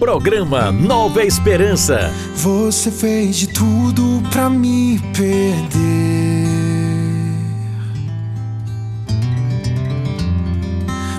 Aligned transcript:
Programa 0.00 0.72
Nova 0.72 1.22
Esperança. 1.22 2.10
Você 2.34 2.90
fez 2.90 3.36
de 3.36 3.48
tudo 3.48 4.22
pra 4.30 4.48
me 4.48 4.98
perder. 5.14 6.48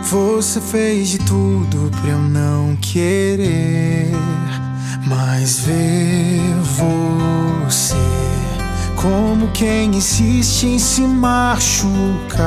Você 0.10 0.60
fez 0.60 1.10
de 1.10 1.20
tudo 1.20 1.92
pra 2.02 2.10
eu 2.10 2.18
não 2.18 2.76
querer 2.78 4.10
mais 5.06 5.60
ver 5.60 6.42
você. 7.68 7.94
Como 8.96 9.48
quem 9.50 9.96
insiste 9.96 10.66
em 10.66 10.80
se 10.80 11.02
machucar. 11.02 12.42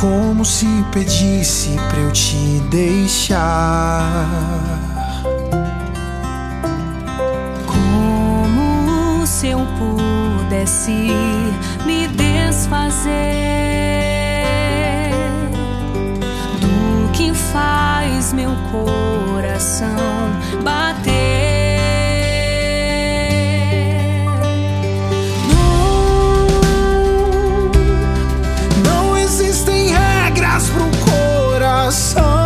como 0.00 0.44
se 0.44 0.66
pedisse 0.92 1.76
pra 1.88 1.98
eu 2.00 2.12
te 2.12 2.60
deixar. 2.70 4.28
Como 7.66 9.26
se 9.26 9.48
eu 9.48 9.60
pudesse 9.78 11.10
me 11.84 12.06
desfazer 12.08 13.08
do 16.60 17.10
que 17.12 17.34
faz 17.34 18.32
meu 18.32 18.52
coração 18.70 19.88
bater. 20.62 21.47
song. 31.90 32.37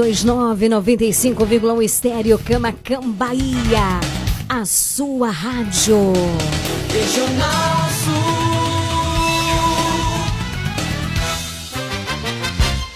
329 0.00 0.68
95,1 0.70 1.82
Estéreo 1.82 2.38
Cama 2.38 2.74
Bahia, 3.16 4.00
a 4.48 4.64
sua 4.64 5.30
rádio. 5.30 6.14
Regional 6.90 7.90
Sul. 8.02 8.40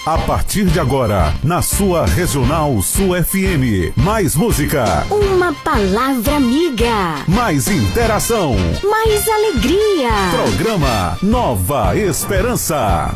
A 0.06 0.18
partir 0.18 0.64
de 0.64 0.80
agora, 0.80 1.34
na 1.42 1.60
sua 1.60 2.06
Regional 2.06 2.80
Sul 2.80 3.14
FM, 3.22 3.94
mais 3.96 4.34
música. 4.34 5.06
Uma 5.10 5.52
palavra 5.52 6.36
amiga. 6.36 7.16
Mais 7.28 7.68
interação. 7.68 8.56
Mais 8.82 9.28
alegria. 9.28 10.10
Programa 10.30 11.18
Nova 11.22 11.96
Esperança. 11.96 13.14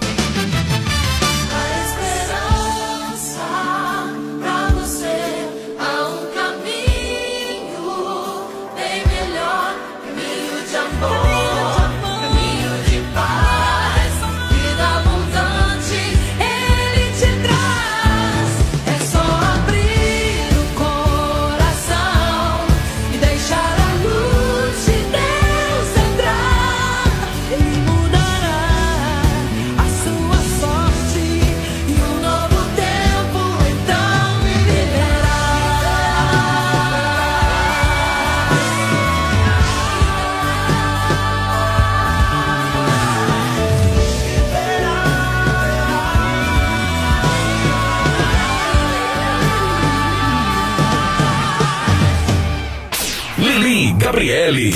Gabriele. 54.19 54.73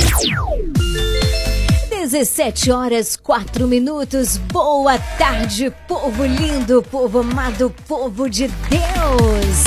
17 1.90 2.70
horas 2.70 3.16
4 3.16 3.66
minutos. 3.66 4.36
Boa 4.36 4.96
tarde, 5.18 5.72
povo 5.88 6.24
lindo, 6.24 6.80
povo 6.80 7.18
amado, 7.18 7.74
povo 7.88 8.30
de 8.30 8.46
Deus. 8.46 9.64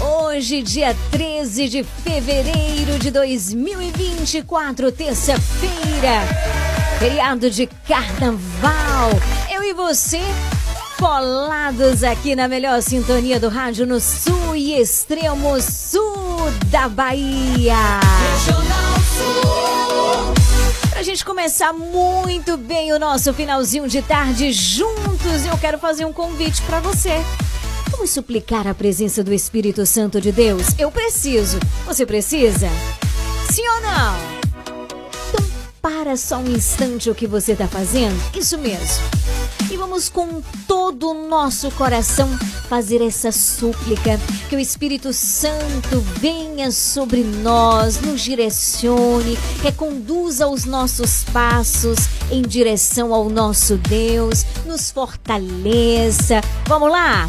Hoje, 0.00 0.62
dia 0.62 0.96
13 1.10 1.68
de 1.68 1.82
fevereiro 1.82 2.96
de 3.00 3.10
2024, 3.10 4.92
terça-feira, 4.92 6.22
feriado 7.00 7.50
de 7.50 7.66
carnaval. 7.88 9.10
Eu 9.52 9.64
e 9.64 9.74
você 9.74 10.20
colados 10.96 12.04
aqui 12.04 12.36
na 12.36 12.46
melhor 12.46 12.80
sintonia 12.80 13.40
do 13.40 13.48
rádio 13.48 13.84
no 13.84 13.98
sul 13.98 14.54
e 14.54 14.80
extremo 14.80 15.60
sul 15.60 16.22
da 16.70 16.88
Bahia. 16.88 17.74
Regional. 18.34 18.91
Pra 20.90 21.02
gente 21.02 21.24
começar 21.24 21.72
muito 21.72 22.56
bem 22.56 22.92
o 22.92 22.98
nosso 22.98 23.34
finalzinho 23.34 23.88
de 23.88 24.00
tarde 24.02 24.52
juntos, 24.52 25.44
eu 25.44 25.58
quero 25.58 25.78
fazer 25.78 26.04
um 26.04 26.12
convite 26.12 26.62
para 26.62 26.80
você. 26.80 27.20
Vamos 27.90 28.10
suplicar 28.10 28.66
a 28.66 28.74
presença 28.74 29.22
do 29.22 29.32
Espírito 29.32 29.84
Santo 29.84 30.20
de 30.20 30.32
Deus? 30.32 30.68
Eu 30.78 30.90
preciso. 30.90 31.58
Você 31.86 32.06
precisa? 32.06 32.68
Sim 33.50 33.68
ou 33.68 33.80
não? 33.82 34.16
Então, 35.28 35.46
para 35.80 36.16
só 36.16 36.38
um 36.38 36.50
instante 36.50 37.10
o 37.10 37.14
que 37.14 37.26
você 37.26 37.52
está 37.52 37.68
fazendo. 37.68 38.18
Isso 38.34 38.56
mesmo. 38.58 39.02
Vamos 39.92 40.08
com 40.08 40.40
todo 40.66 41.10
o 41.10 41.28
nosso 41.28 41.70
coração 41.72 42.26
fazer 42.66 43.02
essa 43.02 43.30
súplica 43.30 44.18
que 44.48 44.56
o 44.56 44.58
Espírito 44.58 45.12
Santo 45.12 46.00
venha 46.18 46.72
sobre 46.72 47.22
nós, 47.22 48.00
nos 48.00 48.22
direcione, 48.22 49.36
reconduza 49.62 50.48
os 50.48 50.64
nossos 50.64 51.24
passos 51.24 51.98
em 52.30 52.40
direção 52.40 53.12
ao 53.12 53.28
nosso 53.28 53.76
Deus, 53.76 54.46
nos 54.64 54.90
fortaleça. 54.90 56.40
Vamos 56.64 56.90
lá? 56.90 57.28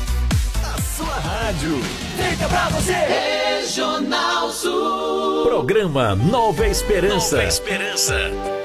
Sua 0.95 1.15
rádio. 1.15 1.81
Fica 2.15 2.47
pra 2.47 2.69
você. 2.69 2.93
Regional 2.93 4.49
Sul. 4.51 5.43
Programa 5.43 6.15
Nova 6.15 6.65
Esperança. 6.65 7.35
Nova 7.35 7.47
Esperança. 7.49 8.62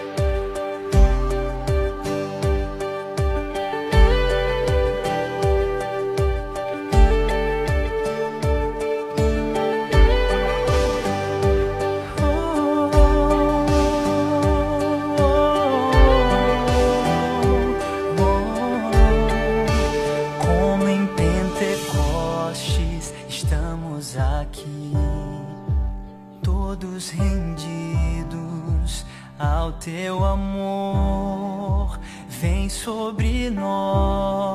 Ao 29.68 29.72
teu 29.72 30.24
amor. 30.24 32.00
Vem 32.28 32.70
sobre 32.70 33.50
nós, 33.50 34.48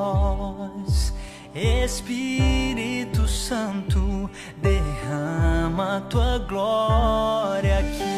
Espírito 1.54 3.28
Santo, 3.28 4.30
derrama 4.58 6.02
tua 6.10 6.40
glória 6.40 7.80
aqui. 7.80 8.13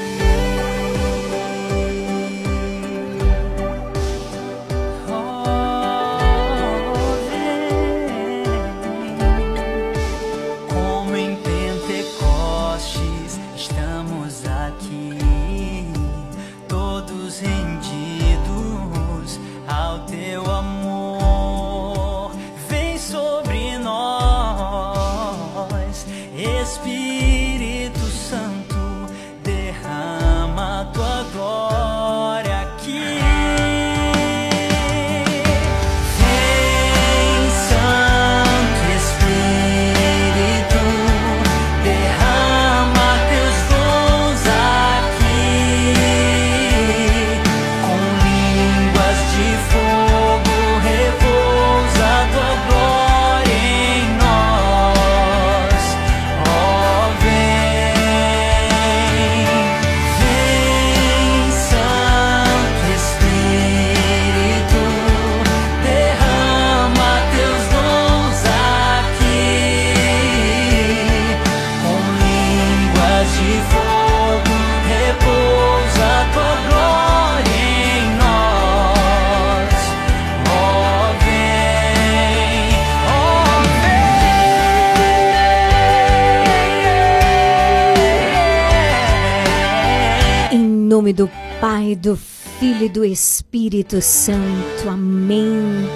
Do 91.95 92.17
Filho 92.17 92.85
e 92.85 92.89
do 92.89 93.05
Espírito 93.05 94.01
Santo. 94.01 94.89
Amém. 94.89 95.87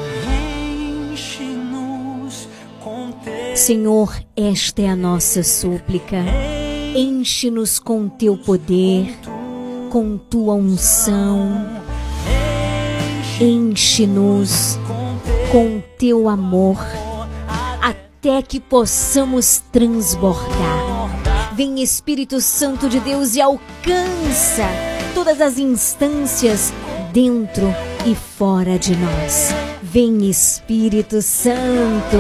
Senhor, 3.56 4.16
esta 4.36 4.82
é 4.82 4.90
a 4.90 4.96
nossa 4.96 5.44
súplica. 5.44 6.18
Enche-nos 6.96 7.80
com 7.80 8.08
teu 8.08 8.38
poder, 8.38 9.18
com 9.90 10.18
tua 10.18 10.54
unção. 10.54 11.68
Enche-nos 13.42 14.80
com 15.52 15.82
teu 15.98 16.30
amor, 16.30 16.78
até 17.82 18.42
que 18.42 18.60
possamos 18.60 19.62
transbordar. 19.72 21.54
Vem 21.56 21.82
Espírito 21.82 22.40
Santo 22.40 22.88
de 22.88 23.00
Deus 23.02 23.36
e 23.36 23.42
alcança 23.42 24.89
todas 25.14 25.42
as 25.42 25.58
instâncias 25.58 26.74
dentro 27.12 27.74
e 28.06 28.16
fora 28.16 28.78
de 28.78 28.96
nós. 28.96 29.50
Vem 29.82 30.30
Espírito 30.30 31.22
Santo. 31.22 32.18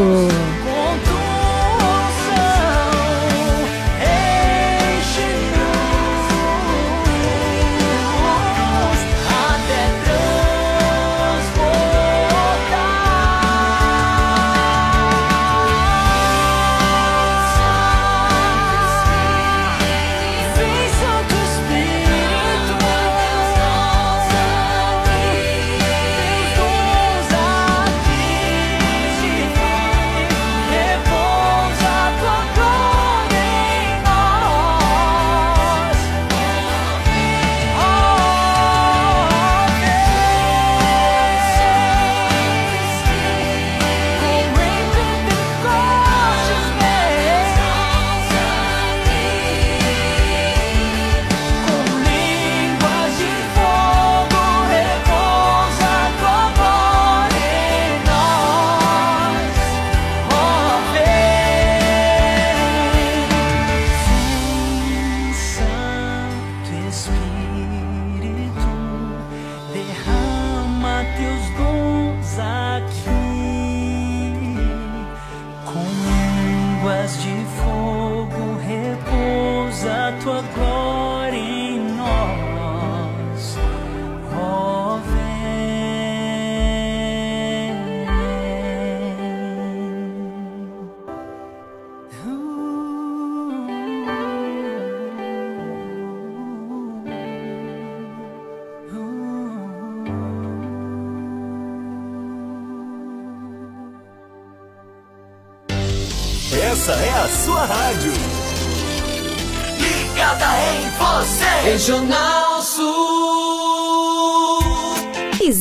Você. 111.89 111.99
Regional 111.99 112.38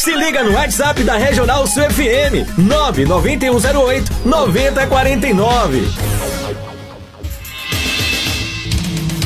Se 0.00 0.16
liga 0.16 0.42
no 0.42 0.52
WhatsApp 0.52 1.04
da 1.04 1.18
Regional 1.18 1.68
Sul 1.68 1.82
FM 1.82 2.56
99108 2.56 4.10
9049. 4.24 5.88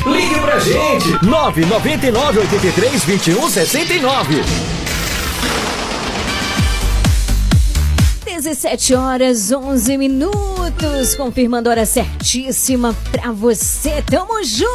Ligue 0.05 0.39
pra 0.41 0.59
gente 0.59 1.25
999 1.25 2.39
83 2.41 3.05
21 3.05 3.49
69. 3.49 4.43
17 8.35 8.93
horas 8.95 9.49
11 9.49 9.97
minutos, 9.97 11.15
confirmando 11.15 11.69
a 11.69 11.71
hora 11.71 11.85
certíssima 11.85 12.93
pra 13.09 13.31
você. 13.31 14.03
Tamo 14.05 14.43
junto! 14.43 14.67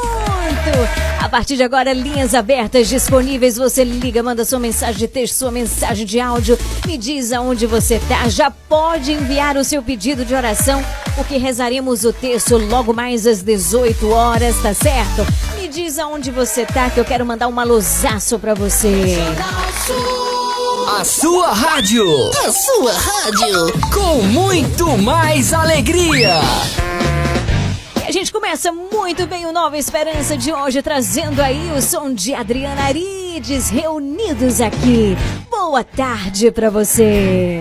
A 1.21 1.29
partir 1.29 1.57
de 1.57 1.63
agora, 1.63 1.93
linhas 1.93 2.35
abertas 2.35 2.89
disponíveis. 2.89 3.59
Você 3.59 3.85
liga, 3.85 4.23
manda 4.23 4.47
sua 4.47 4.59
mensagem 4.59 4.97
de 4.97 5.07
texto, 5.07 5.35
sua 5.35 5.51
mensagem 5.51 6.07
de 6.07 6.19
áudio, 6.19 6.59
me 6.87 6.97
diz 6.97 7.33
aonde 7.33 7.67
você 7.67 8.01
tá. 8.09 8.27
Já 8.31 8.51
pode 8.51 9.13
enviar 9.13 9.59
o 9.59 9.63
seu 9.63 9.83
pedido 9.83 10.25
de 10.25 10.35
oração, 10.35 10.83
porque 11.15 11.37
rezaremos 11.37 12.03
o 12.05 12.15
texto 12.15 12.57
logo 12.57 12.95
mais 12.95 13.27
às 13.27 13.43
18 13.43 14.09
horas, 14.09 14.57
tá 14.63 14.73
certo? 14.73 15.27
Me 15.61 15.69
diz 15.69 15.99
aonde 15.99 16.31
você 16.31 16.65
tá, 16.65 16.89
que 16.89 16.99
eu 16.99 17.05
quero 17.05 17.27
mandar 17.27 17.47
um 17.47 17.61
alusaço 17.61 18.39
pra 18.39 18.55
você. 18.55 19.19
A 20.99 21.05
sua 21.05 21.53
rádio. 21.53 22.05
A 22.45 22.51
sua 22.51 22.93
rádio. 22.93 23.73
Com 23.95 24.23
muito 24.23 24.99
mais 24.99 25.53
alegria. 25.53 26.41
E 28.05 28.09
a 28.09 28.11
gente 28.11 28.33
começa 28.33 28.73
muito 28.73 29.25
bem 29.25 29.47
o 29.47 29.53
Nova 29.53 29.79
Esperança 29.79 30.37
de 30.37 30.53
hoje, 30.53 30.83
trazendo 30.83 31.41
aí 31.41 31.71
o 31.77 31.81
som 31.81 32.13
de 32.13 32.35
Adriana 32.35 32.83
Arides 32.83 33.71
reunidos 33.71 34.61
aqui. 34.61 35.17
Boa 35.49 35.85
tarde 35.85 36.51
pra 36.51 36.69
você. 36.71 37.61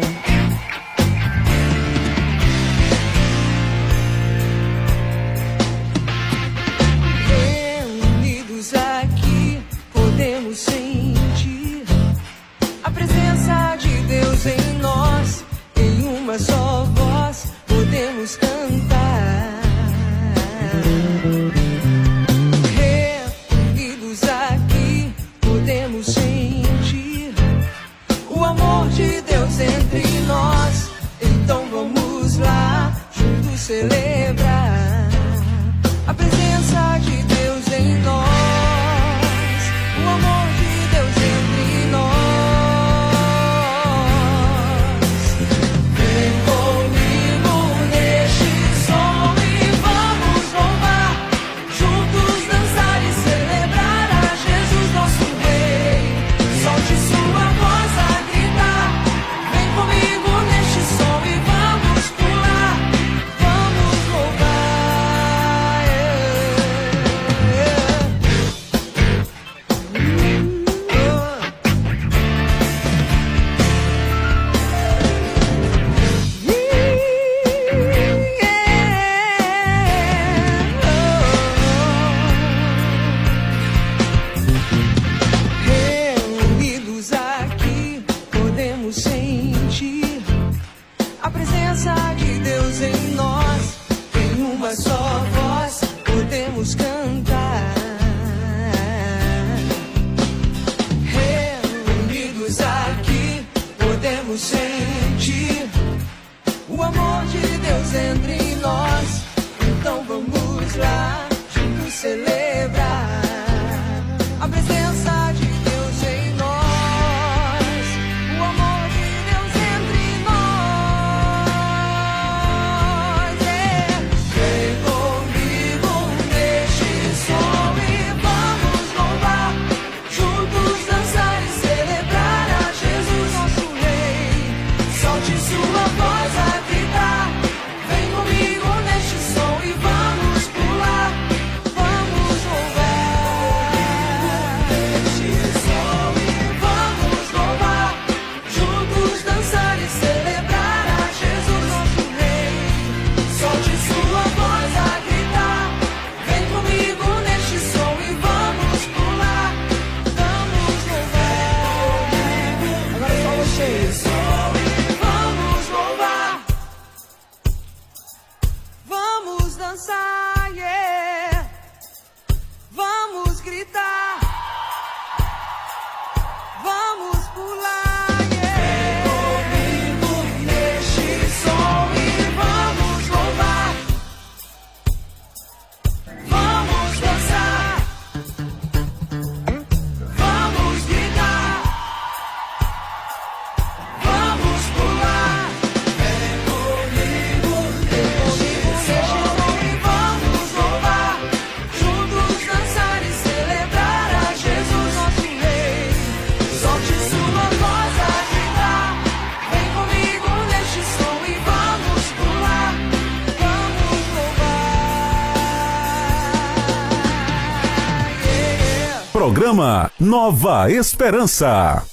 Programa 219.29 219.91
Nova 220.00 220.71
Esperança. 220.71 221.83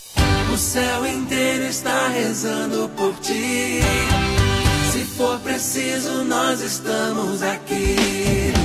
O 0.50 0.57
céu 0.57 1.07
inteiro 1.07 1.64
está 1.64 2.09
rezando 2.09 2.88
por 2.97 3.12
ti. 3.16 3.83
Se 4.90 5.05
for 5.05 5.38
preciso, 5.40 6.25
nós 6.25 6.62
estamos 6.62 7.43
aqui. 7.43 8.56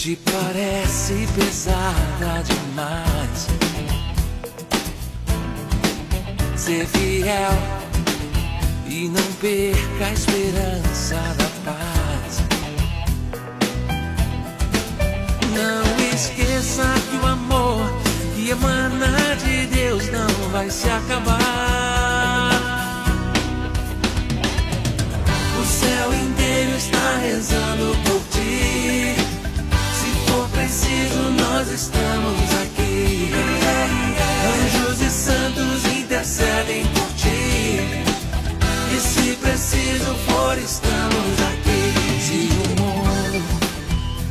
Te 0.00 0.16
parece 0.16 1.28
pesada 1.36 2.42
demais. 2.42 3.48
Ser 6.56 6.86
fiel 6.86 7.52
e 8.86 9.10
não 9.10 9.32
perca 9.42 10.06
a 10.06 10.12
esperança 10.14 11.16
da 11.36 11.50
paz. 11.66 12.40
Não 15.52 16.14
esqueça 16.14 16.82
que 17.10 17.16
o 17.16 17.26
amor 17.26 17.92
que 18.34 18.48
emana 18.48 19.36
de 19.44 19.66
Deus 19.66 20.10
não 20.10 20.48
vai 20.50 20.70
se 20.70 20.88
acabar. 20.88 21.38
O 25.60 25.64
céu 25.66 26.14
inteiro 26.14 26.74
está 26.74 27.18
rezando 27.18 27.94
por 28.02 28.22
ti. 28.30 29.19
Nós 31.60 31.70
estamos 31.70 32.40
aqui. 32.62 33.30
Anjos 34.64 35.00
e 35.02 35.10
santos 35.10 35.84
intercedem 35.96 36.86
por 36.86 37.06
ti. 37.16 37.80
E 38.96 39.00
se 39.00 39.36
preciso 39.36 40.14
for, 40.26 40.56
estamos 40.56 41.40
aqui. 41.52 41.92
Se 42.22 42.48
o 42.48 42.82
mundo 42.82 43.44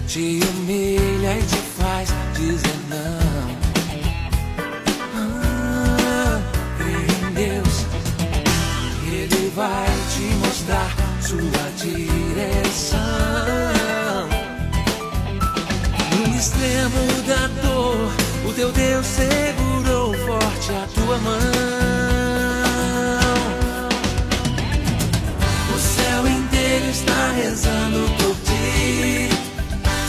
te 0.07 0.39
humilha 0.49 1.37
e 1.37 1.43
te 1.43 1.61
faz 1.77 2.09
dizer 2.35 2.79
não. 2.89 3.57
Ah, 5.15 6.41
em 6.81 7.33
Deus. 7.33 7.85
Ele 9.11 9.51
vai 9.55 9.87
te 10.13 10.23
mostrar 10.35 10.95
sua 11.21 11.71
direção. 11.77 12.08
Extremo 16.59 17.23
da 17.25 17.47
dor, 17.61 18.11
o 18.45 18.53
teu 18.53 18.71
Deus 18.71 19.05
segurou 19.05 20.13
forte 20.13 20.71
a 20.71 20.87
tua 20.93 21.17
mão. 21.19 21.39
O 25.73 25.79
céu 25.79 26.27
inteiro 26.27 26.89
está 26.89 27.31
rezando 27.31 28.09
por 28.17 28.35
ti. 28.43 29.29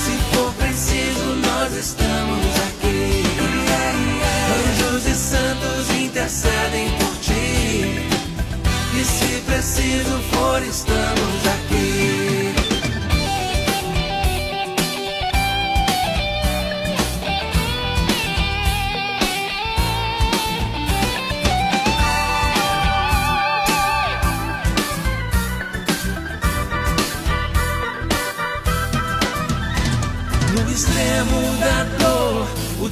Se 0.03 0.35
for 0.35 0.53
preciso, 0.55 1.37
nós 1.37 1.73
estamos 1.73 2.47
aqui. 2.69 3.23
Anjos 4.59 5.07
e 5.07 5.15
santos 5.15 5.91
intercedem 5.97 6.91
por 6.99 7.17
ti. 7.19 8.09
E 8.99 9.05
se 9.05 9.41
preciso 9.47 10.21
for, 10.33 10.61
estamos 10.63 11.10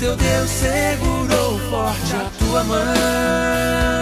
o 0.08 0.16
teu 0.16 0.16
Deus 0.16 0.50
segurou 0.50 1.58
forte 1.70 2.14
a 2.14 2.30
tua 2.38 2.64
mão. 2.64 3.97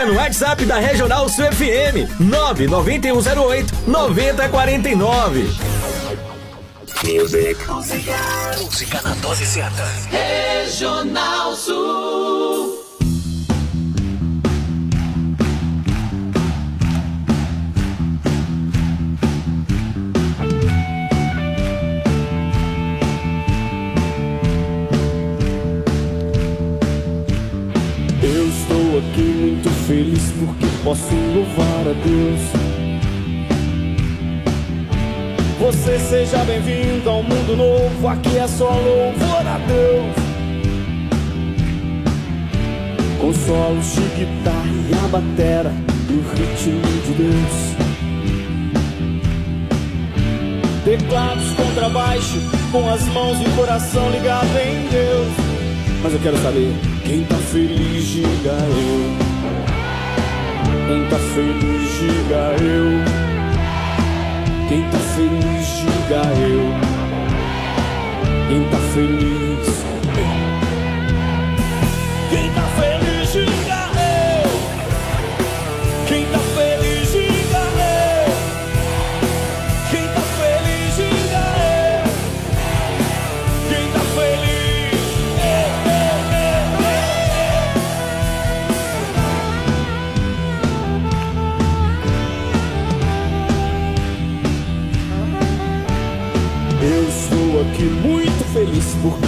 Liga 0.00 0.06
no 0.06 0.14
WhatsApp 0.14 0.64
da 0.64 0.78
Regional 0.78 1.28
Sul 1.28 1.44
FM 1.52 2.06
99108 2.18 3.72
9049. 3.86 5.56
Música 8.58 9.02
na 9.02 9.14
dose 9.16 9.46
certa. 9.46 9.84
Regional 10.10 11.54
Sul. 11.56 12.69
Feliz 30.00 30.32
porque 30.38 30.66
posso 30.82 31.14
louvar 31.14 31.86
a 31.86 31.92
Deus. 31.92 32.40
Você 35.60 35.98
seja 35.98 36.38
bem-vindo 36.38 37.08
ao 37.08 37.22
mundo 37.22 37.54
novo, 37.54 38.08
aqui 38.08 38.38
é 38.38 38.48
só 38.48 38.70
louvor 38.70 39.46
a 39.46 39.58
Deus. 39.58 40.30
De 43.80 44.24
guitarra 44.24 44.66
e 44.66 45.04
a 45.04 45.08
batera 45.08 45.72
no 46.08 46.20
ritmo 46.32 46.80
de 47.06 47.12
Deus. 47.14 47.56
Teclados, 50.84 51.50
contrabaixo, 51.52 52.38
com 52.72 52.88
as 52.88 53.02
mãos 53.08 53.40
e 53.40 53.44
o 53.44 53.56
coração 53.56 54.10
ligado 54.10 54.56
em 54.58 54.88
Deus. 54.88 55.32
Mas 56.02 56.12
eu 56.12 56.20
quero 56.20 56.36
saber 56.38 56.74
quem 57.04 57.24
tá 57.24 57.36
feliz, 57.36 58.04
diga 58.06 58.52
eu. 58.52 59.29
Quem 60.90 61.06
tá 61.06 61.18
feliz, 61.20 61.88
diga 62.00 62.56
eu. 62.64 62.88
Quem 64.68 64.82
tá 64.90 64.98
feliz, 64.98 65.68
diga 65.76 66.22
eu. 66.40 66.62
Quem 68.48 68.64
tá 68.64 68.78
feliz. 68.92 69.68
Quem 72.28 72.50
tá 72.50 72.62
feliz, 72.80 73.32
diga 73.32 73.80
eu. 74.02 74.50
Quem 76.08 76.26
tá 76.26 76.39
feliz 98.70 98.96
porque 99.02 99.26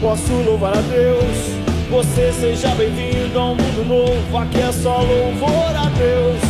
posso 0.00 0.32
louvar 0.32 0.76
a 0.76 0.80
Deus. 0.80 1.60
Você 1.90 2.32
seja 2.32 2.68
bem-vindo 2.76 3.38
a 3.38 3.50
um 3.50 3.56
mundo 3.56 3.84
novo, 3.86 4.38
aqui 4.38 4.60
é 4.60 4.72
só 4.72 4.98
louvor 4.98 5.76
a 5.76 5.90
Deus. 5.90 6.40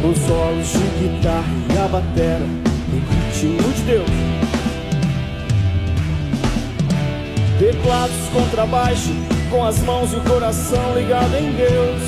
Com 0.00 0.14
solos 0.14 0.68
de 0.68 1.08
guitarra 1.08 1.44
e 1.74 1.78
a 1.78 1.88
batera, 1.88 2.46
no 2.46 2.98
ritmo 3.00 3.72
de 3.72 3.82
Deus. 3.82 4.10
Teclados, 7.58 8.16
contrabaixo, 8.32 9.10
com 9.50 9.64
as 9.64 9.80
mãos 9.80 10.12
e 10.12 10.16
o 10.16 10.20
coração 10.20 10.94
ligado 10.94 11.34
em 11.34 11.50
Deus. 11.52 12.02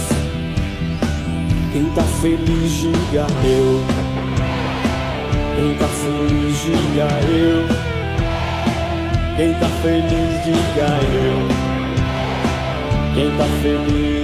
Quem 1.73 1.91
tá 1.91 2.03
feliz, 2.21 2.71
diga 2.73 3.27
eu. 3.45 4.00
Quem 5.61 5.75
tá 5.75 5.87
feliz, 5.89 6.57
diga 6.63 7.07
eu. 7.29 7.67
Quem 9.37 9.53
tá 9.53 9.69
feliz, 9.83 10.43
diga 10.43 10.89
eu. 11.13 11.49
Quem 13.15 13.31
tá 13.37 13.45
feliz. 13.61 14.20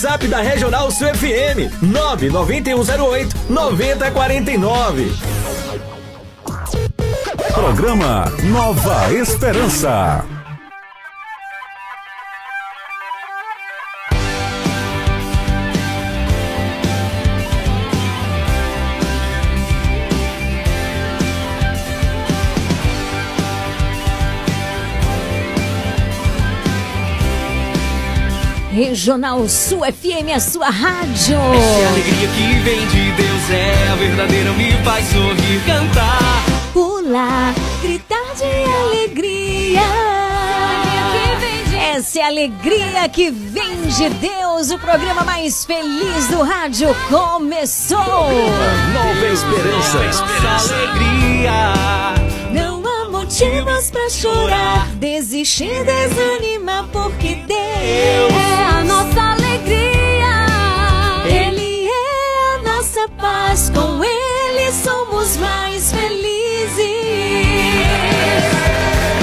WhatsApp 0.00 0.28
da 0.28 0.40
Regional 0.40 0.90
Sul 0.90 1.08
FM 1.08 1.68
99108 1.82 3.34
9049. 3.50 5.12
Programa 7.52 8.32
Nova 8.44 9.12
Esperança. 9.12 10.39
Regional 28.80 29.46
Sul 29.46 29.80
FM, 29.80 30.34
a 30.34 30.40
sua 30.40 30.70
rádio. 30.70 31.36
Essa 31.36 31.88
alegria 31.90 32.28
que 32.28 32.58
vem 32.60 32.86
de 32.86 33.12
Deus 33.12 33.50
é 33.50 33.88
a 33.92 33.94
verdadeira, 33.94 34.52
me 34.52 34.72
faz 34.82 35.06
sorrir, 35.08 35.60
cantar. 35.66 36.42
Pular, 36.72 37.54
gritar 37.82 38.34
de 38.36 38.72
alegria. 38.72 39.82
Essa 41.94 42.20
é 42.20 42.22
a 42.22 42.28
alegria 42.28 43.06
que 43.12 43.30
vem 43.30 43.82
de 43.82 44.08
Deus. 44.08 44.70
O 44.70 44.78
programa 44.78 45.24
mais 45.24 45.62
feliz 45.66 46.28
do 46.28 46.42
rádio 46.42 46.88
começou. 47.10 47.98
Nova 47.98 49.26
Esperança. 49.30 49.98
Nossa 50.42 50.74
alegria. 50.74 51.74
Não 52.50 52.82
há 52.86 53.10
motivos 53.10 53.90
pra 53.90 54.08
chorar, 54.08 54.88
desistir, 54.94 55.84
desanimar, 55.84 56.88
porque 56.90 57.34
Deus 57.46 58.29
a 58.80 58.84
nossa 58.84 59.20
alegria. 59.32 60.46
Ele 61.26 61.86
é 61.86 62.54
a 62.54 62.58
nossa 62.62 63.08
paz, 63.20 63.70
com 63.70 64.02
Ele 64.02 64.72
somos 64.72 65.36
mais 65.36 65.92
felizes. 65.92 66.80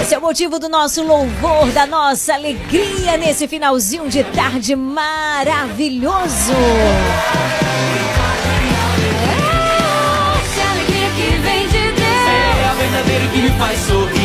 Esse 0.02 0.13
é 0.13 0.17
o 0.17 0.22
motivo 0.22 0.60
do 0.60 0.70
nosso 0.70 1.04
louvor, 1.04 1.72
da 1.72 1.88
nossa 1.88 2.36
alegria 2.36 3.17
nesse 3.17 3.48
finalzinho 3.48 4.08
de 4.10 4.24
tarde 4.24 4.76
maravilhoso. 4.76 6.54
É 10.56 10.62
a 10.62 10.72
alegria 10.72 11.10
que 11.15 11.38
vem 11.39 11.67
de 11.67 11.91
Deus. 11.93 12.28
É 12.62 12.70
a 12.70 12.74
verdadeira 12.74 13.28
que 13.34 13.39
me 13.39 13.50
faz 13.58 13.80
sorrir. 13.80 14.16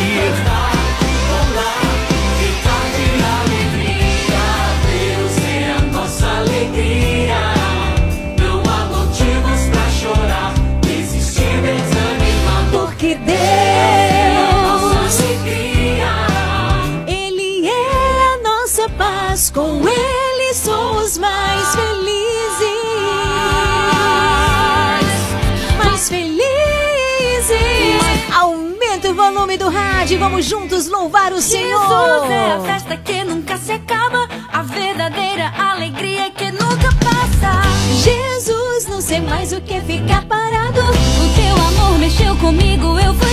Do 29.63 29.69
rádio 29.69 30.19
vamos 30.19 30.43
juntos 30.43 30.87
louvar 30.87 31.31
o 31.31 31.41
Senhor. 31.41 31.79
Jesus 31.79 32.31
é 32.31 32.51
a 32.51 32.59
festa 32.59 32.97
que 32.97 33.23
nunca 33.23 33.55
se 33.55 33.71
acaba, 33.71 34.27
a 34.51 34.61
verdadeira 34.61 35.53
alegria 35.57 36.29
que 36.31 36.51
nunca 36.51 36.89
passa. 36.99 37.61
Jesus, 38.03 38.87
não 38.87 38.99
sei 38.99 39.21
mais 39.21 39.53
o 39.53 39.61
que 39.61 39.79
ficar 39.79 40.25
parado. 40.25 40.81
O 40.81 41.35
teu 41.35 41.55
amor 41.55 41.97
mexeu 41.97 42.35
comigo, 42.37 42.99
eu 42.99 43.13
fui 43.13 43.32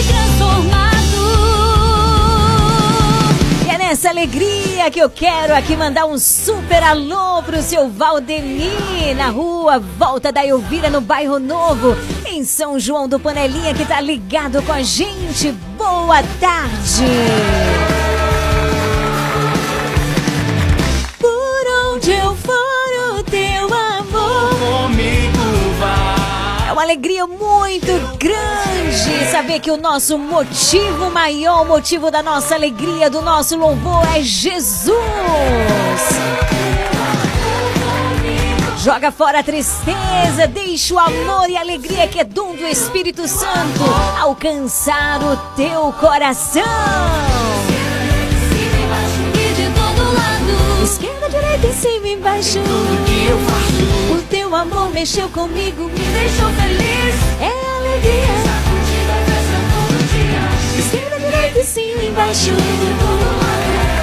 alegria 4.11 4.91
que 4.91 4.99
eu 4.99 5.09
quero 5.09 5.55
aqui 5.55 5.77
mandar 5.77 6.05
um 6.05 6.19
super 6.19 6.83
alô 6.83 7.43
pro 7.45 7.63
seu 7.63 7.89
Valdemir 7.89 9.15
na 9.17 9.29
rua 9.29 9.79
Volta 9.79 10.33
da 10.33 10.45
Elvira, 10.45 10.91
no 10.91 11.01
bairro 11.01 11.39
Novo, 11.39 11.97
em 12.27 12.45
São 12.45 12.79
João 12.79 13.09
do 13.09 13.21
Panelinha, 13.21 13.73
que 13.73 13.85
tá 13.85 14.01
ligado 14.01 14.63
com 14.63 14.73
a 14.73 14.83
gente. 14.83 15.53
Boa 15.79 16.23
tarde! 16.41 17.90
Alegria 26.83 27.27
muito 27.27 27.93
grande 28.19 29.31
saber 29.31 29.61
que 29.61 29.71
o 29.71 29.77
nosso 29.77 30.19
motivo 30.19 31.11
maior, 31.11 31.63
o 31.63 31.65
motivo 31.65 32.11
da 32.11 32.23
nossa 32.23 32.55
alegria, 32.55 33.11
do 33.11 33.21
nosso 33.21 33.57
louvor 33.57 34.03
é 34.17 34.23
Jesus. 34.23 34.97
Joga 38.83 39.13
fora 39.13 39.41
a 39.41 39.43
tristeza, 39.43 40.47
deixa 40.49 40.95
o 40.95 40.99
amor 40.99 41.51
e 41.51 41.57
a 41.57 41.61
alegria 41.61 42.09
que 42.09 42.19
é 42.19 42.25
dom 42.25 42.57
do 42.57 42.67
Espírito 42.67 43.29
Santo 43.29 43.85
alcançar 44.19 45.23
o 45.23 45.37
teu 45.55 45.93
coração. 46.01 46.63
Esquerda, 50.83 51.29
direita, 51.29 51.67
em 51.67 51.73
cima, 51.75 52.09
embaixo. 52.09 52.59
tudo 52.59 53.05
que 53.05 53.27
eu 53.27 53.39
faço 53.41 53.60
O 54.51 54.53
teu 54.53 54.63
amor 54.63 54.91
mexeu 54.91 55.29
comigo, 55.29 55.85
me 55.85 55.91
deixou 55.95 56.51
feliz. 56.55 57.15
é 57.41 57.53
alegria. 57.77 58.35
Todo 59.71 59.95
dia. 60.11 60.43
Esquerda, 60.77 61.21
direita, 61.21 61.61
em 61.61 61.65
cima, 61.65 62.03
embaixo. 62.03 62.51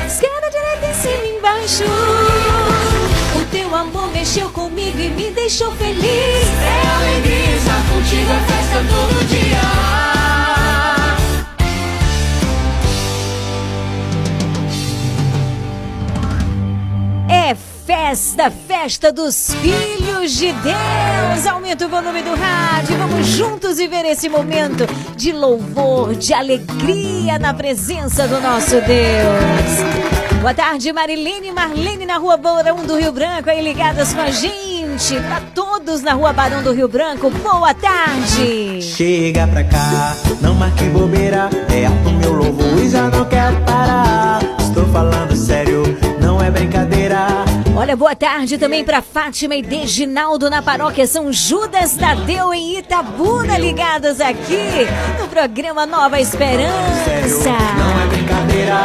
Esquerda, 0.08 0.50
direita, 0.50 0.88
em 0.88 0.94
cima, 0.94 1.26
embaixo. 1.38 1.84
O 3.36 3.46
teu 3.52 3.76
amor 3.76 4.10
mexeu 4.14 4.50
comigo 4.52 4.98
e 4.98 5.10
me 5.10 5.32
deixou 5.32 5.70
feliz. 5.74 6.06
É 6.06 6.82
alegria 6.96 7.58
estar 7.58 7.84
contigo, 7.90 8.32
a 8.32 8.40
festa 8.40 8.86
todo 8.88 9.28
dia. 9.28 9.60
É 17.30 17.77
festa, 17.88 18.52
festa 18.52 19.13
dos 19.13 19.56
filhos 19.62 20.34
de 20.34 20.52
Deus. 20.52 21.47
Aumenta 21.50 21.86
o 21.86 21.89
volume 21.89 22.21
do 22.21 22.36
rádio. 22.36 22.97
Vamos 22.97 23.28
juntos 23.28 23.78
viver 23.78 24.04
esse 24.04 24.28
momento 24.28 24.86
de 25.15 25.32
louvor, 25.32 26.13
de 26.13 26.34
alegria 26.34 27.39
na 27.39 27.54
presença 27.54 28.28
do 28.28 28.41
nosso 28.41 28.71
Deus. 28.82 30.41
Boa 30.41 30.54
tarde, 30.54 30.91
Marilene 30.91 31.47
e 31.47 31.52
Marlene 31.54 32.06
na 32.06 32.17
Rua 32.17 32.36
Barão 32.36 32.86
do 32.86 32.97
Rio 32.97 33.13
Branco, 33.13 33.50
aí 33.50 33.62
ligadas 33.62 34.13
com 34.13 34.21
a 34.21 34.32
gente. 34.32 35.15
Pra 35.28 35.41
todos 35.56 36.02
na 36.02 36.12
Rua 36.12 36.34
Barão 36.34 36.62
do 36.62 36.73
Rio 36.73 36.89
Branco, 36.89 37.30
boa 37.30 37.73
tarde. 37.73 38.82
Chega 38.82 39.47
pra 39.47 39.63
cá, 39.63 40.15
não 40.41 40.54
marque 40.56 40.84
bobeira. 40.89 41.50
É 41.73 41.86
alto 41.86 42.12
meu 42.12 42.34
louvor 42.34 42.84
e 42.84 42.89
já 42.89 43.10
não 43.10 43.23
quero 43.26 43.56
parar. 43.62 44.17
Olha, 47.78 47.96
boa 47.96 48.16
tarde 48.16 48.58
também 48.58 48.84
para 48.84 49.04
Fátima 49.04 49.56
e 49.56 49.62
Deginaldo 49.62 50.50
na 50.50 50.63
paróquia 50.63 51.06
São 51.06 51.32
Judas 51.32 51.96
Tadeu 51.96 52.52
em 52.52 52.80
Itabuna, 52.80 53.56
ligados 53.60 54.20
aqui 54.20 54.88
no 55.22 55.28
programa 55.28 55.86
Nova 55.86 56.20
Esperança. 56.20 57.52
Não 57.78 58.02
é 58.02 58.08
brincadeira. 58.08 58.78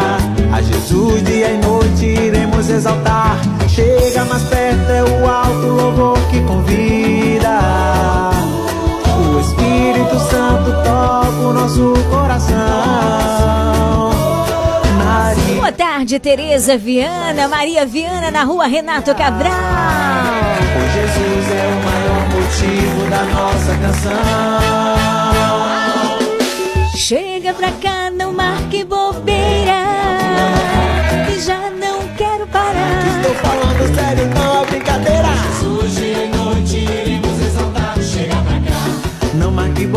A 0.52 0.61
Jesus 0.61 1.22
dia 1.22 1.52
e 1.52 1.57
noite 1.57 2.05
iremos 2.05 2.68
exaltar. 2.68 3.38
Chega 3.66 4.26
mais 4.26 4.42
perto, 4.42 4.90
é 4.90 5.02
o 5.02 5.26
alto 5.26 5.66
louvor 5.68 6.18
que 6.28 6.42
convida. 6.42 7.61
O 9.16 9.40
Espírito 9.40 10.18
Santo 10.31 10.70
toca 10.85 11.48
o 11.48 11.52
nosso 11.55 11.94
coração. 12.11 13.71
Boa 15.62 15.70
tarde, 15.70 16.18
Tereza 16.18 16.77
Viana, 16.77 17.46
Maria 17.46 17.87
Viana 17.87 18.33
na 18.33 18.42
rua 18.42 18.66
Renato 18.66 19.14
Cabral. 19.14 19.53
Pois 20.75 20.92
Jesus 20.92 21.53
é 21.53 21.68
o 21.68 21.77
maior 21.87 22.29
motivo 22.31 23.09
da 23.09 23.22
nossa 23.27 23.72
canção. 23.77 24.18
Chega 26.96 27.55
pra 27.55 27.70
cá, 27.81 28.11
não 28.11 28.33
marque 28.33 28.83
bobeira. 28.83 29.85
E 31.33 31.38
já 31.40 31.70
não 31.70 32.09
quero 32.16 32.44
parar. 32.48 33.07
Estou 33.18 33.35
falando 33.37 33.94
sério, 33.94 34.27
não 34.35 34.51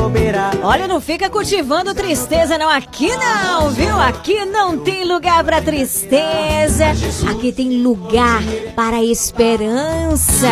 bobeira. 0.06 0.52
Olha, 0.62 0.88
não 0.88 1.02
fica 1.02 1.30
cultivando 1.30 1.94
tristeza, 1.94 2.58
não. 2.58 2.70
Aqui 2.70 3.10
não, 3.18 3.70
viu? 3.72 4.00
Aqui 4.00 4.46
não 4.46 4.78
tem 4.78 5.04
lugar 5.04 5.44
para 5.44 5.62
tristeza. 5.62 6.86
Aqui 7.30 7.52
tem 7.52 7.82
lugar 7.82 8.42
para 8.76 9.04
esperança. 9.04 10.48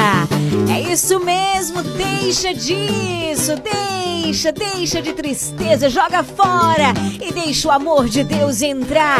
É 0.73 0.79
isso 0.91 1.19
mesmo. 1.19 1.83
Deixa 1.83 2.53
disso. 2.53 3.53
Deixa, 4.23 4.51
deixa 4.51 5.01
de 5.01 5.13
tristeza. 5.13 5.89
Joga 5.89 6.23
fora 6.23 6.93
e 7.21 7.31
deixa 7.31 7.67
o 7.67 7.71
amor 7.71 8.05
de 8.05 8.23
Deus 8.23 8.61
entrar. 8.61 9.19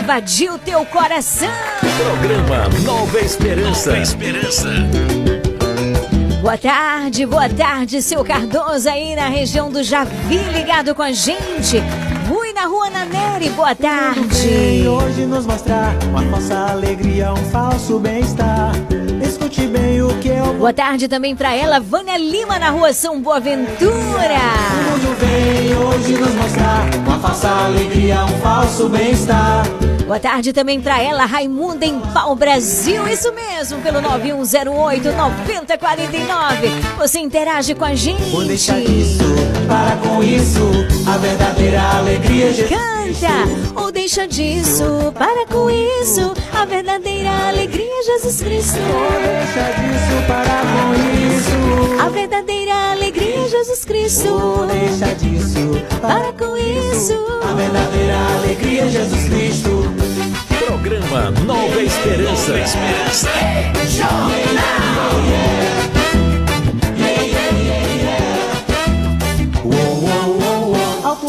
Invadir 0.00 0.50
o 0.50 0.58
teu 0.58 0.84
coração. 0.86 1.48
Programa 1.80 2.68
Nova 2.84 3.20
Esperança. 3.20 3.90
Nova 3.90 4.02
Esperança. 4.02 5.53
Boa 6.44 6.58
tarde, 6.58 7.24
boa 7.24 7.48
tarde, 7.48 8.02
seu 8.02 8.22
Cardoso 8.22 8.86
aí 8.90 9.16
na 9.16 9.28
região 9.28 9.72
do 9.72 9.82
Javi, 9.82 10.36
ligado 10.52 10.94
com 10.94 11.00
a 11.00 11.10
gente. 11.10 11.82
Rui 12.28 12.52
na 12.52 12.66
rua 12.66 12.90
Naneri, 12.90 13.48
boa 13.48 13.74
tarde. 13.74 14.20
Vem 14.46 14.86
hoje 14.86 15.24
nos 15.24 15.46
mostrar 15.46 15.94
uma 16.04 16.20
falsa 16.24 16.72
alegria, 16.72 17.32
um 17.32 17.50
falso 17.50 17.98
bem-estar. 17.98 18.72
Escute 19.26 19.66
bem 19.68 20.02
o 20.02 20.08
que 20.18 20.28
eu. 20.28 20.52
Boa 20.52 20.74
tarde 20.74 21.08
também 21.08 21.34
pra 21.34 21.54
ela, 21.54 21.80
Vânia 21.80 22.18
Lima 22.18 22.58
na 22.58 22.68
rua 22.68 22.92
São 22.92 23.22
Boaventura. 23.22 23.88
O 23.88 24.92
mundo 24.92 25.16
vem 25.18 25.74
hoje 25.74 26.12
nos 26.12 26.34
mostrar 26.34 26.94
uma 27.06 27.20
falsa 27.20 27.48
alegria, 27.48 28.22
um 28.22 28.38
falso 28.42 28.90
bem-estar. 28.90 29.64
Boa 30.06 30.20
tarde 30.20 30.52
também 30.52 30.80
pra 30.82 31.00
ela, 31.02 31.24
Raimunda 31.24 31.86
em 31.86 31.98
Pau 31.98 32.36
Brasil. 32.36 33.08
Isso 33.08 33.32
mesmo, 33.32 33.80
pelo 33.80 34.02
9108 34.02 35.12
9049. 35.12 36.68
Você 36.98 37.18
interage 37.20 37.74
com 37.74 37.86
a 37.86 37.94
gente. 37.94 38.22
Vou 38.30 38.44
deixar 38.44 38.80
disso, 38.80 39.24
para 39.66 39.96
com 39.96 40.22
isso, 40.22 40.60
a 41.10 41.16
verdadeira 41.16 41.80
alegria 41.96 42.52
de 42.52 42.64
Canta 42.64 42.94
ou 43.76 43.90
deixa 43.90 44.26
disso, 44.26 44.84
para 45.16 45.46
com 45.46 45.70
isso. 45.70 46.34
A 46.52 46.66
verdadeira 46.66 47.30
alegria 47.48 48.02
Jesus 48.04 48.42
Cristo. 48.42 48.78
Deixa 48.78 49.62
disso, 49.72 50.26
para 50.26 50.60
com 50.70 50.92
isso. 51.34 52.02
A 52.02 52.08
verdadeira 52.10 52.92
alegria 52.92 53.03
Jesus 53.56 53.84
Cristo. 53.84 54.36
Vou 54.36 54.66
deixar 54.66 55.14
disso, 55.14 55.70
Para 56.00 56.32
com 56.32 56.56
isso. 56.56 57.14
a 57.48 57.54
verdadeira 57.54 58.16
alegria 58.38 58.82
é 58.82 58.88
Jesus 58.88 59.28
Cristo. 59.28 59.84
Programa 60.66 61.30
Nova 61.46 61.80
Esperança. 61.80 62.52
Nova 62.52 62.64
Esperança. 62.64 63.28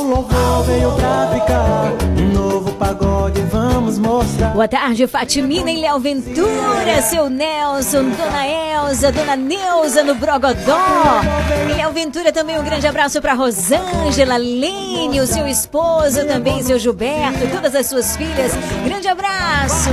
Louvor 0.05 0.63
veio 0.65 0.91
pra 0.91 1.29
ficar. 1.33 1.91
Um 2.19 2.31
novo 2.31 2.71
pagode, 2.73 3.41
vamos 3.51 3.97
mostrar. 3.97 4.49
Boa 4.49 4.67
tarde, 4.67 5.07
Fatimina 5.07 5.71
e 5.71 5.81
Léo 5.81 5.99
Ventura, 5.99 7.01
seu 7.01 7.27
Nelson, 7.29 8.09
Dona 8.09 8.47
Elza, 8.47 9.11
Dona 9.11 9.35
Neuza 9.35 10.03
no 10.03 10.13
Brogodó. 10.13 11.21
E 11.69 11.73
Léo 11.73 11.91
Ventura 11.91 12.31
também 12.31 12.59
um 12.59 12.63
grande 12.63 12.85
abraço 12.85 13.19
para 13.19 13.33
Rosângela, 13.33 14.37
Lene, 14.37 15.19
o 15.19 15.25
seu 15.25 15.47
esposo 15.47 16.23
também, 16.25 16.61
seu 16.61 16.77
Gilberto, 16.77 17.47
todas 17.51 17.73
as 17.73 17.87
suas 17.87 18.15
filhas. 18.15 18.51
Grande 18.85 19.07
abraço. 19.07 19.89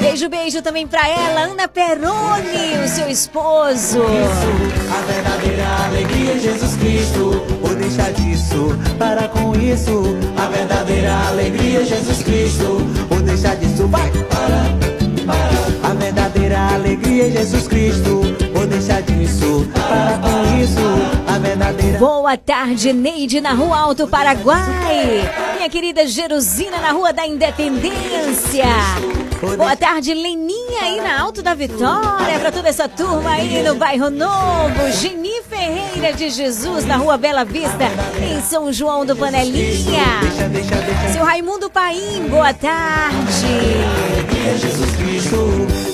Beijo, 0.00 0.28
beijo 0.28 0.62
também 0.62 0.86
pra 0.86 1.06
ela, 1.08 1.42
Ana 1.42 1.68
Peroni, 1.68 2.78
o 2.84 2.88
seu 2.88 3.08
esposo. 3.08 4.00
A 4.02 5.12
verdadeira 5.12 5.64
alegria 5.86 6.32
é 6.32 6.38
Jesus 6.38 6.76
Cristo. 6.76 7.51
Vou 7.92 7.98
deixar 7.98 8.12
disso, 8.14 8.78
para 8.98 9.28
com 9.28 9.54
isso. 9.54 10.16
A 10.38 10.46
verdadeira 10.46 11.28
alegria 11.28 11.82
é 11.82 11.84
Jesus 11.84 12.22
Cristo. 12.22 12.78
Vou 13.10 13.20
deixar 13.20 13.54
disso, 13.56 13.86
vai, 13.86 14.10
para, 14.30 14.64
para. 15.26 15.90
A 15.90 15.92
verdadeira 15.92 16.58
alegria 16.72 17.26
é 17.26 17.30
Jesus 17.32 17.68
Cristo. 17.68 18.22
Vou 18.54 18.66
deixar 18.66 19.02
disso, 19.02 19.68
para 19.74 20.18
com 20.20 20.58
isso. 20.58 20.91
Boa 21.98 22.36
tarde, 22.36 22.92
Neide, 22.92 23.40
na 23.40 23.52
Rua 23.52 23.78
Alto 23.78 24.06
Paraguai. 24.06 25.28
Minha 25.56 25.68
querida 25.68 26.06
Jerusina, 26.06 26.78
na 26.78 26.92
Rua 26.92 27.12
da 27.12 27.26
Independência. 27.26 28.64
Boa 29.56 29.76
tarde, 29.76 30.14
Leninha, 30.14 30.82
aí 30.82 31.00
na 31.00 31.20
Alto 31.20 31.42
da 31.42 31.54
Vitória. 31.54 32.38
Pra 32.38 32.52
toda 32.52 32.68
essa 32.68 32.88
turma 32.88 33.30
aí 33.30 33.62
no 33.62 33.74
Bairro 33.74 34.10
Novo. 34.10 34.90
Geni 34.92 35.42
Ferreira 35.48 36.12
de 36.12 36.30
Jesus, 36.30 36.84
na 36.84 36.96
Rua 36.96 37.16
Bela 37.16 37.44
Vista, 37.44 37.90
em 38.20 38.40
São 38.42 38.72
João 38.72 39.04
do 39.04 39.16
Panelinha. 39.16 40.04
Seu 41.12 41.24
Raimundo 41.24 41.70
Paim, 41.70 42.26
boa 42.28 42.52
tarde. 42.54 43.46
É 44.48 44.58
Jesus 44.58 44.96
Cristo. 44.96 45.91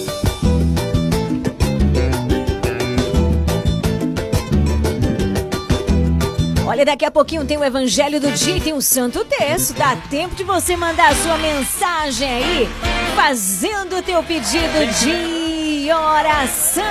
Olha, 6.68 6.84
daqui 6.84 7.06
a 7.06 7.10
pouquinho 7.10 7.46
tem 7.46 7.56
o 7.56 7.64
Evangelho 7.64 8.20
do 8.20 8.30
Dia 8.30 8.58
e 8.58 8.60
tem 8.60 8.74
o 8.74 8.82
Santo 8.82 9.24
Texto. 9.24 9.72
Dá 9.72 9.96
tempo 10.10 10.34
de 10.34 10.44
você 10.44 10.76
mandar 10.76 11.12
a 11.12 11.14
sua 11.14 11.38
mensagem 11.38 12.28
aí, 12.28 12.68
fazendo 13.16 13.96
o 13.96 14.02
teu 14.02 14.22
pedido 14.22 14.86
de 15.00 15.90
oração. 15.90 16.84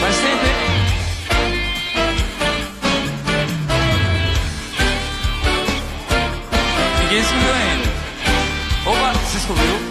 Mas 0.00 0.14
sempre. 0.14 0.48
Ninguém 7.02 7.22
descobriu 7.22 7.54
ainda. 7.54 7.88
Opa, 8.86 9.18
você 9.18 9.38
descobriu? 9.38 9.85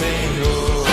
Senhor. 0.00 0.86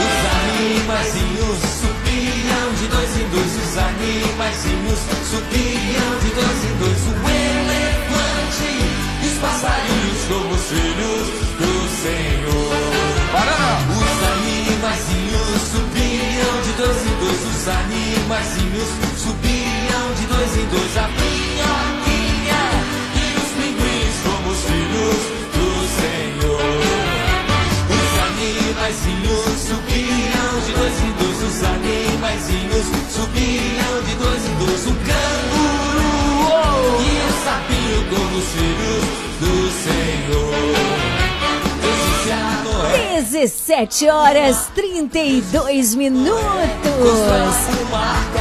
Os 0.00 0.16
animaizinhos 0.40 1.60
subiam 1.84 2.68
de 2.80 2.86
dois 2.88 3.12
em 3.20 3.28
dois. 3.28 3.52
Os 3.60 3.76
animaizinhos 3.76 5.00
subiam 5.28 6.10
de 6.22 6.30
dois 6.32 6.60
em 6.64 6.74
dois. 6.80 7.00
O 7.04 7.28
elefante 7.28 8.72
e 9.20 9.26
os 9.26 9.36
passarinhos 9.36 10.22
como 10.28 10.54
os 10.54 10.64
filhos 10.64 11.28
do 11.60 11.72
Senhor. 12.00 12.72
Os 14.00 14.18
animaizinhos 14.32 15.60
subiam 15.68 16.54
de 16.64 16.72
dois 16.72 17.00
em 17.04 17.16
dois. 17.20 17.40
Os 17.52 17.68
animaizinhos 17.68 18.88
subiam 19.18 20.06
de 20.16 20.24
dois 20.24 20.56
em 20.56 20.66
dois. 20.68 21.59
Subiam 33.10 34.02
de 34.06 34.14
dois 34.14 34.46
em 34.46 34.54
dois. 34.54 34.86
O 34.86 34.94
canguru 34.94 36.46
oh, 36.46 37.02
e 37.02 37.04
o 37.20 37.32
sapinho 37.44 38.00
como 38.08 38.38
os 38.38 38.46
filhos 38.46 39.04
do 39.40 39.54
Senhor. 39.82 40.60
Deus 41.82 42.00
disse 42.16 42.32
a 42.32 42.34
Noé. 42.64 43.22
17 43.22 44.08
horas 44.08 44.70
32 44.74 45.94
minutos. 45.94 46.40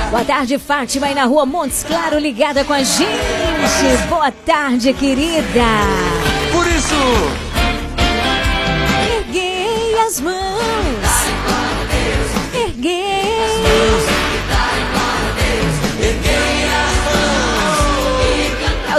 Boa 0.10 0.26
tarde, 0.26 0.58
Fátima, 0.58 1.08
aí 1.08 1.14
na 1.14 1.26
rua 1.26 1.46
Montes 1.46 1.84
Claro, 1.84 2.18
ligada 2.18 2.64
com 2.64 2.74
a 2.74 2.84
gente. 2.84 3.08
Boa 4.10 4.32
tarde, 4.32 4.94
querida. 4.94 5.66
Por 6.52 6.66
isso, 6.68 6.96
Erguei 9.18 10.00
as 10.00 10.20
mãos. 10.20 10.59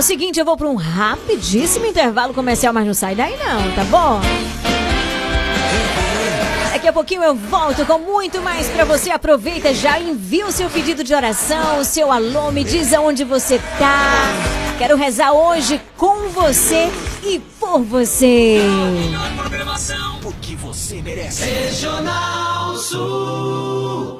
O 0.00 0.02
seguinte, 0.02 0.40
eu 0.40 0.46
vou 0.46 0.56
para 0.56 0.66
um 0.66 0.76
rapidíssimo 0.76 1.84
intervalo 1.84 2.32
comercial, 2.32 2.72
mas 2.72 2.86
não 2.86 2.94
sai 2.94 3.14
daí 3.14 3.36
não, 3.36 3.70
tá 3.72 3.84
bom? 3.84 4.20
Daqui 6.72 6.88
a 6.88 6.92
pouquinho 6.92 7.22
eu 7.22 7.34
volto 7.34 7.84
com 7.84 7.98
muito 7.98 8.40
mais 8.40 8.66
pra 8.68 8.86
você. 8.86 9.10
Aproveita, 9.10 9.74
já 9.74 10.00
envia 10.00 10.46
o 10.46 10.52
seu 10.52 10.70
pedido 10.70 11.04
de 11.04 11.12
oração, 11.12 11.80
o 11.80 11.84
seu 11.84 12.10
alô, 12.10 12.50
me 12.50 12.64
diz 12.64 12.94
aonde 12.94 13.24
você 13.24 13.60
tá. 13.78 14.24
Quero 14.78 14.96
rezar 14.96 15.32
hoje 15.32 15.78
com 15.98 16.30
você 16.30 16.90
e 17.22 17.38
por 17.60 17.82
você. 17.82 18.62
Programação, 19.36 20.20
o 20.24 20.32
que 20.40 20.56
você 20.56 21.02
merece. 21.02 21.44
Regional 21.44 22.74
Sul. 22.78 24.19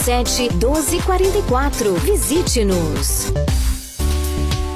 99807 0.03 0.51
1244. 0.59 1.93
Visite-nos. 1.99 3.31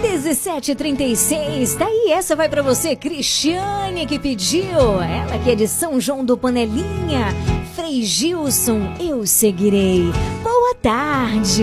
1736. 0.00 1.74
Daí 1.74 2.10
essa 2.10 2.34
vai 2.34 2.48
para 2.48 2.62
você, 2.62 2.96
Cristiane, 2.96 4.06
que 4.06 4.18
pediu. 4.18 5.02
Ela 5.02 5.38
que 5.44 5.50
é 5.50 5.54
de 5.54 5.68
São 5.68 6.00
João 6.00 6.24
do 6.24 6.38
Panelinha. 6.38 7.26
Frei 7.74 8.02
Gilson, 8.02 8.94
eu 8.98 9.26
seguirei. 9.26 10.10
Boa 10.42 10.74
tarde. 10.80 11.62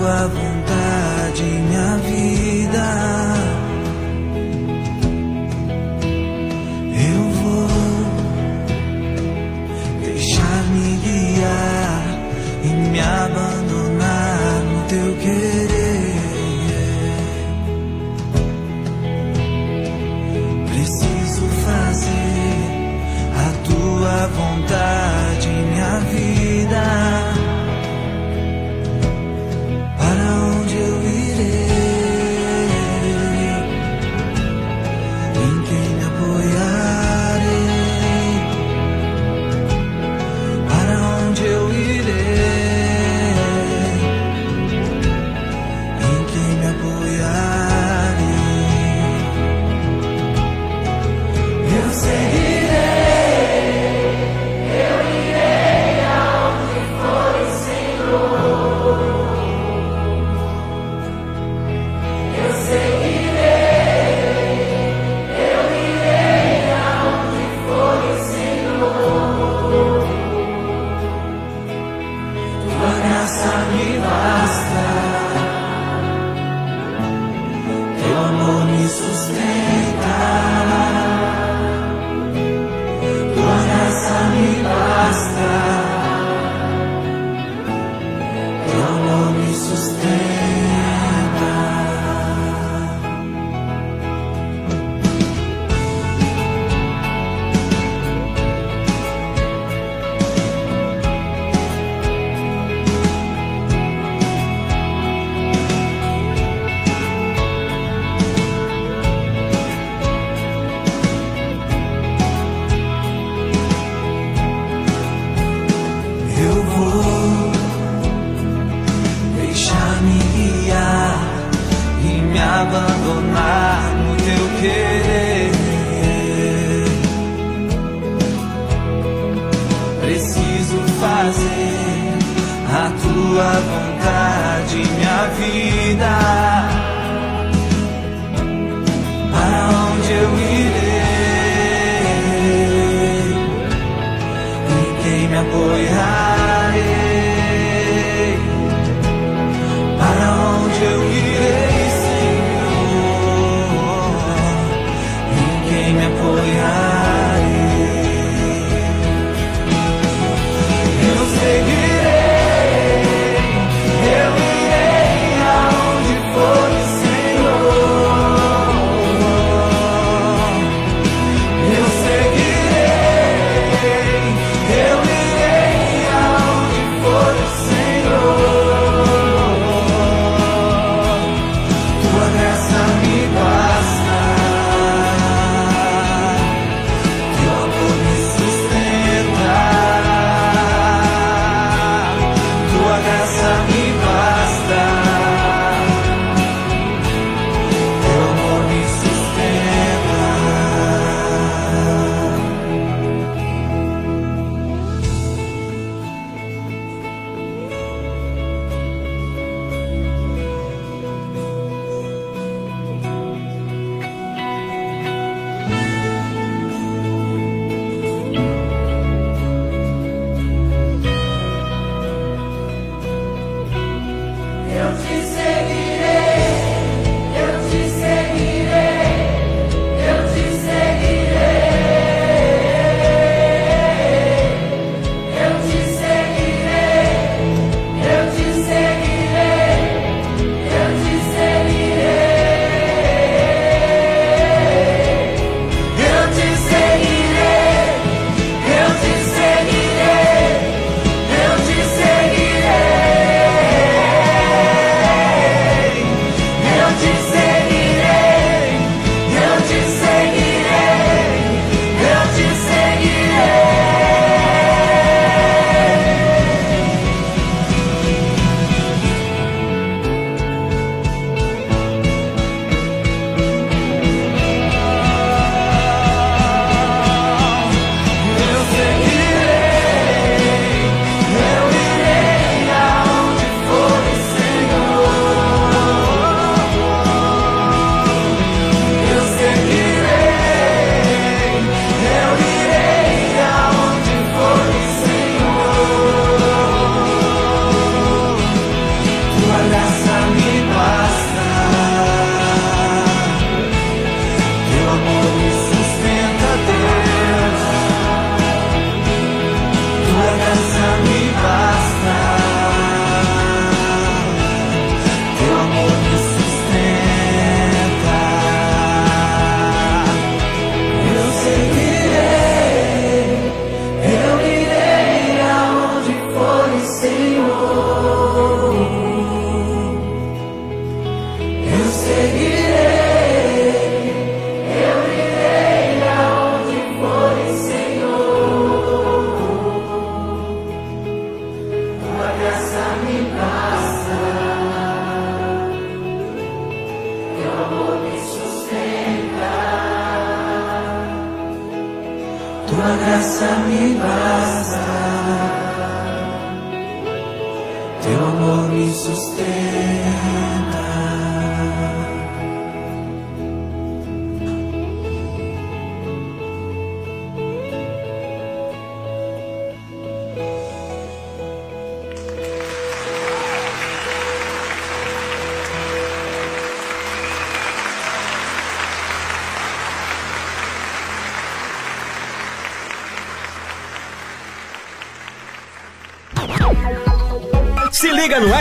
tua 0.00 0.28
vontade. 0.28 0.69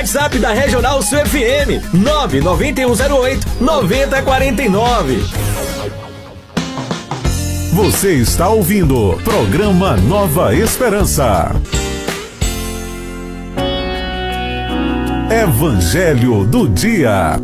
WhatsApp 0.09 0.39
da 0.39 0.53
Regional 0.53 1.03
Sul 1.03 1.19
FM 1.19 1.93
99108 1.93 3.47
9049. 3.61 5.17
Você 7.73 8.13
está 8.15 8.49
ouvindo 8.49 9.15
programa 9.23 9.95
Nova 9.97 10.55
Esperança. 10.55 11.51
Evangelho 15.29 16.43
do 16.43 16.67
Dia. 16.67 17.39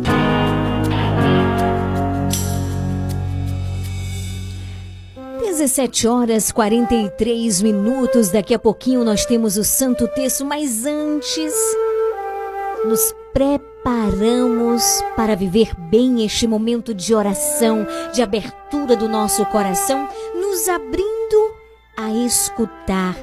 Dezessete 5.40 6.08
horas 6.08 6.50
43 6.50 7.62
minutos. 7.62 8.30
Daqui 8.30 8.52
a 8.52 8.58
pouquinho 8.58 9.04
nós 9.04 9.24
temos 9.24 9.56
o 9.56 9.62
Santo 9.62 10.08
Texto, 10.08 10.44
mas 10.44 10.84
antes 10.84 11.54
nos 12.86 13.14
preparamos 13.32 14.82
para 15.16 15.34
viver 15.34 15.74
bem 15.74 16.24
este 16.24 16.46
momento 16.46 16.94
de 16.94 17.14
oração, 17.14 17.86
de 18.14 18.22
abertura 18.22 18.96
do 18.96 19.08
nosso 19.08 19.44
coração, 19.46 20.08
nos 20.34 20.68
abrindo 20.68 21.54
a 21.96 22.12
escutar 22.12 23.16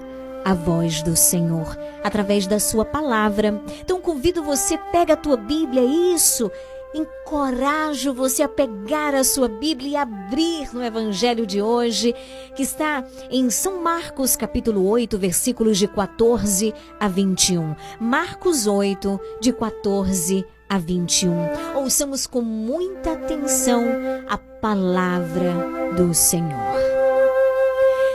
a 0.44 0.54
voz 0.54 1.02
do 1.02 1.16
Senhor 1.16 1.78
através 2.04 2.46
da 2.46 2.60
sua 2.60 2.84
palavra. 2.84 3.62
Então 3.82 4.02
convido 4.02 4.44
você, 4.44 4.78
pega 4.92 5.14
a 5.14 5.18
tua 5.18 5.38
Bíblia, 5.38 5.82
isso. 6.14 6.52
Encorajo 6.94 8.14
você 8.14 8.44
a 8.44 8.48
pegar 8.48 9.16
a 9.16 9.24
sua 9.24 9.48
Bíblia 9.48 9.90
e 9.90 9.96
abrir 9.96 10.72
no 10.74 10.84
Evangelho 10.84 11.48
de 11.48 11.62
hoje, 11.62 12.14
que 12.56 12.64
está 12.64 13.04
em 13.30 13.50
São 13.50 13.82
Marcos, 13.82 14.36
capítulo 14.36 14.88
8, 14.88 15.18
versículos 15.18 15.78
de 15.78 15.88
14 15.88 16.74
a 17.00 17.08
21. 17.08 17.76
Marcos 18.00 18.68
8, 18.68 19.20
de 19.42 19.52
14 19.52 20.46
a 20.70 20.78
21. 20.78 21.34
Ouçamos 21.76 22.28
com 22.28 22.42
muita 22.42 23.14
atenção 23.14 23.84
a 24.28 24.38
palavra 24.38 25.94
do 25.96 26.14
Senhor. 26.14 26.74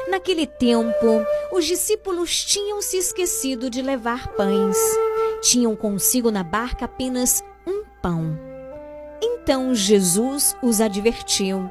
Naquele 0.09 0.47
tempo, 0.47 1.25
os 1.53 1.65
discípulos 1.65 2.45
tinham 2.45 2.81
se 2.81 2.97
esquecido 2.97 3.69
de 3.69 3.83
levar 3.83 4.29
pães. 4.29 4.77
Tinham 5.43 5.77
consigo 5.77 6.31
na 6.31 6.43
barca 6.43 6.87
apenas 6.87 7.43
um 7.67 7.85
pão. 8.03 8.39
Então 9.23 9.75
Jesus 9.75 10.57
os 10.63 10.81
advertiu: 10.81 11.71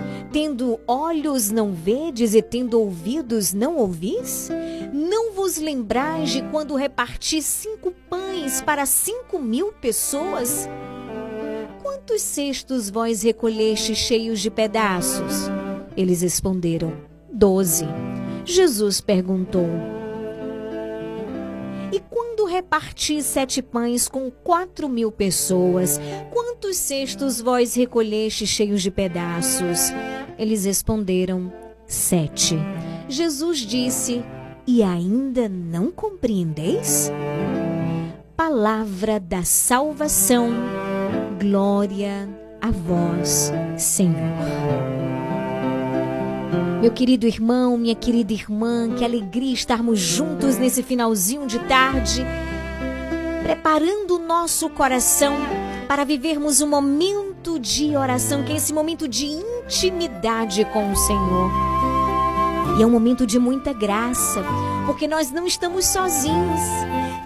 Tendo 0.31 0.79
olhos 0.87 1.51
não 1.51 1.73
vedes 1.73 2.33
e 2.33 2.41
tendo 2.41 2.79
ouvidos 2.79 3.53
não 3.53 3.75
ouvis? 3.75 4.49
Não 4.93 5.33
vos 5.33 5.57
lembrais 5.57 6.29
de 6.29 6.41
quando 6.43 6.73
reparti 6.75 7.41
cinco 7.41 7.91
pães 8.09 8.61
para 8.61 8.85
cinco 8.85 9.37
mil 9.37 9.73
pessoas? 9.73 10.69
Quantos 11.83 12.21
cestos 12.21 12.89
vós 12.89 13.23
recolheste 13.23 13.93
cheios 13.93 14.39
de 14.39 14.49
pedaços? 14.49 15.49
Eles 15.97 16.21
responderam: 16.21 16.93
Doze. 17.29 17.85
Jesus 18.45 19.01
perguntou: 19.01 19.67
reparti 22.51 23.23
sete 23.23 23.61
pães 23.61 24.09
com 24.09 24.29
quatro 24.29 24.89
mil 24.89 25.09
pessoas, 25.09 25.99
quantos 26.31 26.75
cestos 26.75 27.39
vós 27.39 27.75
recolheste 27.75 28.45
cheios 28.45 28.81
de 28.81 28.91
pedaços? 28.91 29.91
Eles 30.37 30.65
responderam: 30.65 31.51
Sete. 31.87 32.57
Jesus 33.07 33.59
disse: 33.59 34.21
E 34.67 34.83
ainda 34.83 35.47
não 35.47 35.91
compreendeis? 35.91 37.09
Palavra 38.35 39.19
da 39.19 39.43
salvação. 39.43 40.49
Glória 41.39 42.27
a 42.61 42.69
vós, 42.69 43.51
Senhor. 43.77 45.00
Meu 46.81 46.89
querido 46.89 47.27
irmão, 47.27 47.77
minha 47.77 47.93
querida 47.93 48.33
irmã, 48.33 48.89
que 48.95 49.05
alegria 49.05 49.53
estarmos 49.53 49.99
juntos 49.99 50.57
nesse 50.57 50.81
finalzinho 50.81 51.45
de 51.45 51.59
tarde, 51.59 52.25
preparando 53.43 54.15
o 54.15 54.19
nosso 54.19 54.67
coração 54.67 55.35
para 55.87 56.03
vivermos 56.03 56.59
um 56.59 56.67
momento 56.67 57.59
de 57.59 57.95
oração, 57.95 58.43
que 58.43 58.51
é 58.51 58.55
esse 58.55 58.73
momento 58.73 59.07
de 59.07 59.27
intimidade 59.27 60.65
com 60.73 60.91
o 60.91 60.95
Senhor. 60.95 61.51
E 62.79 62.81
é 62.81 62.85
um 62.85 62.89
momento 62.89 63.27
de 63.27 63.37
muita 63.37 63.73
graça, 63.73 64.43
porque 64.87 65.07
nós 65.07 65.29
não 65.29 65.45
estamos 65.45 65.85
sozinhos. 65.85 66.61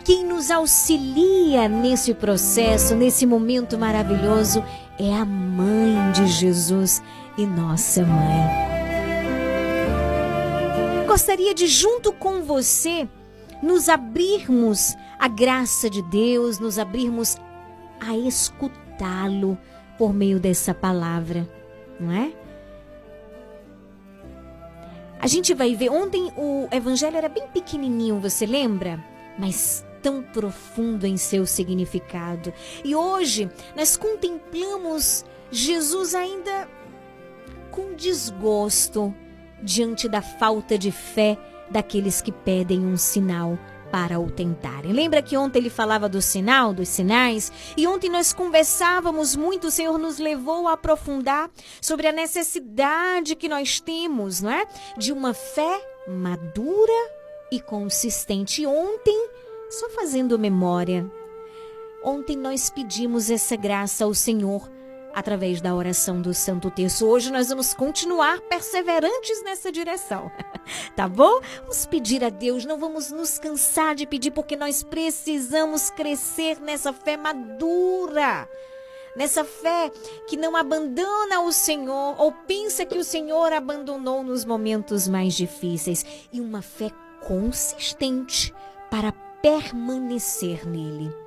Quem 0.03 0.25
nos 0.25 0.51
auxilia 0.51 1.69
nesse 1.69 2.13
processo, 2.13 2.93
nesse 2.93 3.25
momento 3.25 3.77
maravilhoso, 3.77 4.61
é 4.99 5.15
a 5.15 5.23
mãe 5.23 6.11
de 6.11 6.27
Jesus 6.27 7.01
e 7.37 7.45
nossa 7.45 8.03
mãe. 8.03 8.74
Gostaria 11.15 11.53
de, 11.53 11.65
junto 11.65 12.11
com 12.11 12.43
você, 12.43 13.07
nos 13.63 13.87
abrirmos 13.87 14.97
à 15.17 15.29
graça 15.29 15.89
de 15.89 16.01
Deus, 16.01 16.59
nos 16.59 16.77
abrirmos 16.77 17.37
a 18.01 18.17
escutá-lo 18.17 19.57
por 19.97 20.13
meio 20.13 20.41
dessa 20.41 20.73
palavra, 20.73 21.49
não 21.97 22.11
é? 22.11 22.33
A 25.17 25.25
gente 25.25 25.53
vai 25.53 25.73
ver, 25.73 25.89
ontem 25.89 26.33
o 26.35 26.67
evangelho 26.69 27.15
era 27.15 27.29
bem 27.29 27.47
pequenininho, 27.47 28.19
você 28.19 28.45
lembra? 28.45 29.01
Mas 29.39 29.85
tão 30.01 30.21
profundo 30.21 31.07
em 31.07 31.15
seu 31.15 31.45
significado. 31.45 32.51
E 32.83 32.93
hoje 32.93 33.49
nós 33.73 33.95
contemplamos 33.95 35.23
Jesus 35.49 36.13
ainda 36.13 36.67
com 37.71 37.95
desgosto 37.95 39.15
diante 39.61 40.07
da 40.07 40.21
falta 40.21 40.77
de 40.77 40.91
fé 40.91 41.37
daqueles 41.69 42.21
que 42.21 42.31
pedem 42.31 42.85
um 42.85 42.97
sinal 42.97 43.57
para 43.91 44.19
o 44.19 44.29
tentarem. 44.29 44.91
Lembra 44.91 45.21
que 45.21 45.37
ontem 45.37 45.59
ele 45.59 45.69
falava 45.69 46.09
do 46.09 46.21
sinal, 46.21 46.73
dos 46.73 46.89
sinais? 46.89 47.51
E 47.77 47.87
ontem 47.87 48.09
nós 48.09 48.33
conversávamos 48.33 49.35
muito, 49.35 49.67
o 49.67 49.71
Senhor 49.71 49.97
nos 49.97 50.19
levou 50.19 50.67
a 50.67 50.73
aprofundar 50.73 51.49
sobre 51.79 52.07
a 52.07 52.11
necessidade 52.11 53.35
que 53.35 53.47
nós 53.47 53.79
temos, 53.79 54.41
não 54.41 54.51
é? 54.51 54.65
De 54.97 55.13
uma 55.13 55.33
fé 55.33 55.81
madura 56.07 57.11
e 57.51 57.59
consistente. 57.59 58.63
E 58.63 58.67
ontem, 58.67 59.29
só 59.69 59.89
fazendo 59.89 60.37
memória, 60.37 61.09
ontem 62.03 62.35
nós 62.35 62.69
pedimos 62.69 63.29
essa 63.29 63.55
graça 63.55 64.03
ao 64.03 64.13
Senhor 64.13 64.69
através 65.15 65.61
da 65.61 65.73
oração 65.73 66.21
do 66.21 66.33
Santo 66.33 66.69
Terço. 66.69 67.07
Hoje 67.07 67.31
nós 67.31 67.47
vamos 67.47 67.73
continuar 67.73 68.41
perseverantes 68.41 69.41
nessa 69.43 69.71
direção, 69.71 70.29
tá 70.93 71.07
bom? 71.07 71.39
Vamos 71.61 71.85
pedir 71.85 72.21
a 72.23 72.29
Deus, 72.29 72.65
não 72.65 72.77
vamos 72.77 73.11
nos 73.11 73.39
cansar 73.39 73.95
de 73.95 74.05
pedir, 74.05 74.31
porque 74.31 74.57
nós 74.57 74.83
precisamos 74.83 75.89
crescer 75.89 76.59
nessa 76.59 76.91
fé 76.91 77.15
madura. 77.15 78.47
Nessa 79.15 79.45
fé 79.45 79.89
que 80.27 80.35
não 80.35 80.57
abandona 80.57 81.39
o 81.39 81.53
Senhor 81.53 82.15
ou 82.19 82.33
pensa 82.33 82.85
que 82.85 82.97
o 82.97 83.03
Senhor 83.03 83.53
abandonou 83.53 84.21
nos 84.21 84.43
momentos 84.43 85.07
mais 85.07 85.33
difíceis. 85.33 86.05
E 86.33 86.41
uma 86.41 86.61
fé 86.61 86.91
consistente 87.25 88.53
para 88.91 89.13
permanecer 89.41 90.67
nele. 90.67 91.24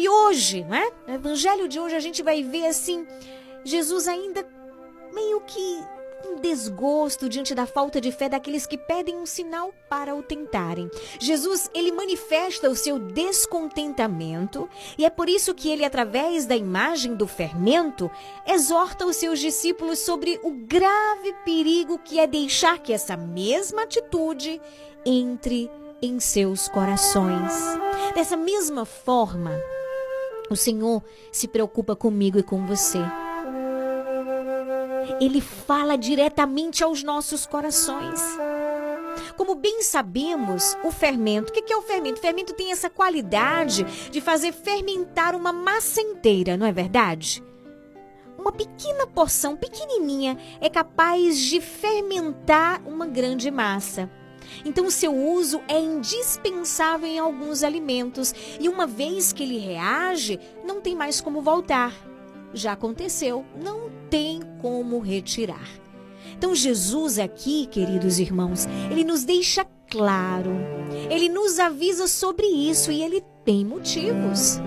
E 0.00 0.08
hoje, 0.08 0.64
né? 0.64 0.90
No 1.06 1.16
evangelho 1.16 1.68
de 1.68 1.78
hoje 1.78 1.94
a 1.94 2.00
gente 2.00 2.22
vai 2.22 2.42
ver 2.42 2.64
assim 2.64 3.06
Jesus 3.62 4.08
ainda 4.08 4.48
meio 5.12 5.42
que 5.42 5.84
um 6.26 6.40
desgosto 6.40 7.28
diante 7.28 7.54
da 7.54 7.66
falta 7.66 8.00
de 8.00 8.10
fé 8.10 8.26
daqueles 8.26 8.64
que 8.64 8.78
pedem 8.78 9.18
um 9.18 9.26
sinal 9.26 9.74
para 9.90 10.14
o 10.14 10.22
tentarem. 10.22 10.90
Jesus, 11.18 11.70
ele 11.74 11.92
manifesta 11.92 12.70
o 12.70 12.74
seu 12.74 12.98
descontentamento 12.98 14.70
e 14.96 15.04
é 15.04 15.10
por 15.10 15.28
isso 15.28 15.52
que 15.52 15.70
ele, 15.70 15.84
através 15.84 16.46
da 16.46 16.56
imagem 16.56 17.14
do 17.14 17.26
fermento, 17.26 18.10
exorta 18.46 19.04
os 19.04 19.16
seus 19.16 19.38
discípulos 19.38 19.98
sobre 19.98 20.40
o 20.42 20.50
grave 20.50 21.34
perigo 21.44 21.98
que 21.98 22.18
é 22.18 22.26
deixar 22.26 22.78
que 22.78 22.94
essa 22.94 23.18
mesma 23.18 23.82
atitude 23.82 24.62
entre 25.04 25.70
em 26.00 26.18
seus 26.18 26.68
corações. 26.68 27.52
Dessa 28.14 28.36
mesma 28.36 28.86
forma, 28.86 29.60
o 30.50 30.56
Senhor 30.56 31.02
se 31.32 31.48
preocupa 31.48 31.96
comigo 31.96 32.38
e 32.38 32.42
com 32.42 32.66
você 32.66 32.98
ele 35.20 35.40
fala 35.40 35.96
diretamente 35.96 36.82
aos 36.82 37.02
nossos 37.02 37.46
corações. 37.46 38.20
Como 39.36 39.54
bem 39.54 39.82
sabemos, 39.82 40.76
o 40.82 40.90
fermento, 40.90 41.50
o 41.50 41.52
que 41.52 41.72
é 41.72 41.76
o 41.76 41.82
fermento? 41.82 42.18
O 42.18 42.22
fermento 42.22 42.54
tem 42.54 42.72
essa 42.72 42.88
qualidade 42.88 43.84
de 44.10 44.20
fazer 44.20 44.52
fermentar 44.52 45.34
uma 45.34 45.52
massa 45.52 46.00
inteira, 46.00 46.56
não 46.56 46.66
é 46.66 46.72
verdade? 46.72 47.42
Uma 48.38 48.52
pequena 48.52 49.06
porção, 49.06 49.56
pequenininha, 49.56 50.38
é 50.60 50.70
capaz 50.70 51.38
de 51.38 51.60
fermentar 51.60 52.80
uma 52.86 53.06
grande 53.06 53.50
massa. 53.50 54.10
Então, 54.64 54.86
o 54.86 54.90
seu 54.90 55.14
uso 55.14 55.60
é 55.68 55.78
indispensável 55.78 57.08
em 57.08 57.18
alguns 57.18 57.62
alimentos 57.62 58.34
e 58.58 58.68
uma 58.68 58.86
vez 58.86 59.32
que 59.32 59.42
ele 59.42 59.58
reage, 59.58 60.38
não 60.64 60.80
tem 60.80 60.94
mais 60.94 61.20
como 61.20 61.40
voltar 61.42 61.92
já 62.52 62.72
aconteceu, 62.72 63.44
não 63.62 63.90
tem 64.08 64.40
como 64.60 64.98
retirar. 64.98 65.68
Então, 66.36 66.54
Jesus 66.54 67.18
aqui, 67.18 67.66
queridos 67.66 68.18
irmãos, 68.18 68.66
ele 68.90 69.04
nos 69.04 69.24
deixa 69.24 69.66
claro, 69.88 70.50
ele 71.10 71.28
nos 71.28 71.58
avisa 71.58 72.06
sobre 72.06 72.46
isso 72.46 72.90
e 72.90 73.02
ele 73.02 73.22
tem 73.44 73.64
motivos. 73.64 74.60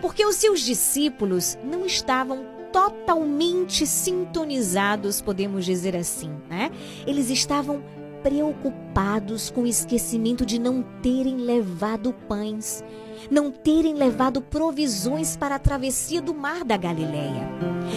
Porque 0.00 0.24
os 0.24 0.36
seus 0.36 0.60
discípulos 0.60 1.56
não 1.64 1.86
estavam 1.86 2.44
totalmente 2.72 3.86
sintonizados, 3.86 5.20
podemos 5.20 5.64
dizer 5.64 5.96
assim, 5.96 6.30
né? 6.48 6.70
Eles 7.06 7.30
estavam 7.30 7.82
preocupados 8.24 9.50
com 9.50 9.62
o 9.62 9.66
esquecimento 9.66 10.46
de 10.46 10.58
não 10.58 10.82
terem 11.02 11.36
levado 11.36 12.12
pães 12.26 12.82
não 13.30 13.50
terem 13.50 13.94
levado 13.94 14.40
provisões 14.40 15.36
para 15.36 15.54
a 15.54 15.58
travessia 15.58 16.20
do 16.20 16.34
mar 16.34 16.64
da 16.64 16.76
Galileia. 16.76 17.48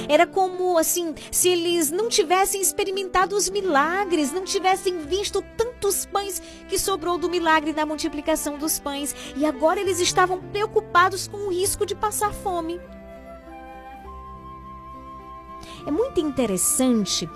Era 0.08 0.26
como 0.26 0.78
assim, 0.78 1.14
se 1.32 1.50
eles 1.50 1.92
não 1.92 2.10
tivessem 2.10 2.62
experimentado 2.62 3.36
os 3.36 3.50
milagres, 3.50 4.32
não 4.32 4.44
tivessem 4.44 5.00
visto 5.00 5.44
tantos 5.56 6.06
pães 6.06 6.42
que 6.68 6.78
sobrou 6.78 7.18
do 7.18 7.30
milagre 7.30 7.74
da 7.74 7.86
multiplicação 7.86 8.58
dos 8.58 8.80
pães, 8.80 9.16
e 9.36 9.46
agora 9.46 9.80
eles 9.80 10.00
estavam 10.00 10.40
preocupados 10.40 11.28
com 11.28 11.48
o 11.48 11.52
risco 11.52 11.86
de 11.86 11.96
passar 11.96 12.34
fome. 12.34 12.80
É 15.86 15.92
muito 15.92 16.20
interessante 16.20 17.30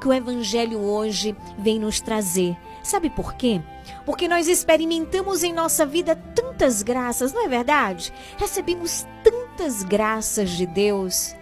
que 0.00 0.08
o 0.08 0.12
evangelho 0.12 0.78
hoje 0.80 1.36
vem 1.58 1.78
nos 1.78 2.00
trazer. 2.00 2.56
Sabe 2.82 3.10
por 3.10 3.34
quê? 3.34 3.60
Porque 4.04 4.28
nós 4.28 4.48
experimentamos 4.48 5.42
em 5.42 5.52
nossa 5.52 5.84
vida 5.84 6.16
tantas 6.34 6.82
graças, 6.82 7.32
não 7.32 7.44
é 7.44 7.48
verdade? 7.48 8.12
Recebemos 8.36 9.06
tantas 9.22 9.82
graças 9.82 10.50
de 10.50 10.66
Deus, 10.66 11.34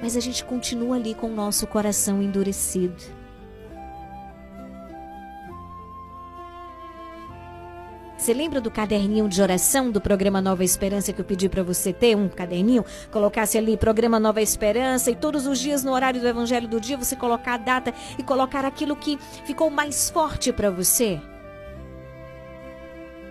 mas 0.00 0.16
a 0.16 0.20
gente 0.20 0.44
continua 0.44 0.96
ali 0.96 1.14
com 1.14 1.26
o 1.26 1.34
nosso 1.34 1.66
coração 1.66 2.22
endurecido. 2.22 3.21
Você 8.22 8.32
lembra 8.32 8.60
do 8.60 8.70
caderninho 8.70 9.28
de 9.28 9.42
oração 9.42 9.90
do 9.90 10.00
programa 10.00 10.40
Nova 10.40 10.62
Esperança 10.62 11.12
que 11.12 11.20
eu 11.20 11.24
pedi 11.24 11.48
para 11.48 11.64
você 11.64 11.92
ter 11.92 12.16
um 12.16 12.28
caderninho? 12.28 12.84
Colocasse 13.10 13.58
ali 13.58 13.76
programa 13.76 14.20
Nova 14.20 14.40
Esperança 14.40 15.10
e 15.10 15.16
todos 15.16 15.44
os 15.44 15.58
dias 15.58 15.82
no 15.82 15.90
horário 15.90 16.20
do 16.20 16.28
Evangelho 16.28 16.68
do 16.68 16.80
dia 16.80 16.96
você 16.96 17.16
colocar 17.16 17.54
a 17.54 17.56
data 17.56 17.92
e 18.16 18.22
colocar 18.22 18.64
aquilo 18.64 18.94
que 18.94 19.18
ficou 19.44 19.70
mais 19.70 20.08
forte 20.08 20.52
para 20.52 20.70
você? 20.70 21.20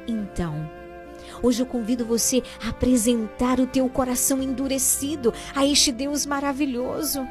Então, 0.06 0.70
hoje 1.42 1.62
eu 1.64 1.66
convido 1.66 2.06
você 2.06 2.44
a 2.62 2.72
apresentar 2.72 3.62
o 3.62 3.68
teu 3.68 3.88
coração 3.88 4.44
endurecido 4.44 5.34
a 5.56 5.66
este 5.66 5.94
Deus 5.94 6.26
maravilhoso. 6.26 7.26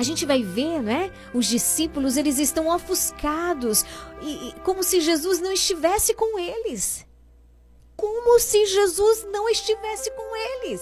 A 0.00 0.02
gente 0.02 0.24
vai 0.24 0.42
ver, 0.42 0.80
né? 0.80 1.12
Os 1.34 1.44
discípulos, 1.44 2.16
eles 2.16 2.38
estão 2.38 2.74
ofuscados, 2.74 3.84
e, 4.22 4.54
como 4.64 4.82
se 4.82 4.98
Jesus 4.98 5.40
não 5.40 5.52
estivesse 5.52 6.14
com 6.14 6.38
eles. 6.38 7.06
Como 7.98 8.38
se 8.38 8.64
Jesus 8.64 9.28
não 9.30 9.46
estivesse 9.46 10.10
com 10.12 10.36
eles. 10.36 10.80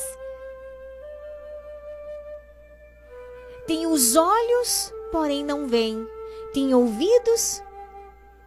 Tem 3.66 3.88
os 3.88 4.14
olhos, 4.14 4.94
porém 5.10 5.44
não 5.44 5.66
veem. 5.66 6.06
Tem 6.54 6.72
ouvidos, 6.72 7.60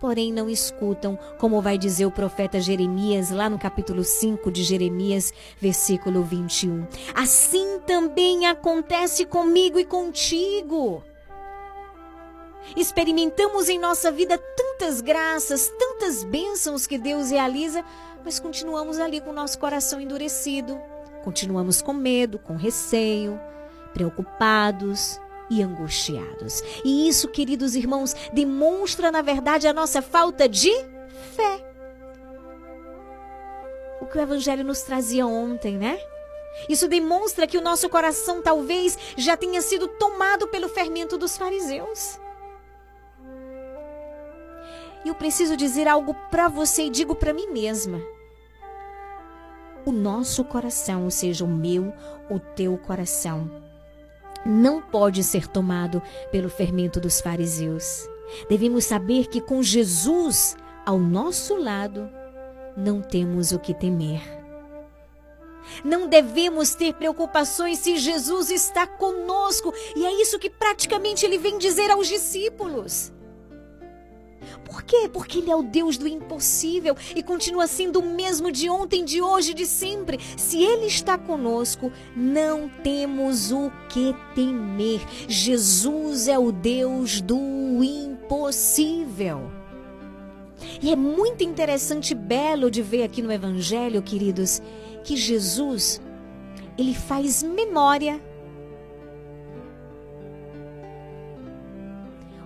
porém 0.02 0.34
não 0.34 0.50
escutam, 0.50 1.18
como 1.38 1.62
vai 1.62 1.78
dizer 1.78 2.08
o 2.08 2.12
profeta 2.12 2.60
Jeremias, 2.60 3.30
lá 3.30 3.48
no 3.48 3.60
capítulo 3.60 4.04
5 4.04 4.52
de 4.52 4.64
Jeremias, 4.64 5.32
versículo 5.62 6.24
21. 6.24 6.88
Assim 7.14 7.80
também 7.86 8.48
acontece 8.48 9.26
comigo 9.26 9.80
e 9.80 9.86
contigo. 9.86 11.04
Experimentamos 12.76 13.70
em 13.70 13.78
nossa 13.78 14.12
vida 14.12 14.38
tantas 14.38 15.02
graças, 15.02 15.72
tantas 15.78 16.24
bênçãos 16.24 16.88
que 16.88 16.98
Deus 16.98 17.30
realiza, 17.30 17.86
mas 18.26 18.40
continuamos 18.40 18.98
ali 18.98 19.22
com 19.22 19.30
o 19.30 19.34
nosso 19.34 19.60
coração 19.60 20.02
endurecido. 20.02 20.80
Continuamos 21.24 21.80
com 21.80 21.94
medo, 21.94 22.40
com 22.40 22.56
receio, 22.56 23.40
preocupados, 23.94 25.20
e 25.52 25.62
angustiados. 25.62 26.64
E 26.84 27.10
isso, 27.10 27.28
queridos 27.28 27.76
irmãos, 27.76 28.16
demonstra, 28.32 29.12
na 29.12 29.22
verdade, 29.22 29.68
a 29.68 29.74
nossa 29.74 30.02
falta 30.02 30.48
de 30.48 30.72
fé. 31.36 31.62
O 34.00 34.06
que 34.06 34.18
o 34.18 34.22
Evangelho 34.22 34.64
nos 34.64 34.82
trazia 34.82 35.28
ontem, 35.28 35.78
né? 35.78 36.00
Isso 36.70 36.88
demonstra 36.88 37.46
que 37.46 37.58
o 37.58 37.62
nosso 37.62 37.90
coração 37.90 38.42
talvez 38.42 38.98
já 39.18 39.36
tenha 39.36 39.62
sido 39.62 39.90
tomado 39.90 40.48
pelo 40.48 40.70
fermento 40.70 41.18
dos 41.18 41.38
fariseus. 41.38 42.18
E 45.04 45.10
eu 45.10 45.16
preciso 45.16 45.58
dizer 45.58 45.86
algo 45.86 46.14
para 46.30 46.48
você 46.48 46.84
e 46.84 46.90
digo 46.90 47.14
para 47.14 47.34
mim 47.34 47.48
mesma. 47.48 48.02
O 49.86 49.92
nosso 49.92 50.46
coração, 50.46 51.04
ou 51.04 51.12
seja, 51.12 51.44
o 51.44 51.48
meu, 51.48 51.92
o 52.30 52.40
teu 52.40 52.78
coração, 52.78 53.71
não 54.46 54.82
pode 54.82 55.24
ser 55.24 55.48
tomado 55.48 56.02
pelo 56.32 56.50
fermento 56.50 57.00
dos 57.00 57.22
fariseus. 57.22 58.08
Devemos 58.50 58.86
saber 58.86 59.28
que 59.28 59.42
com 59.42 59.62
Jesus 59.62 60.56
ao 60.86 60.98
nosso 60.98 61.56
lado, 61.56 62.10
não 62.76 63.02
temos 63.02 63.52
o 63.52 63.60
que 63.60 63.74
temer. 63.74 64.22
Não 65.84 66.08
devemos 66.08 66.74
ter 66.74 66.94
preocupações 66.94 67.80
se 67.80 67.98
Jesus 67.98 68.50
está 68.50 68.88
conosco, 68.88 69.74
e 69.96 70.06
é 70.06 70.22
isso 70.22 70.40
que 70.40 70.50
praticamente 70.50 71.26
ele 71.26 71.38
vem 71.38 71.58
dizer 71.58 71.92
aos 71.92 72.08
discípulos. 72.08 73.14
Por 74.66 74.84
quê? 74.84 75.10
Porque 75.12 75.40
Ele 75.40 75.52
é 75.52 75.56
o 75.56 75.64
Deus 75.64 75.98
do 75.98 76.08
impossível 76.08 76.96
e 77.16 77.22
continua 77.22 77.68
sendo 77.68 78.00
o 78.00 78.16
mesmo 78.16 78.52
de 78.52 78.70
ontem, 78.70 79.04
de 79.04 79.22
hoje, 79.22 79.54
de 79.54 79.66
sempre. 79.66 80.20
Se 80.38 80.62
Ele 80.64 80.86
está 80.86 81.18
conosco, 81.18 81.92
não 82.16 82.70
temos 82.84 83.52
o 83.52 83.72
que 83.90 84.16
temer. 84.36 85.02
Jesus 85.28 86.28
é 86.28 86.38
o 86.38 86.52
Deus 86.52 87.22
do 87.22 87.38
impossível. 87.84 89.52
E 90.82 90.92
é 90.92 90.96
muito 90.96 91.44
interessante 91.44 92.12
e 92.12 92.16
belo 92.16 92.70
de 92.70 92.82
ver 92.82 93.04
aqui 93.04 93.22
no 93.22 93.32
Evangelho, 93.32 94.02
queridos, 94.02 94.62
que 95.04 95.16
Jesus, 95.16 96.02
ele 96.78 96.94
faz 96.94 97.42
memória. 97.44 98.22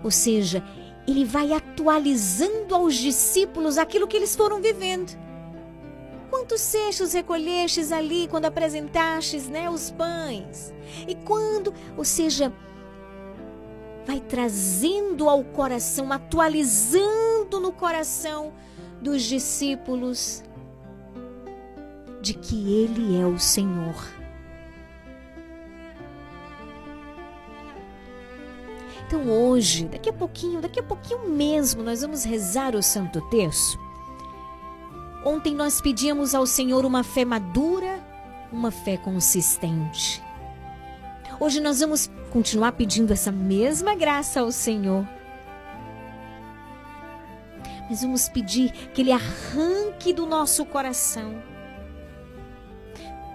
Ou 0.04 0.12
seja, 0.12 0.64
ele 1.08 1.24
vai 1.24 1.54
atualizando 1.54 2.74
aos 2.74 2.96
discípulos 2.96 3.78
aquilo 3.78 4.08
que 4.08 4.18
eles 4.18 4.36
foram 4.36 4.62
vivendo. 4.62 5.18
Quantos 6.30 6.62
cestos 6.62 7.14
recolhestes 7.14 7.92
ali 7.92 8.28
quando 8.28 8.46
apresentastes 8.46 9.48
né, 9.48 9.70
os 9.70 9.92
pães? 9.92 10.74
E 11.08 11.16
quando, 11.16 11.74
ou 11.96 12.04
seja, 12.04 12.52
vai 14.06 14.20
trazendo 14.20 15.30
ao 15.30 15.44
coração, 15.44 16.12
atualizando 16.12 17.60
no 17.60 17.72
coração 17.72 18.54
dos 19.02 19.24
discípulos 19.24 20.44
de 22.22 22.34
que 22.34 22.74
Ele 22.74 23.20
é 23.20 23.26
o 23.26 23.38
Senhor. 23.38 24.15
Então 29.08 29.30
hoje, 29.30 29.86
daqui 29.86 30.10
a 30.10 30.14
pouquinho, 30.14 30.62
daqui 30.62 30.80
a 30.80 30.84
pouquinho 30.84 31.30
mesmo, 31.30 31.84
nós 31.84 32.02
vamos 32.02 32.24
rezar 32.24 32.74
o 32.76 32.82
Santo 32.82 33.22
Terço. 33.30 33.78
Ontem 35.24 35.54
nós 35.54 35.80
pedíamos 35.80 36.34
ao 36.34 36.48
Senhor 36.48 36.84
uma 36.86 37.04
fé 37.04 37.24
madura, 37.24 38.04
uma 38.52 38.72
fé 38.72 38.98
consistente. 38.98 40.24
Hoje 41.40 41.62
nós 41.62 41.82
vamos 41.82 42.10
continuar 42.32 42.72
pedindo 42.72 43.14
essa 43.14 43.32
mesma 43.32 43.94
graça 43.94 44.40
ao 44.42 44.52
Senhor. 44.52 45.08
Mas 47.88 48.02
vamos 48.02 48.28
pedir 48.28 48.72
que 48.92 49.02
Ele 49.02 49.12
arranque 49.12 50.14
do 50.14 50.26
nosso 50.26 50.66
coração 50.66 51.44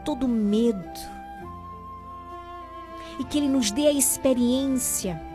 todo 0.04 0.26
medo 0.26 0.98
e 3.20 3.24
que 3.24 3.38
Ele 3.38 3.48
nos 3.48 3.70
dê 3.70 3.86
a 3.86 3.92
experiência 3.92 5.29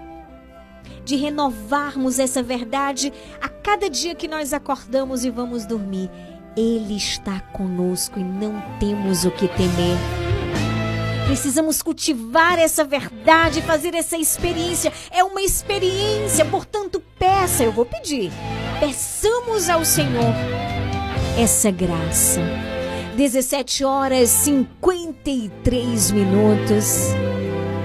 de 1.05 1.15
renovarmos 1.15 2.19
essa 2.19 2.43
verdade 2.43 3.13
a 3.41 3.47
cada 3.47 3.89
dia 3.89 4.15
que 4.15 4.27
nós 4.27 4.51
acordamos 4.51 5.23
e 5.23 5.29
vamos 5.29 5.65
dormir. 5.65 6.09
Ele 6.57 6.97
está 6.97 7.39
conosco 7.39 8.19
e 8.19 8.23
não 8.23 8.61
temos 8.79 9.23
o 9.23 9.31
que 9.31 9.47
temer. 9.47 9.97
Precisamos 11.27 11.81
cultivar 11.81 12.59
essa 12.59 12.83
verdade, 12.83 13.61
fazer 13.61 13.93
essa 13.95 14.17
experiência. 14.17 14.91
É 15.11 15.23
uma 15.23 15.41
experiência, 15.41 16.45
portanto, 16.45 17.01
peça, 17.17 17.63
eu 17.63 17.71
vou 17.71 17.85
pedir. 17.85 18.31
Peçamos 18.79 19.69
ao 19.69 19.83
Senhor 19.83 20.33
essa 21.37 21.71
graça. 21.71 22.41
17 23.17 23.83
horas 23.83 24.29
53 24.29 26.11
minutos. 26.11 27.07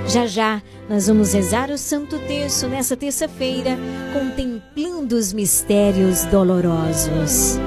Já 0.07 0.27
já 0.27 0.63
nós 0.91 1.07
vamos 1.07 1.33
rezar 1.33 1.71
o 1.71 1.79
Santo 1.79 2.19
Terço 2.27 2.67
nessa 2.67 2.97
terça-feira, 2.97 3.79
contemplando 4.13 5.15
os 5.15 5.33
mistérios 5.33 6.25
dolorosos. 6.25 7.61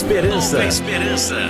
Esperança. 0.00 0.56
Nova 0.56 0.66
Esperança. 0.66 1.49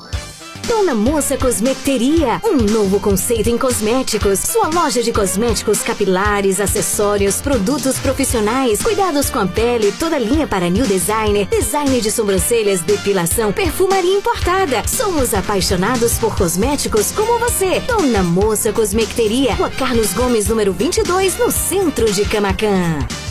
Dona 0.71 0.95
Moça 0.95 1.37
Cosmeteria, 1.37 2.41
um 2.45 2.55
novo 2.55 2.97
conceito 2.97 3.49
em 3.49 3.57
cosméticos. 3.57 4.39
Sua 4.39 4.69
loja 4.69 5.03
de 5.03 5.11
cosméticos 5.11 5.81
capilares, 5.81 6.61
acessórios, 6.61 7.41
produtos 7.41 7.99
profissionais, 7.99 8.81
cuidados 8.81 9.29
com 9.29 9.39
a 9.39 9.45
pele, 9.45 9.91
toda 9.91 10.17
linha 10.17 10.47
para 10.47 10.69
new 10.69 10.87
designer, 10.87 11.45
design 11.47 11.99
de 11.99 12.09
sobrancelhas, 12.09 12.79
depilação, 12.83 13.51
perfumaria 13.51 14.15
importada. 14.17 14.81
Somos 14.87 15.33
apaixonados 15.33 16.17
por 16.17 16.37
cosméticos 16.37 17.11
como 17.11 17.37
você. 17.37 17.81
Dona 17.81 18.23
Moça 18.23 18.71
Cosmeteria, 18.71 19.55
Rua 19.55 19.69
Carlos 19.71 20.13
Gomes, 20.13 20.47
número 20.47 20.71
22, 20.71 21.37
no 21.37 21.51
centro 21.51 22.09
de 22.09 22.23
Camacan. 22.23 23.30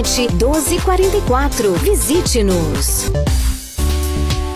1244. 0.03 1.73
Visite-nos. 1.81 3.11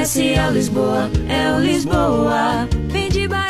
Comercial 0.00 0.52
Lisboa, 0.52 1.10
é 1.28 1.52
o 1.52 1.60
Lisboa. 1.60 2.66
Economia 2.90 3.28
numa 3.28 3.44
boa. 3.44 3.49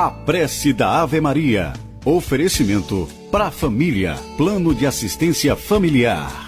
A 0.00 0.12
prece 0.12 0.72
da 0.72 1.00
Ave 1.00 1.20
Maria. 1.20 1.72
Oferecimento 2.04 3.08
para 3.32 3.46
a 3.46 3.50
família. 3.50 4.14
Plano 4.36 4.72
de 4.72 4.86
assistência 4.86 5.56
familiar. 5.56 6.47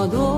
Ó 0.00 0.37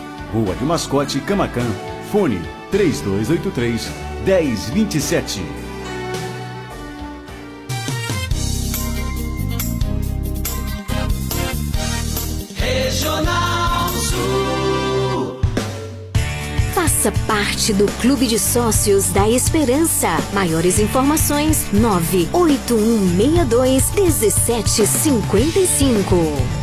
Rua 0.33 0.55
de 0.55 0.63
Mascote, 0.63 1.19
Camacan. 1.19 1.69
Fone 2.11 2.41
3283 2.71 3.87
1027. 4.25 5.41
Regional 12.55 13.89
Sul. 13.89 15.41
Faça 16.73 17.11
parte 17.27 17.73
do 17.73 17.85
Clube 17.99 18.25
de 18.25 18.39
Sócios 18.39 19.09
da 19.09 19.29
Esperança. 19.29 20.07
Maiores 20.33 20.79
informações: 20.79 21.67
98162 21.73 23.91
1755. 23.93 26.60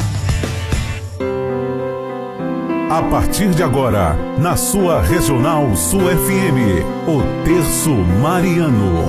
A 2.98 3.02
partir 3.02 3.50
de 3.54 3.62
agora, 3.62 4.16
na 4.40 4.56
sua 4.56 5.00
Regional 5.00 5.76
Sul 5.76 6.00
FM, 6.00 6.82
o 7.06 7.22
Terço 7.44 7.90
Mariano. 8.20 9.04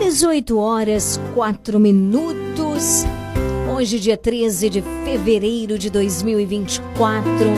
18 0.00 0.58
horas 0.58 1.20
4 1.32 1.78
minutos. 1.78 3.04
Hoje, 3.72 4.00
dia 4.00 4.16
13 4.16 4.68
de 4.68 4.82
fevereiro 5.04 5.78
de 5.78 5.90
2024, 5.90 7.52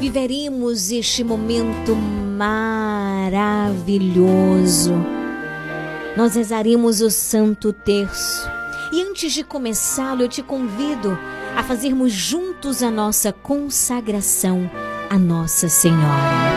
viveremos 0.00 0.90
este 0.90 1.22
momento 1.22 1.94
maravilhoso. 1.94 3.86
Nós 6.16 6.34
rezaremos 6.34 7.00
o 7.00 7.10
Santo 7.10 7.72
Terço. 7.72 8.48
E 8.92 9.02
antes 9.02 9.32
de 9.32 9.44
começá-lo, 9.44 10.22
eu 10.22 10.28
te 10.28 10.42
convido 10.42 11.18
a 11.56 11.62
fazermos 11.62 12.12
juntos 12.12 12.82
a 12.82 12.90
nossa 12.90 13.32
consagração 13.32 14.70
a 15.08 15.18
Nossa 15.18 15.68
Senhora. 15.68 16.55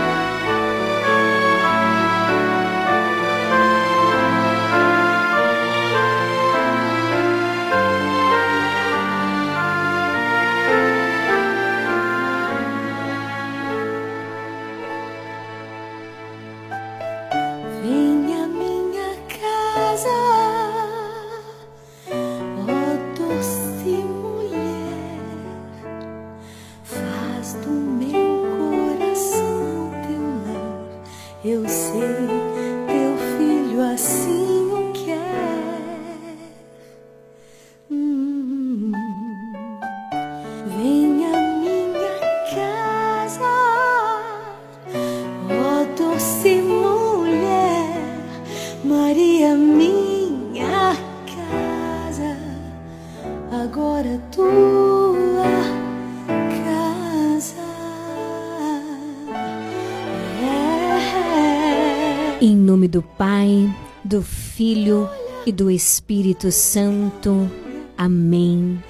Do 65.70 65.72
Espírito 65.72 66.52
Santo. 66.52 67.48
Amém. 67.96 68.84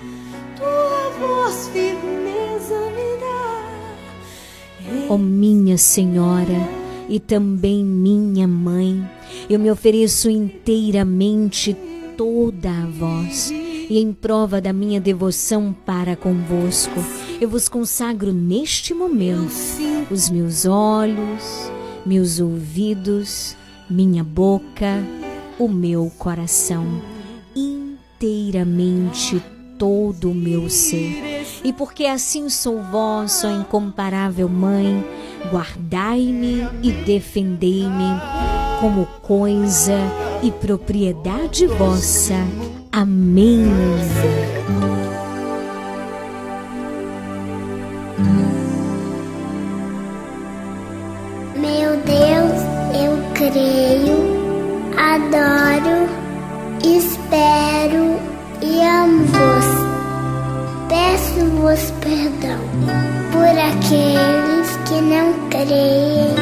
Tua 0.55 1.09
voz 1.19 1.67
firmeza 1.73 2.79
me 2.91 3.19
dá. 3.19 3.67
Ó 5.09 5.17
minha 5.17 5.77
Senhora 5.77 6.55
e 7.09 7.19
também 7.19 7.83
minha 7.83 8.47
Mãe, 8.47 9.05
eu 9.49 9.59
me 9.59 9.69
ofereço 9.69 10.29
inteiramente 10.29 11.75
toda 12.15 12.69
a 12.69 12.85
vós 12.85 13.51
e 13.51 13.99
em 13.99 14.13
prova 14.13 14.61
da 14.61 14.71
minha 14.71 15.01
devoção 15.01 15.75
para 15.85 16.15
convosco, 16.15 17.03
eu 17.41 17.49
vos 17.49 17.67
consagro 17.67 18.31
neste 18.31 18.93
momento 18.93 19.51
os 20.09 20.29
meus 20.29 20.65
olhos, 20.65 21.69
meus 22.05 22.39
ouvidos, 22.39 23.53
minha 23.89 24.23
boca, 24.23 25.03
o 25.59 25.67
meu 25.67 26.11
coração, 26.17 27.01
inteiramente 27.55 29.43
todo 29.77 30.31
o 30.31 30.35
meu 30.35 30.69
ser. 30.69 31.45
E 31.63 31.73
porque 31.73 32.05
assim 32.05 32.49
sou 32.49 32.81
vós, 32.83 33.43
ó 33.43 33.49
incomparável 33.49 34.49
Mãe, 34.49 35.03
guardai-me 35.51 36.67
e 36.81 36.91
defendei-me 36.91 38.19
como 38.79 39.05
coisa 39.21 39.97
e 40.41 40.51
propriedade 40.51 41.67
vossa. 41.67 42.35
Amém. 42.91 43.67
Peço-vos 61.69 61.91
perdão 62.01 62.59
por 63.31 63.45
aqueles 63.45 64.77
que 64.87 65.01
não 65.01 65.49
creem, 65.49 66.33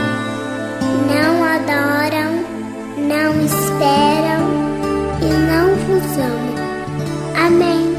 não 1.12 1.44
adoram, 1.44 2.32
não 2.98 3.46
esperam 3.46 4.44
e 5.22 5.26
não 5.50 5.76
vos 5.84 6.18
amam. 6.18 6.56
Amém. 7.46 7.98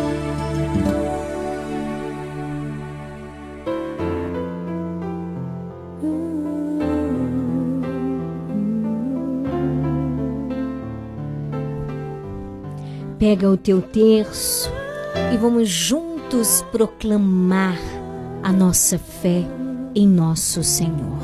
Pega 13.19 13.51
o 13.51 13.57
teu 13.59 13.83
terço 13.83 14.73
e 15.31 15.37
vamos 15.37 15.69
juntos 15.69 16.08
proclamar 16.71 17.79
a 18.43 18.53
nossa 18.53 18.99
fé 18.99 19.45
em 19.95 20.07
nosso 20.07 20.63
Senhor. 20.63 21.23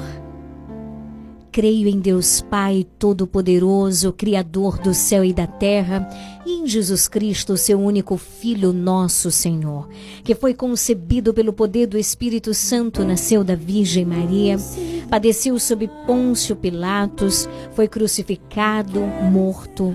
Creio 1.53 1.87
em 1.87 2.01
Deus 2.01 2.41
Pai 2.41 2.87
Todo-Poderoso, 2.99 4.13
Criador 4.13 4.79
do 4.79 4.95
céu 4.95 5.23
e 5.23 5.33
da 5.33 5.47
terra, 5.47 6.09
e 6.47 6.63
em 6.63 6.67
Jesus 6.67 7.07
Cristo, 7.07 7.57
seu 7.57 7.79
único 7.79 8.17
Filho, 8.17 8.73
nosso 8.73 9.31
Senhor, 9.31 9.89
que 10.25 10.35
foi 10.35 10.55
concebido 10.55 11.35
pelo 11.35 11.53
poder 11.53 11.87
do 11.87 11.99
Espírito 11.99 12.55
Santo, 12.55 13.05
nasceu 13.05 13.45
da 13.45 13.55
Virgem 13.55 14.07
Maria, 14.07 14.57
padeceu 15.11 15.59
sob 15.59 15.89
Pôncio 16.07 16.57
Pilatos, 16.57 17.49
foi 17.73 17.87
crucificado, 17.87 19.01
morto 19.31 19.95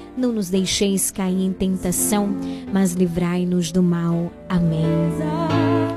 Não 0.17 0.31
nos 0.33 0.49
deixeis 0.49 1.09
cair 1.09 1.45
em 1.45 1.53
tentação, 1.53 2.29
mas 2.71 2.93
livrai-nos 2.93 3.71
do 3.71 3.81
mal. 3.81 4.31
Amém. 4.49 4.85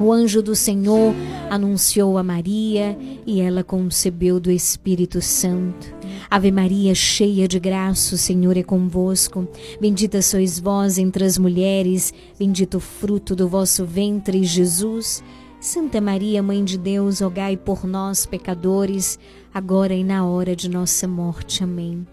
O 0.00 0.12
anjo 0.12 0.42
do 0.42 0.54
Senhor 0.54 1.14
anunciou 1.48 2.18
a 2.18 2.22
Maria 2.22 2.96
e 3.26 3.40
ela 3.40 3.64
concebeu 3.64 4.38
do 4.38 4.50
Espírito 4.50 5.20
Santo. 5.20 5.94
Ave 6.30 6.50
Maria, 6.50 6.94
cheia 6.94 7.46
de 7.46 7.58
graça, 7.58 8.14
o 8.14 8.18
Senhor 8.18 8.56
é 8.56 8.62
convosco. 8.62 9.48
Bendita 9.80 10.20
sois 10.20 10.58
vós 10.58 10.98
entre 10.98 11.24
as 11.24 11.38
mulheres, 11.38 12.12
bendito 12.38 12.76
o 12.78 12.80
fruto 12.80 13.34
do 13.34 13.48
vosso 13.48 13.84
ventre, 13.84 14.44
Jesus. 14.44 15.22
Santa 15.60 16.00
Maria, 16.00 16.42
Mãe 16.42 16.62
de 16.62 16.76
Deus, 16.76 17.20
rogai 17.20 17.56
por 17.56 17.86
nós, 17.86 18.26
pecadores, 18.26 19.18
agora 19.52 19.94
e 19.94 20.04
na 20.04 20.26
hora 20.26 20.54
de 20.54 20.68
nossa 20.68 21.08
morte. 21.08 21.64
Amém. 21.64 22.06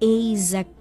Eis 0.00 0.54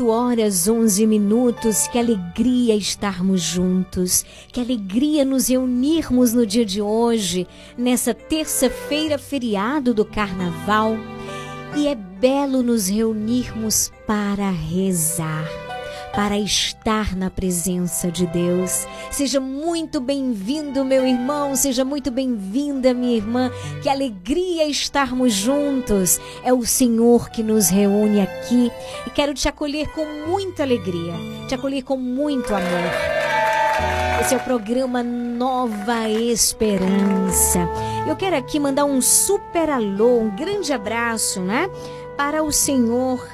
Em 0.00 0.06
teus 0.06 0.06
braços. 0.06 0.08
horas 0.08 0.68
11 0.68 1.06
minutos. 1.06 1.88
Que 1.88 1.98
alegria 1.98 2.74
estarmos 2.74 3.40
juntos. 3.42 4.24
Que 4.48 4.60
alegria 4.60 5.24
nos 5.24 5.48
reunirmos 5.48 6.32
no 6.32 6.46
dia 6.46 6.64
de 6.64 6.80
hoje, 6.80 7.46
nessa 7.76 8.14
terça-feira, 8.14 9.18
feriado 9.18 9.92
do 9.92 10.04
carnaval. 10.04 10.96
E 11.76 11.86
é 11.86 11.94
belo 11.94 12.62
nos 12.62 12.88
reunirmos 12.88 13.92
para 14.06 14.50
rezar 14.50 15.69
para 16.14 16.38
estar 16.38 17.16
na 17.16 17.30
presença 17.30 18.10
de 18.10 18.26
Deus. 18.26 18.86
Seja 19.10 19.40
muito 19.40 20.00
bem-vindo, 20.00 20.84
meu 20.84 21.06
irmão, 21.06 21.54
seja 21.54 21.84
muito 21.84 22.10
bem-vinda, 22.10 22.92
minha 22.92 23.16
irmã. 23.16 23.50
Que 23.82 23.88
alegria 23.88 24.66
estarmos 24.66 25.32
juntos. 25.32 26.20
É 26.42 26.52
o 26.52 26.64
Senhor 26.64 27.30
que 27.30 27.42
nos 27.42 27.68
reúne 27.68 28.20
aqui 28.20 28.70
e 29.06 29.10
quero 29.10 29.34
te 29.34 29.48
acolher 29.48 29.88
com 29.92 30.04
muita 30.26 30.62
alegria, 30.62 31.14
te 31.48 31.54
acolher 31.54 31.82
com 31.82 31.96
muito 31.96 32.54
amor. 32.54 33.20
Esse 34.20 34.34
é 34.34 34.36
o 34.36 34.40
programa 34.40 35.02
Nova 35.02 36.08
Esperança. 36.08 37.60
Eu 38.06 38.16
quero 38.16 38.36
aqui 38.36 38.60
mandar 38.60 38.84
um 38.84 39.00
super 39.00 39.70
alô, 39.70 40.18
um 40.18 40.36
grande 40.36 40.72
abraço, 40.72 41.40
né? 41.40 41.70
Para 42.16 42.42
o 42.42 42.52
Senhor 42.52 43.26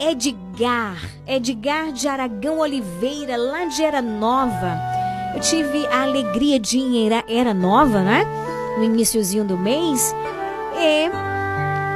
Edgar, 0.00 0.96
Edgar 1.26 1.92
de 1.92 2.06
Aragão 2.06 2.58
Oliveira, 2.58 3.36
lá 3.36 3.64
de 3.64 3.82
Era 3.82 4.02
Nova. 4.02 4.78
Eu 5.34 5.40
tive 5.40 5.86
a 5.86 6.02
alegria 6.02 6.58
de 6.58 6.78
ir 6.78 7.06
Era, 7.12 7.24
Era 7.28 7.54
Nova, 7.54 8.00
né? 8.02 8.24
No 8.76 8.84
iníciozinho 8.84 9.44
do 9.44 9.56
mês. 9.56 10.14
E 10.78 11.10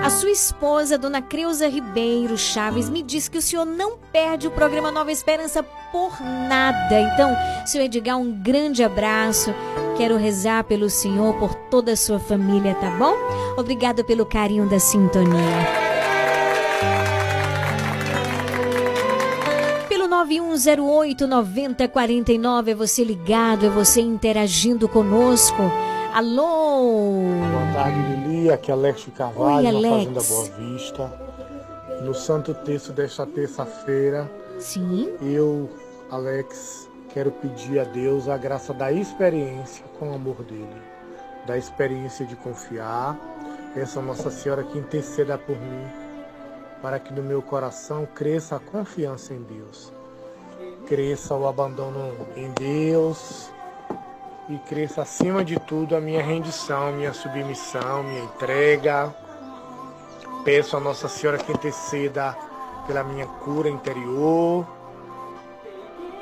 a 0.03 0.09
sua 0.09 0.31
esposa, 0.31 0.97
Dona 0.97 1.21
Creuza 1.21 1.69
Ribeiro 1.69 2.39
Chaves, 2.39 2.89
me 2.89 3.03
disse 3.03 3.31
que 3.31 3.37
o 3.37 3.43
senhor 3.43 3.67
não 3.67 3.99
perde 4.11 4.47
o 4.47 4.51
programa 4.51 4.91
Nova 4.91 5.13
Esperança 5.13 5.63
por 5.93 6.19
nada. 6.23 7.01
Então, 7.01 7.37
senhor 7.67 7.85
Edgar, 7.85 8.17
um 8.17 8.33
grande 8.33 8.83
abraço. 8.83 9.55
Quero 9.99 10.17
rezar 10.17 10.65
pelo 10.65 10.89
senhor, 10.89 11.35
por 11.35 11.55
toda 11.55 11.93
a 11.93 11.97
sua 11.97 12.19
família, 12.19 12.75
tá 12.77 12.91
bom? 12.93 13.15
Obrigada 13.59 14.03
pelo 14.03 14.25
carinho 14.25 14.67
da 14.67 14.79
sintonia. 14.79 15.90
9108 20.21 21.27
9049 21.27 22.71
é 22.71 22.75
você 22.75 23.03
ligado, 23.03 23.65
é 23.65 23.71
você 23.71 24.03
interagindo 24.03 24.87
conosco. 24.87 25.57
Alô! 26.13 27.23
Boa 27.51 27.73
tarde, 27.73 27.99
Lili. 28.27 28.51
Aqui 28.51 28.71
é 28.71 28.75
Alex 28.75 29.07
Carvalho, 29.17 29.67
Oi, 29.67 29.67
Alex. 29.67 29.83
na 29.83 30.21
Fazenda 30.21 30.23
Boa 30.23 30.59
Vista. 30.59 31.21
No 32.05 32.15
Santo 32.15 32.53
Terço 32.53 32.93
desta 32.93 33.25
terça-feira, 33.25 34.31
Sim. 34.59 35.11
eu, 35.23 35.71
Alex, 36.11 36.87
quero 37.15 37.31
pedir 37.31 37.79
a 37.79 37.85
Deus 37.85 38.29
a 38.29 38.37
graça 38.37 38.75
da 38.75 38.93
experiência 38.93 39.87
com 39.99 40.11
o 40.11 40.15
amor 40.15 40.43
dele, 40.43 40.83
da 41.47 41.57
experiência 41.57 42.27
de 42.27 42.37
confiar. 42.37 43.19
Essa 43.75 44.03
Nossa 44.03 44.31
Senhora 44.31 44.65
que 44.65 44.77
interceda 44.77 45.39
por 45.39 45.57
mim 45.57 46.11
para 46.83 46.99
que 46.99 47.13
no 47.13 47.23
meu 47.23 47.43
coração 47.43 48.07
cresça 48.15 48.57
a 48.57 48.61
confiança 48.61 49.35
em 49.35 49.43
Deus, 49.43 49.93
cresça 50.91 51.37
o 51.37 51.47
abandono 51.47 52.13
em 52.35 52.51
Deus 52.51 53.49
e 54.49 54.59
cresça 54.59 55.03
acima 55.03 55.45
de 55.45 55.57
tudo 55.57 55.95
a 55.95 56.01
minha 56.01 56.21
rendição, 56.21 56.91
minha 56.91 57.13
submissão, 57.13 58.03
minha 58.03 58.25
entrega. 58.25 59.15
Peço 60.45 60.77
a 60.77 60.81
Nossa 60.81 61.07
Senhora 61.07 61.39
que 61.39 61.53
interceda 61.53 62.37
pela 62.89 63.05
minha 63.05 63.25
cura 63.25 63.69
interior, 63.69 64.67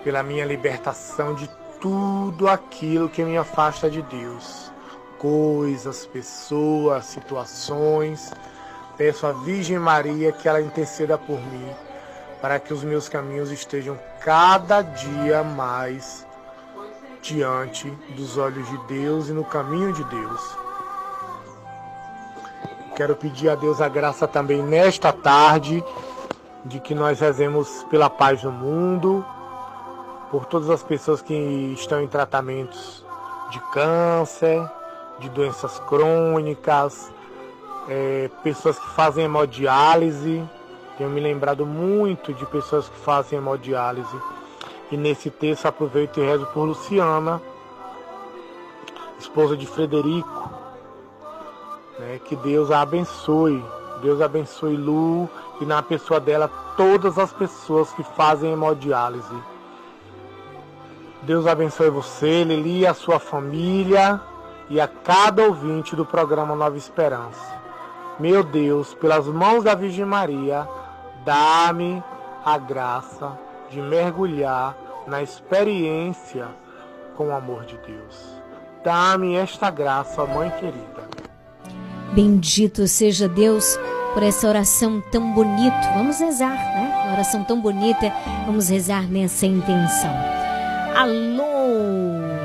pela 0.04 0.22
minha 0.22 0.44
libertação 0.44 1.34
de 1.34 1.48
tudo 1.80 2.46
aquilo 2.46 3.08
que 3.08 3.24
me 3.24 3.38
afasta 3.38 3.88
de 3.88 4.02
Deus. 4.02 4.70
Coisas, 5.18 6.04
pessoas, 6.04 7.06
situações. 7.06 8.34
Peço 8.98 9.26
à 9.26 9.32
Virgem 9.32 9.78
Maria 9.78 10.30
que 10.30 10.46
ela 10.46 10.60
interceda 10.60 11.16
por 11.16 11.40
mim, 11.40 11.74
para 12.40 12.58
que 12.58 12.72
os 12.72 12.84
meus 12.84 13.08
caminhos 13.08 13.50
estejam 13.50 13.98
cada 14.20 14.82
dia 14.82 15.42
mais 15.42 16.26
diante 17.20 17.90
dos 18.16 18.38
olhos 18.38 18.68
de 18.68 18.78
Deus 18.86 19.28
e 19.28 19.32
no 19.32 19.44
caminho 19.44 19.92
de 19.92 20.04
Deus. 20.04 20.56
Quero 22.96 23.14
pedir 23.16 23.48
a 23.48 23.54
Deus 23.54 23.80
a 23.80 23.88
graça 23.88 24.26
também 24.26 24.62
nesta 24.62 25.12
tarde 25.12 25.84
de 26.64 26.80
que 26.80 26.94
nós 26.94 27.20
rezemos 27.20 27.84
pela 27.90 28.10
paz 28.10 28.42
no 28.42 28.50
mundo, 28.50 29.24
por 30.30 30.46
todas 30.46 30.68
as 30.68 30.82
pessoas 30.82 31.22
que 31.22 31.34
estão 31.78 32.02
em 32.02 32.08
tratamentos 32.08 33.04
de 33.50 33.60
câncer, 33.72 34.60
de 35.18 35.28
doenças 35.30 35.78
crônicas, 35.80 37.10
é, 37.88 38.30
pessoas 38.42 38.78
que 38.78 38.88
fazem 38.90 39.24
hemodiálise. 39.24 40.42
Tenho 40.98 41.10
me 41.10 41.20
lembrado 41.20 41.64
muito 41.64 42.34
de 42.34 42.44
pessoas 42.44 42.88
que 42.88 42.98
fazem 42.98 43.38
hemodiálise. 43.38 44.20
E 44.90 44.96
nesse 44.96 45.30
texto 45.30 45.66
aproveito 45.66 46.18
e 46.18 46.26
rezo 46.26 46.44
por 46.46 46.64
Luciana, 46.64 47.40
esposa 49.16 49.56
de 49.56 49.64
Frederico. 49.64 50.50
Né, 52.00 52.20
que 52.24 52.34
Deus 52.34 52.72
a 52.72 52.80
abençoe. 52.80 53.64
Deus 54.02 54.20
abençoe 54.20 54.76
Lu 54.76 55.28
e 55.60 55.64
na 55.64 55.82
pessoa 55.82 56.18
dela 56.18 56.50
todas 56.76 57.16
as 57.16 57.32
pessoas 57.32 57.92
que 57.92 58.02
fazem 58.02 58.52
hemodiálise. 58.52 59.36
Deus 61.22 61.46
abençoe 61.46 61.90
você, 61.90 62.42
Lili, 62.42 62.86
a 62.86 62.94
sua 62.94 63.20
família 63.20 64.20
e 64.68 64.80
a 64.80 64.88
cada 64.88 65.44
ouvinte 65.44 65.94
do 65.94 66.04
programa 66.04 66.56
Nova 66.56 66.76
Esperança. 66.76 67.58
Meu 68.18 68.42
Deus, 68.42 68.94
pelas 68.94 69.26
mãos 69.26 69.64
da 69.64 69.74
Virgem 69.74 70.04
Maria, 70.04 70.66
dá-me 71.28 72.02
a 72.42 72.56
graça 72.56 73.38
de 73.68 73.82
mergulhar 73.82 74.74
na 75.06 75.22
experiência 75.22 76.48
com 77.14 77.26
o 77.26 77.34
amor 77.34 77.66
de 77.66 77.76
Deus. 77.86 78.40
Dá-me 78.82 79.34
esta 79.34 79.70
graça, 79.70 80.24
Mãe 80.24 80.48
querida. 80.52 81.06
Bendito 82.14 82.88
seja 82.88 83.28
Deus 83.28 83.78
por 84.14 84.22
essa 84.22 84.48
oração 84.48 85.02
tão 85.12 85.34
bonita. 85.34 85.92
Vamos 85.94 86.18
rezar, 86.18 86.54
né? 86.54 87.02
Uma 87.04 87.12
oração 87.12 87.44
tão 87.44 87.60
bonita. 87.60 88.10
Vamos 88.46 88.70
rezar 88.70 89.02
nessa 89.02 89.44
intenção. 89.44 90.14
Alô! 90.96 92.37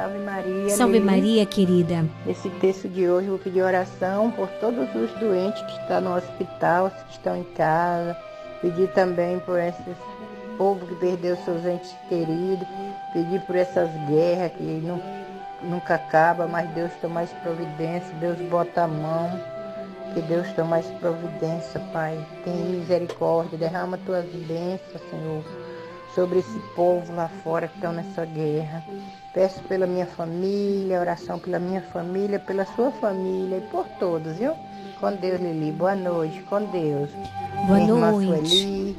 Salve 0.00 0.18
Maria. 0.18 0.70
Salve. 0.70 0.98
Maria, 0.98 1.44
querida. 1.44 2.06
Esse 2.26 2.48
texto 2.48 2.88
de 2.88 3.06
hoje 3.06 3.26
eu 3.26 3.32
vou 3.32 3.38
pedir 3.38 3.60
oração 3.60 4.30
por 4.30 4.48
todos 4.52 4.88
os 4.94 5.12
doentes 5.20 5.60
que 5.60 5.78
estão 5.78 6.00
no 6.00 6.16
hospital, 6.16 6.90
que 6.90 7.12
estão 7.12 7.36
em 7.36 7.44
casa. 7.44 8.16
Pedir 8.62 8.88
também 8.94 9.38
por 9.40 9.58
esse 9.58 9.82
povo 10.56 10.86
que 10.86 10.94
perdeu 10.94 11.36
seus 11.44 11.66
entes 11.66 11.94
queridos. 12.08 12.66
Pedir 13.12 13.42
por 13.42 13.54
essas 13.54 13.90
guerras 14.08 14.52
que 14.52 14.62
não, 14.62 15.02
nunca 15.62 15.96
acaba, 15.96 16.46
mas 16.46 16.70
Deus 16.70 16.90
toma 17.02 17.16
mais 17.16 17.30
providência, 17.42 18.14
Deus 18.20 18.38
bota 18.48 18.84
a 18.84 18.88
mão. 18.88 19.38
Que 20.14 20.22
Deus 20.22 20.50
toma 20.52 20.70
mais 20.70 20.86
providência, 20.98 21.78
Pai. 21.92 22.18
Tem 22.42 22.54
misericórdia, 22.54 23.58
derrama 23.58 23.98
tuas 23.98 24.24
bênçãos, 24.24 25.02
Senhor 25.10 25.59
sobre 26.14 26.40
esse 26.40 26.58
povo 26.74 27.12
lá 27.14 27.28
fora 27.42 27.68
que 27.68 27.76
estão 27.76 27.92
nessa 27.92 28.24
guerra. 28.24 28.82
Peço 29.32 29.60
pela 29.64 29.86
minha 29.86 30.06
família, 30.06 31.00
oração 31.00 31.38
pela 31.38 31.58
minha 31.58 31.82
família, 31.82 32.38
pela 32.38 32.64
sua 32.64 32.90
família 32.90 33.58
e 33.58 33.70
por 33.70 33.86
todos, 33.98 34.36
viu? 34.36 34.52
Com 34.98 35.12
Deus, 35.12 35.40
Lili. 35.40 35.72
Boa 35.72 35.94
noite, 35.94 36.42
com 36.42 36.62
Deus. 36.64 37.10
Boa 37.66 37.78
minha 37.78 37.88
irmã 37.88 38.10
noite. 38.10 38.48
Sueli, 38.48 38.96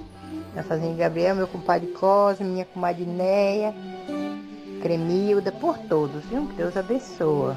minha 0.53 0.63
fazinha 0.63 0.95
Gabriel, 0.95 1.35
meu 1.35 1.47
compadre 1.47 1.87
Cosme, 1.89 2.45
minha 2.47 2.65
comadre 2.65 3.05
Neia, 3.05 3.73
Cremilda, 4.81 5.51
por 5.51 5.77
todos, 5.77 6.23
viu? 6.25 6.47
Que 6.47 6.55
Deus 6.55 6.75
abençoa. 6.75 7.55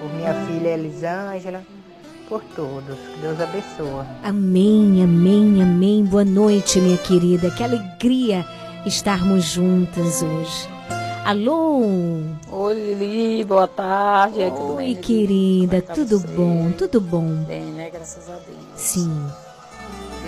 Por 0.00 0.12
minha 0.14 0.34
filha 0.46 0.68
Elisângela, 0.68 1.62
por 2.28 2.42
todos. 2.56 2.98
Que 2.98 3.20
Deus 3.20 3.40
abençoa. 3.40 4.06
Amém, 4.22 5.02
amém, 5.02 5.62
amém. 5.62 6.04
Boa 6.04 6.24
noite, 6.24 6.80
minha 6.80 6.98
querida. 6.98 7.50
Que 7.50 7.62
alegria 7.62 8.44
estarmos 8.88 9.44
juntas 9.44 10.22
hoje. 10.22 10.68
Alô? 11.24 11.82
Oi, 12.50 12.94
Lili, 12.94 13.44
boa 13.44 13.68
tarde. 13.68 14.40
Oi, 14.40 14.76
bem, 14.76 14.94
querida. 14.96 15.76
É 15.76 15.80
tá 15.82 15.92
Tudo 15.92 16.18
bom, 16.20 16.72
tudo 16.72 17.00
bom. 17.00 17.44
Bem, 17.44 17.64
né? 17.64 17.90
Graças 17.90 18.28
a 18.30 18.32
Deus. 18.32 18.58
Sim. 18.74 19.12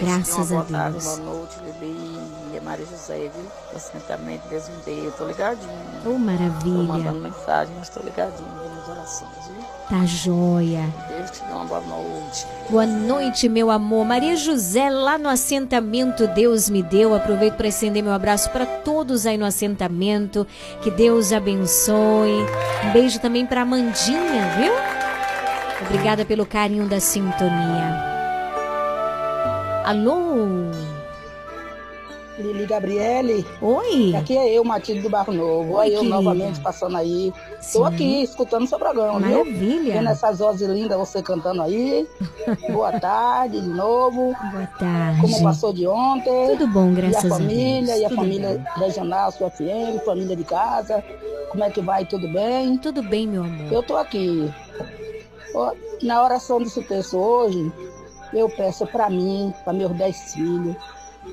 Graças 0.00 0.52
a 0.52 0.62
Deus. 0.62 1.04
boa 1.04 1.16
noite, 1.18 1.56
Lili 1.80 2.18
e 2.54 2.58
a 2.58 2.62
Maria 2.62 2.86
José, 2.86 3.18
viu? 3.18 3.76
Assentamento, 3.76 4.48
Deus 4.48 4.68
me 4.68 4.76
dê. 4.84 5.06
Eu 5.06 5.12
tô 5.12 5.26
ligadinho. 5.26 5.70
Tô 6.02 6.18
maravilha. 6.18 6.82
mandando 6.82 7.20
mensagem, 7.20 7.74
mas 7.78 7.88
tô 7.90 8.00
ligadinho 8.00 8.48
vendo 8.62 8.80
as 8.80 8.88
orações, 8.88 9.46
viu? 9.46 9.64
Tá 9.88 10.06
joia. 10.06 10.84
Deus 11.08 11.30
te 11.30 11.44
dê 11.44 11.52
uma 11.52 11.64
boa 11.64 11.80
noite. 11.80 12.46
Boa 12.70 12.86
noite, 12.86 13.48
meu 13.48 13.70
amor. 13.70 14.04
Maria 14.06 14.36
José, 14.36 14.88
lá 14.88 15.18
no 15.18 15.28
assentamento 15.28 16.26
Deus 16.28 16.70
me 16.70 16.82
deu. 16.82 17.14
Aproveito 17.14 17.56
para 17.56 17.68
estender 17.68 18.02
meu 18.02 18.12
abraço 18.12 18.50
para 18.50 18.64
todos 18.64 19.26
aí 19.26 19.36
no 19.36 19.44
assentamento. 19.44 20.46
Que 20.82 20.90
Deus 20.90 21.32
abençoe. 21.32 22.46
Um 22.84 22.92
beijo 22.92 23.18
também 23.20 23.44
para 23.44 23.62
Amandinha, 23.62 24.56
viu? 24.56 24.72
Obrigada 25.86 26.24
pelo 26.24 26.46
carinho 26.46 26.86
da 26.86 27.00
sintonia. 27.00 28.19
Alô? 29.84 30.70
Lili 32.38 32.64
Gabriele. 32.64 33.44
Oi. 33.60 34.14
Aqui 34.16 34.34
é 34.36 34.48
eu, 34.56 34.64
Matilde 34.64 35.02
do 35.02 35.10
Barro 35.10 35.30
Novo. 35.32 35.72
Oi, 35.74 35.78
Olha 35.78 35.88
eu 35.92 35.98
querida. 36.00 36.14
novamente 36.16 36.60
passando 36.60 36.96
aí. 36.96 37.32
Tô 37.70 37.84
aqui 37.84 38.22
escutando 38.22 38.66
seu 38.66 38.78
programa, 38.78 39.20
viu? 39.20 39.44
Maravilha. 39.44 39.92
Vendo 39.94 40.08
essas 40.08 40.38
vozes 40.38 40.66
lindas, 40.66 40.96
você 40.98 41.22
cantando 41.22 41.60
aí. 41.60 42.08
Boa 42.72 42.98
tarde 42.98 43.60
de 43.60 43.68
novo. 43.68 44.34
Boa 44.52 44.66
tarde. 44.78 45.20
Como 45.20 45.42
passou 45.42 45.70
de 45.72 45.86
ontem. 45.86 46.56
Tudo 46.56 46.66
bom, 46.68 46.94
graças 46.94 47.24
E 47.24 47.26
a 47.26 47.34
a 47.34 47.36
família, 47.38 47.86
Deus. 47.94 48.00
e 48.00 48.04
a 48.06 48.10
família 48.10 48.64
regional, 48.76 49.32
sua 49.32 49.50
FM, 49.50 50.02
família 50.04 50.34
de 50.34 50.44
casa. 50.44 51.04
Como 51.50 51.62
é 51.62 51.68
que 51.70 51.82
vai? 51.82 52.06
Tudo 52.06 52.26
bem? 52.32 52.78
Tudo 52.78 53.02
bem, 53.02 53.26
meu 53.26 53.42
amor. 53.44 53.70
Eu 53.72 53.82
tô 53.82 53.96
aqui. 53.98 54.50
Na 56.02 56.24
oração 56.24 56.58
desse 56.62 56.80
texto 56.84 57.18
hoje, 57.18 57.70
eu 58.32 58.48
peço 58.48 58.86
para 58.86 59.08
mim, 59.10 59.52
para 59.64 59.72
meus 59.72 59.92
dez 59.96 60.34
filhos, 60.34 60.76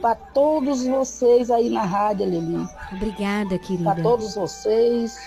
para 0.01 0.15
todos 0.15 0.85
vocês 0.85 1.49
aí 1.49 1.69
na 1.69 1.83
rádio, 1.83 2.25
Lili. 2.25 2.67
Obrigada, 2.93 3.57
querida. 3.57 3.93
Para 3.93 4.03
todos 4.03 4.35
vocês, 4.35 5.17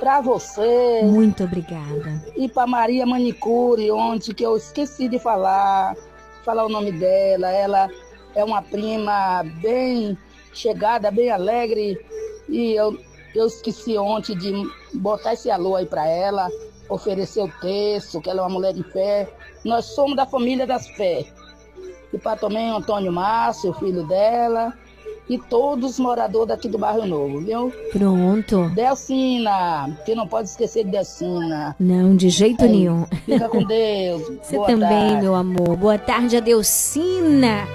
para 0.00 0.20
você 0.20 1.02
Muito 1.04 1.44
obrigada. 1.44 2.24
e 2.36 2.48
para 2.48 2.66
Maria 2.66 3.06
Manicure, 3.06 3.90
ontem 3.90 4.32
que 4.32 4.42
eu 4.44 4.56
esqueci 4.56 5.08
de 5.08 5.18
falar, 5.18 5.94
falar 6.44 6.64
o 6.64 6.68
nome 6.68 6.92
dela. 6.92 7.50
Ela 7.50 7.88
é 8.34 8.42
uma 8.42 8.62
prima 8.62 9.42
bem 9.60 10.16
chegada, 10.52 11.10
bem 11.10 11.30
alegre 11.30 11.98
e 12.48 12.72
eu, 12.72 12.98
eu 13.34 13.46
esqueci 13.46 13.96
ontem 13.96 14.36
de 14.36 14.52
botar 14.94 15.34
esse 15.34 15.50
alô 15.50 15.76
aí 15.76 15.86
para 15.86 16.06
ela, 16.06 16.48
oferecer 16.88 17.42
o 17.42 17.48
texto, 17.60 18.20
que 18.20 18.28
ela 18.28 18.40
é 18.40 18.42
uma 18.42 18.50
mulher 18.50 18.72
de 18.72 18.82
fé. 18.82 19.28
Nós 19.64 19.84
somos 19.86 20.16
da 20.16 20.26
família 20.26 20.66
das 20.66 20.88
fé. 20.88 21.24
E 22.12 22.18
para 22.18 22.36
também 22.36 22.70
Antônio 22.70 23.12
Márcio, 23.12 23.70
o 23.70 23.74
filho 23.74 24.06
dela, 24.06 24.74
e 25.28 25.38
todos 25.38 25.92
os 25.92 25.98
moradores 25.98 26.48
daqui 26.48 26.68
do 26.68 26.76
Bairro 26.78 27.06
Novo, 27.06 27.40
viu? 27.40 27.72
Pronto. 27.92 28.68
Delcina, 28.74 29.96
que 30.04 30.14
não 30.14 30.26
pode 30.26 30.48
esquecer 30.48 30.84
de 30.84 30.90
Delcina. 30.90 31.74
Não, 31.80 32.14
de 32.14 32.28
jeito 32.28 32.64
Aí, 32.64 32.70
nenhum. 32.70 33.06
Fica 33.24 33.48
com 33.48 33.62
Deus. 33.64 34.22
Você 34.42 34.56
Boa 34.56 34.66
também, 34.66 34.88
tarde. 34.88 35.22
meu 35.22 35.34
amor. 35.34 35.76
Boa 35.76 35.96
tarde, 35.98 36.36
Adelcina. 36.36 37.66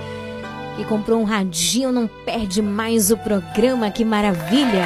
Que 0.75 0.83
comprou 0.85 1.19
um 1.19 1.23
radinho, 1.23 1.91
não 1.91 2.07
perde 2.07 2.61
mais 2.61 3.09
o 3.09 3.17
programa. 3.17 3.89
Que 3.89 4.05
maravilha. 4.05 4.85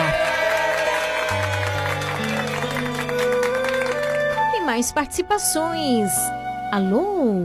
Tem 4.54 4.66
mais 4.66 4.92
participações. 4.94 6.10
Alô? 6.72 7.44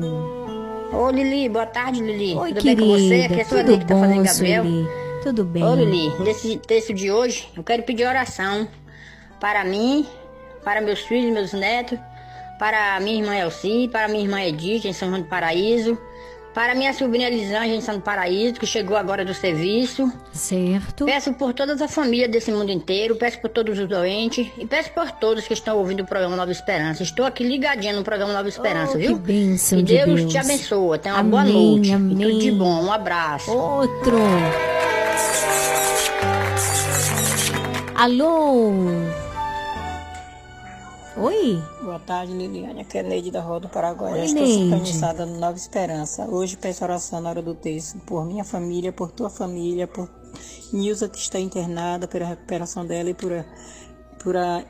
Ô 0.93 1.11
Lili, 1.11 1.49
boa 1.49 1.67
tarde, 1.67 2.01
Lili. 2.01 2.37
Oi, 2.37 2.51
tudo 2.51 2.63
querida. 2.63 2.81
bem 2.81 2.91
com 2.91 2.97
você? 2.97 3.23
Aqui 3.23 3.41
é 3.41 3.43
a 3.43 3.45
sua 3.45 3.59
Tudo 3.59 3.71
Lili 3.73 3.81
que 3.81 3.87
tá 3.87 3.95
falando 3.97 4.17
bom, 4.17 4.23
Gabriel. 4.23 4.63
Sueli? 4.63 4.89
Tudo 5.25 5.45
bem. 5.45 5.65
Ô 5.65 5.75
Lili, 5.75 6.19
nesse 6.21 6.57
texto 6.59 6.95
de 6.95 7.11
hoje, 7.11 7.49
eu 7.57 7.65
quero 7.65 7.83
pedir 7.83 8.07
oração 8.07 8.69
para 9.41 9.65
mim, 9.65 10.07
para 10.63 10.81
meus 10.81 11.01
filhos, 11.01 11.33
meus 11.33 11.53
netos, 11.53 11.99
para 12.61 13.01
minha 13.01 13.21
irmã 13.21 13.35
Elci, 13.35 13.89
para 13.91 14.07
minha 14.07 14.23
irmã 14.23 14.41
Edith, 14.43 14.87
em 14.87 14.93
São 14.93 15.09
João 15.09 15.21
do 15.21 15.27
Paraíso, 15.27 15.99
para 16.57 16.75
minha 16.75 16.95
sobrinha 16.95 17.29
Lisângela, 17.29 17.67
em 17.67 17.83
São 17.83 18.01
Paraíso, 18.01 18.55
que 18.55 18.65
chegou 18.67 18.97
agora 18.97 19.27
do 19.27 19.35
serviço. 19.35 20.11
Certo. 20.33 21.05
Peço 21.05 21.35
por 21.35 21.53
todas 21.53 21.83
as 21.83 21.93
famílias 21.95 22.31
desse 22.31 22.51
mundo 22.51 22.71
inteiro, 22.73 23.15
peço 23.17 23.39
por 23.43 23.51
todos 23.51 23.79
os 23.79 23.87
doentes 23.87 24.47
e 24.57 24.65
peço 24.65 24.91
por 24.93 25.11
todos 25.11 25.47
que 25.47 25.53
estão 25.53 25.77
ouvindo 25.77 26.01
o 26.03 26.07
programa 26.07 26.35
Nova 26.35 26.51
Esperança. 26.51 27.03
Estou 27.03 27.27
aqui 27.27 27.45
ligadinha 27.45 27.93
no 27.93 28.03
programa 28.03 28.33
Nova 28.33 28.49
Esperança, 28.49 28.93
Oh, 28.95 28.99
viu? 28.99 29.17
que 29.19 29.23
bênção 29.33 29.81
e 29.81 29.83
de 29.83 29.97
Deus, 29.99 30.21
Deus. 30.21 30.33
te 30.33 30.39
abençoa. 30.39 30.99
Tenha 30.99 31.17
uma 31.17 31.21
Amém, 31.21 31.31
boa 31.31 31.45
noite. 31.45 31.93
amém. 31.93 32.17
E 32.27 32.31
tudo 32.31 32.39
de 32.41 32.51
bom. 32.53 32.85
Um 32.85 32.91
abraço. 32.91 33.51
Outro. 33.53 34.17
Alô? 37.95 38.73
Oi? 41.19 41.63
Boa 41.81 41.99
tarde, 41.99 42.35
Liliane. 42.35 42.83
Aqui 42.83 42.99
é 42.99 43.03
Neide 43.03 43.31
da 43.31 43.41
Roda 43.41 43.61
do 43.67 43.73
Paraguai. 43.73 44.13
Oi, 44.13 44.25
estou 44.27 44.47
sintonizada 44.47 45.25
no 45.25 45.41
Nova 45.41 45.57
Esperança. 45.57 46.27
Hoje 46.29 46.59
peço 46.59 46.85
oração 46.85 47.23
na 47.23 47.31
hora 47.31 47.41
do 47.41 47.55
texto 47.55 47.99
por 48.01 48.27
minha 48.27 48.45
família, 48.45 48.93
por 48.93 49.11
tua 49.11 49.31
família, 49.31 49.87
por 49.87 50.11
Nilza 50.75 51.09
que 51.09 51.17
está 51.19 51.41
internada, 51.41 52.07
pela 52.07 52.27
recuperação 52.27 52.85
dela 52.85 53.09
e 53.09 53.15
por 53.15 53.33
a, 53.33 53.47
por 54.23 54.37
a 54.37 54.63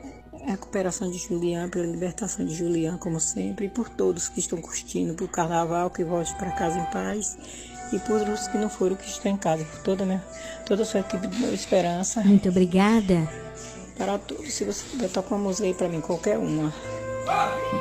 recuperação 0.45 1.11
de 1.11 1.17
Julian, 1.17 1.69
pela 1.69 1.85
libertação 1.85 2.45
de 2.45 2.55
Julian, 2.55 2.97
como 2.97 3.19
sempre, 3.19 3.65
e 3.65 3.69
por 3.69 3.89
todos 3.89 4.29
que 4.29 4.39
estão 4.39 4.61
curtindo, 4.61 5.15
por 5.15 5.27
carnaval, 5.27 5.89
que 5.89 6.05
volte 6.05 6.33
para 6.35 6.51
casa 6.51 6.79
em 6.79 6.85
paz. 6.85 7.37
E 7.91 7.99
por 7.99 8.21
os 8.21 8.47
que 8.47 8.57
não 8.57 8.69
foram, 8.69 8.95
que 8.95 9.05
estão 9.05 9.33
em 9.33 9.37
casa, 9.37 9.65
por 9.65 9.81
toda, 9.81 10.03
a 10.03 10.05
minha, 10.05 10.23
toda 10.65 10.83
a 10.83 10.85
sua 10.85 11.01
equipe 11.01 11.27
de 11.27 11.41
Nova 11.41 11.53
Esperança. 11.53 12.21
Muito 12.21 12.47
obrigada. 12.47 13.27
Para 13.97 14.17
todos, 14.17 14.53
se 14.53 14.63
você 14.63 14.83
puder 14.91 15.09
tocar 15.09 15.35
uma 15.35 15.45
música 15.45 15.67
aí 15.67 15.73
para 15.73 15.87
mim, 15.87 16.01
qualquer 16.01 16.37
uma. 16.37 16.71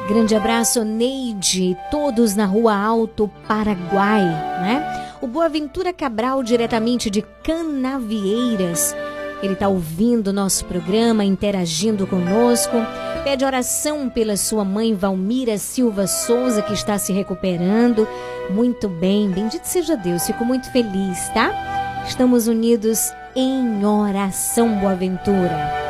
Grande 0.09 0.34
abraço, 0.34 0.82
Neide, 0.84 1.76
todos 1.90 2.34
na 2.34 2.47
Rua 2.47 2.74
Alto, 2.74 3.30
Paraguai, 3.47 4.22
né? 4.22 5.12
O 5.20 5.26
Boaventura 5.26 5.93
Cabral, 5.93 6.43
diretamente 6.43 7.10
de 7.10 7.22
Canavieiras. 7.44 8.94
Ele 9.43 9.52
está 9.52 9.68
ouvindo 9.68 10.28
o 10.28 10.32
nosso 10.32 10.64
programa, 10.64 11.24
interagindo 11.24 12.06
conosco. 12.06 12.76
Pede 13.22 13.44
oração 13.44 14.09
pela 14.09 14.36
sua 14.36 14.64
mãe 14.64 14.94
Valmira 14.94 15.59
Silva 15.59 16.06
Souza, 16.06 16.62
que 16.62 16.72
está 16.72 16.98
se 16.98 17.12
recuperando. 17.12 18.09
Muito 18.51 18.88
bem, 18.88 19.30
bendito 19.30 19.64
seja 19.64 19.97
Deus, 19.97 20.26
fico 20.26 20.44
muito 20.44 20.70
feliz, 20.72 21.28
tá? 21.30 21.51
Estamos 22.06 22.47
unidos 22.47 23.12
em 23.34 23.84
oração, 23.84 24.78
Boaventura. 24.78 25.86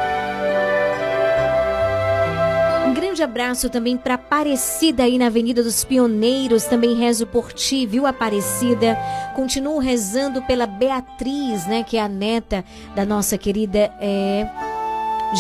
Grande 3.17 3.23
abraço 3.23 3.71
também 3.71 3.97
para 3.97 4.15
Aparecida 4.15 5.05
aí 5.05 5.17
na 5.17 5.27
Avenida 5.27 5.63
dos 5.63 5.83
Pioneiros. 5.85 6.65
Também 6.65 6.95
rezo 6.95 7.27
por 7.27 7.51
ti, 7.51 7.87
viu, 7.87 8.05
Aparecida? 8.05 8.95
Continuo 9.35 9.79
rezando 9.79 10.43
pela 10.43 10.67
Beatriz, 10.67 11.67
né, 11.67 11.83
que 11.83 11.97
é 11.97 12.03
a 12.03 12.09
neta 12.09 12.63
da 12.95 13.07
nossa 13.07 13.39
querida 13.39 13.91
é, 14.01 14.47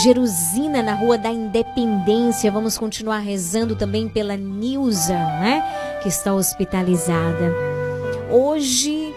Jerusina 0.02 0.82
na 0.82 0.94
Rua 0.94 1.18
da 1.18 1.28
Independência. 1.28 2.50
Vamos 2.50 2.78
continuar 2.78 3.18
rezando 3.18 3.76
também 3.76 4.08
pela 4.08 4.38
Nilza, 4.38 5.12
né, 5.12 5.62
que 6.02 6.08
está 6.08 6.32
hospitalizada. 6.32 7.52
Hoje 8.30 9.12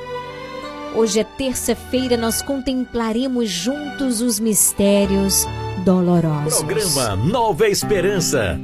Hoje 0.95 1.19
é 1.19 1.23
terça-feira, 1.23 2.17
nós 2.17 2.41
contemplaremos 2.41 3.47
juntos 3.47 4.21
os 4.21 4.39
mistérios 4.39 5.45
dolorosos. 5.89 6.61
Programa 6.61 7.15
Nova 7.15 7.67
Esperança. 7.67 8.59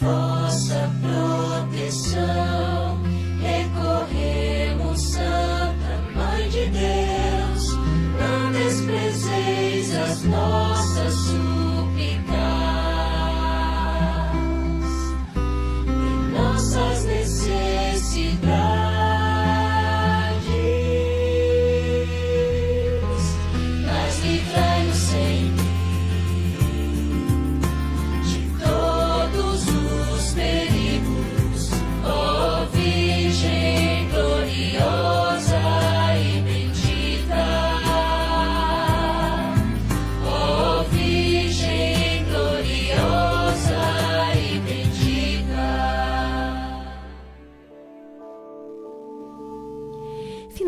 vossa 0.00 0.88
proteção. 1.02 2.69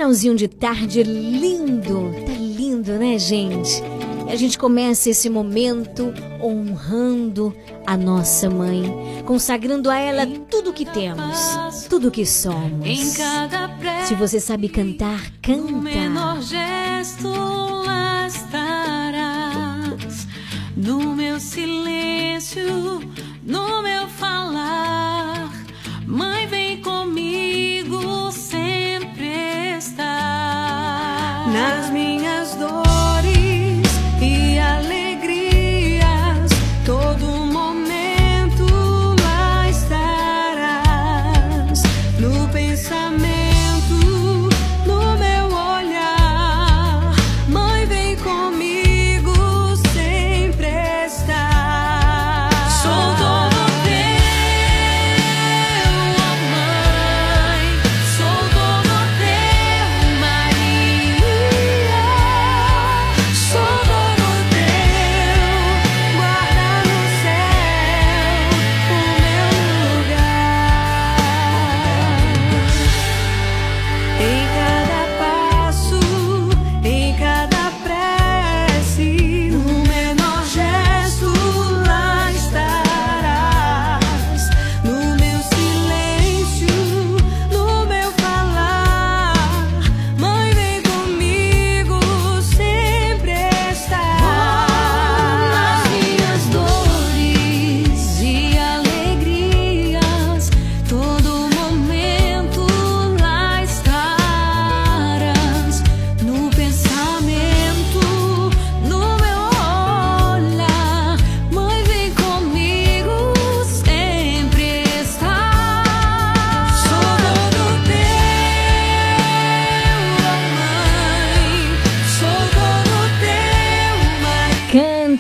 Finalzinho 0.02 0.34
de 0.34 0.48
tarde 0.48 1.04
lindo, 1.04 2.12
tá 2.26 2.32
lindo, 2.32 2.94
né, 2.94 3.16
gente? 3.16 3.80
E 4.26 4.32
a 4.32 4.34
gente 4.34 4.58
começa 4.58 5.08
esse 5.08 5.30
momento 5.30 6.12
honrando 6.42 7.54
a 7.86 7.96
nossa 7.96 8.50
mãe, 8.50 8.82
consagrando 9.24 9.88
a 9.88 9.96
ela 9.96 10.26
tudo 10.50 10.72
que 10.72 10.84
temos, 10.84 11.86
tudo 11.88 12.10
que 12.10 12.26
somos. 12.26 12.84
Se 14.04 14.16
você 14.16 14.40
sabe 14.40 14.68
cantar, 14.68 15.20
canta. 15.40 15.70
No 20.76 21.14
meu 21.14 21.38
silêncio, 21.38 22.64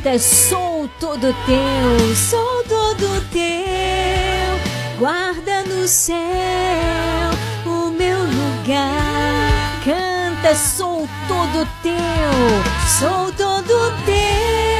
Canta, 0.02 0.18
sou 0.18 0.90
todo 0.98 1.32
teu, 1.46 2.16
sou 2.16 2.64
todo 2.64 3.24
teu. 3.30 4.98
Guarda 4.98 5.62
no 5.62 5.86
céu 5.86 6.18
o 7.64 7.88
meu 7.90 8.18
lugar. 8.18 9.80
Canta, 9.84 10.56
sou 10.56 11.08
todo 11.28 11.68
teu, 11.84 11.92
sou 12.98 13.30
todo 13.32 14.04
teu. 14.04 14.71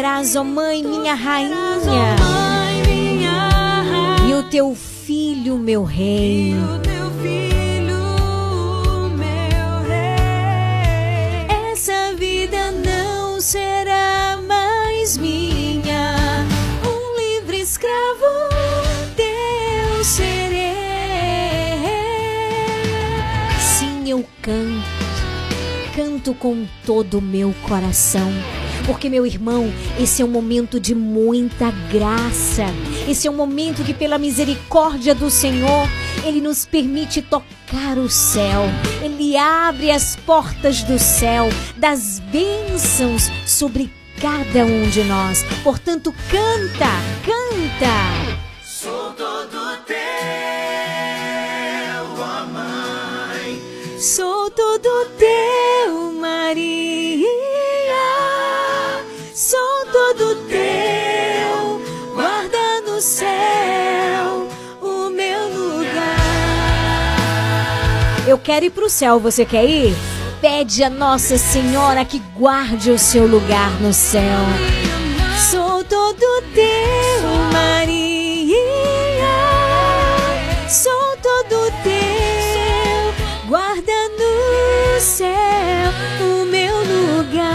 Serás, 0.00 0.34
ó 0.34 0.42
mãe, 0.42 0.82
minha 0.82 1.14
rainha. 1.14 2.16
E 4.26 4.32
o 4.32 4.42
teu 4.44 4.74
filho, 4.74 5.58
meu 5.58 5.84
rei. 5.84 6.54
Essa 11.70 12.14
vida 12.16 12.70
não 12.70 13.42
será 13.42 14.38
mais 14.48 15.18
minha. 15.18 16.46
Um 16.82 17.20
livre 17.20 17.60
escravo 17.60 18.24
teu 19.14 20.02
serei. 20.02 20.72
Sim, 23.60 24.08
eu 24.08 24.24
canto, 24.40 24.82
canto 25.94 26.32
com 26.32 26.66
todo 26.86 27.18
o 27.18 27.22
meu 27.22 27.54
coração. 27.68 28.32
Porque, 28.86 29.08
meu 29.08 29.26
irmão, 29.26 29.72
esse 29.98 30.22
é 30.22 30.24
um 30.24 30.30
momento 30.30 30.80
de 30.80 30.94
muita 30.94 31.70
graça. 31.90 32.64
Esse 33.08 33.26
é 33.28 33.30
um 33.30 33.36
momento 33.36 33.84
que, 33.84 33.94
pela 33.94 34.18
misericórdia 34.18 35.14
do 35.14 35.30
Senhor, 35.30 35.88
Ele 36.24 36.40
nos 36.40 36.64
permite 36.66 37.22
tocar 37.22 37.98
o 37.98 38.08
céu. 38.08 38.62
Ele 39.02 39.36
abre 39.36 39.90
as 39.90 40.16
portas 40.16 40.82
do 40.82 40.98
céu, 40.98 41.48
das 41.76 42.20
bênçãos 42.30 43.30
sobre 43.46 43.90
cada 44.20 44.64
um 44.64 44.88
de 44.90 45.02
nós. 45.04 45.42
Portanto, 45.62 46.14
canta, 46.30 46.90
canta. 47.24 48.40
Sou 48.62 49.12
todo 49.12 49.76
teu, 49.86 49.96
ó 52.18 52.46
mãe. 52.46 53.60
Sou 53.98 54.50
todo 54.50 55.10
teu, 55.18 55.79
quero 68.40 68.66
ir 68.66 68.70
pro 68.70 68.88
céu, 68.88 69.20
você 69.20 69.44
quer 69.44 69.64
ir? 69.64 69.94
Pede 70.40 70.82
a 70.82 70.90
Nossa 70.90 71.36
Senhora 71.36 72.04
que 72.04 72.18
guarde 72.36 72.90
o 72.90 72.98
seu 72.98 73.26
lugar 73.26 73.70
no 73.80 73.92
céu. 73.92 74.40
Sou 75.50 75.84
todo 75.84 76.42
teu, 76.54 77.28
Maria. 77.52 78.56
Sou 80.68 81.16
todo 81.22 81.70
teu, 81.82 83.48
guarda 83.48 83.92
no 84.18 85.00
céu 85.00 85.90
o 86.20 86.46
meu 86.46 86.76
lugar. 86.78 87.50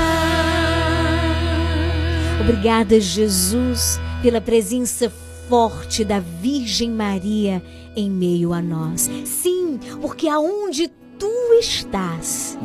Obrigada, 2.42 3.00
Jesus, 3.00 4.00
pela 4.22 4.40
presença 4.42 5.12
forte 5.48 6.04
da 6.04 6.20
Virgem 6.20 6.90
Maria 6.90 7.62
em 7.96 8.10
meio 8.10 8.54
a 8.54 8.62
nós. 8.62 9.10
Sim, 9.26 9.80
porque 10.02 10.28
aonde 10.28 10.88
tu 11.20 11.32
estás, 11.60 12.58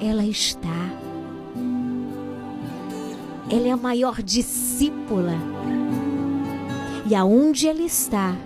ela 0.00 0.24
está. 0.24 0.90
Ela 3.50 3.68
é 3.68 3.70
a 3.70 3.76
maior 3.76 4.22
discípula. 4.22 5.34
E 7.08 7.14
aonde 7.14 7.66
ela 7.66 7.82
está, 7.82 8.36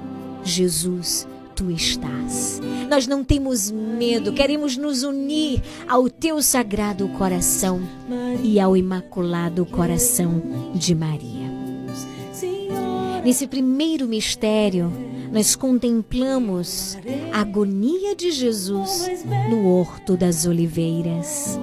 Jesus, 0.42 1.28
tu 1.54 1.70
estás. 1.70 2.60
Nós 2.88 3.06
não 3.06 3.22
temos 3.22 3.70
medo, 3.70 4.32
queremos 4.32 4.76
nos 4.76 5.02
unir 5.02 5.62
ao 5.86 6.08
teu 6.08 6.40
sagrado 6.40 7.06
coração 7.08 7.80
e 8.42 8.58
ao 8.58 8.76
imaculado 8.76 9.66
coração 9.66 10.42
de 10.74 10.94
Maria. 10.94 11.53
Nesse 13.24 13.46
primeiro 13.46 14.06
mistério, 14.06 14.92
nós 15.32 15.56
contemplamos 15.56 16.98
a 17.32 17.40
agonia 17.40 18.14
de 18.14 18.30
Jesus 18.30 19.08
no 19.48 19.66
Horto 19.66 20.14
das 20.14 20.44
Oliveiras. 20.44 21.58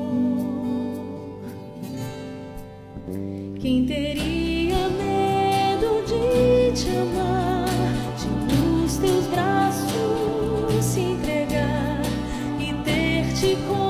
Quem 3.60 3.86
teria 3.86 4.90
medo 4.90 6.04
de 6.08 6.82
te 6.82 6.90
amar, 6.90 7.68
de 8.18 8.56
nos 8.56 8.98
teus 8.98 9.28
braços 9.28 10.84
se 10.84 11.00
entregar 11.00 12.02
e 12.60 12.74
ter-te 12.84 13.56
como 13.68 13.81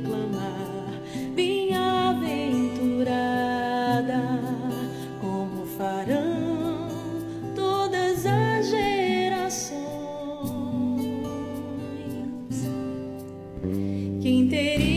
proclamar, 0.00 0.88
bem-aventurada, 1.34 4.22
como 5.20 5.66
farão 5.66 6.88
todas 7.54 8.24
as 8.26 8.70
gerações. 8.70 9.80
Quem 14.20 14.48
teria 14.48 14.89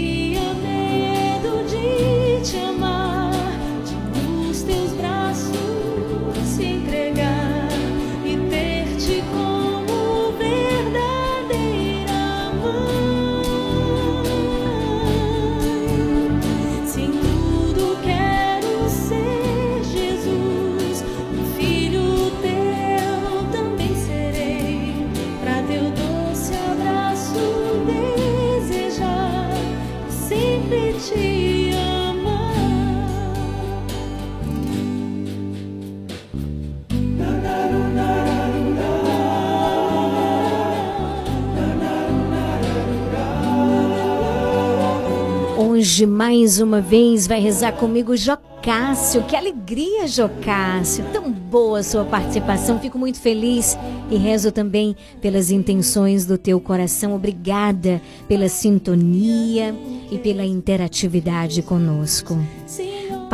Hoje, 45.94 46.08
mais 46.08 46.60
uma 46.60 46.82
vez, 46.82 47.28
vai 47.28 47.40
rezar 47.40 47.74
comigo, 47.74 48.18
Jocássio. 48.18 49.22
Que 49.26 49.36
alegria, 49.36 50.08
Jocássio. 50.08 51.06
Tão 51.14 51.32
boa 51.32 51.82
a 51.82 51.84
sua 51.84 52.04
participação. 52.04 52.80
Fico 52.80 52.98
muito 52.98 53.20
feliz 53.20 53.78
e 54.10 54.18
rezo 54.18 54.52
também 54.52 54.96
pelas 55.22 55.52
intenções 55.52 56.26
do 56.26 56.36
teu 56.36 56.60
coração. 56.60 57.14
Obrigada 57.14 58.02
pela 58.28 58.50
sintonia 58.50 59.76
e 60.10 60.18
pela 60.18 60.44
interatividade 60.44 61.62
conosco. 61.62 62.40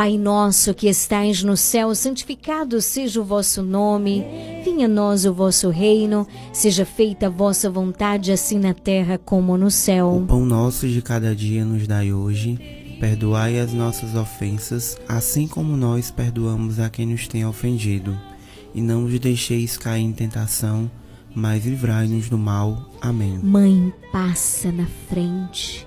Pai 0.00 0.16
nosso 0.16 0.72
que 0.72 0.88
estais 0.88 1.42
no 1.42 1.58
céu, 1.58 1.94
santificado 1.94 2.80
seja 2.80 3.20
o 3.20 3.24
vosso 3.24 3.62
nome. 3.62 4.24
Venha 4.64 4.86
a 4.86 4.88
nós 4.88 5.26
o 5.26 5.34
vosso 5.34 5.68
reino. 5.68 6.26
Seja 6.54 6.86
feita 6.86 7.26
a 7.26 7.28
vossa 7.28 7.68
vontade, 7.68 8.32
assim 8.32 8.58
na 8.58 8.72
terra 8.72 9.18
como 9.18 9.58
no 9.58 9.70
céu. 9.70 10.16
O 10.16 10.26
pão 10.26 10.46
nosso 10.46 10.88
de 10.88 11.02
cada 11.02 11.36
dia 11.36 11.66
nos 11.66 11.86
dai 11.86 12.14
hoje. 12.14 12.96
Perdoai 12.98 13.60
as 13.60 13.74
nossas 13.74 14.14
ofensas, 14.14 14.96
assim 15.06 15.46
como 15.46 15.76
nós 15.76 16.10
perdoamos 16.10 16.80
a 16.80 16.88
quem 16.88 17.04
nos 17.04 17.28
tem 17.28 17.44
ofendido. 17.44 18.18
E 18.74 18.80
não 18.80 19.02
nos 19.02 19.18
deixeis 19.18 19.76
cair 19.76 20.00
em 20.00 20.12
tentação, 20.12 20.90
mas 21.34 21.66
livrai-nos 21.66 22.30
do 22.30 22.38
mal. 22.38 22.90
Amém. 23.02 23.38
Mãe, 23.42 23.92
passa 24.10 24.72
na 24.72 24.86
frente. 25.10 25.86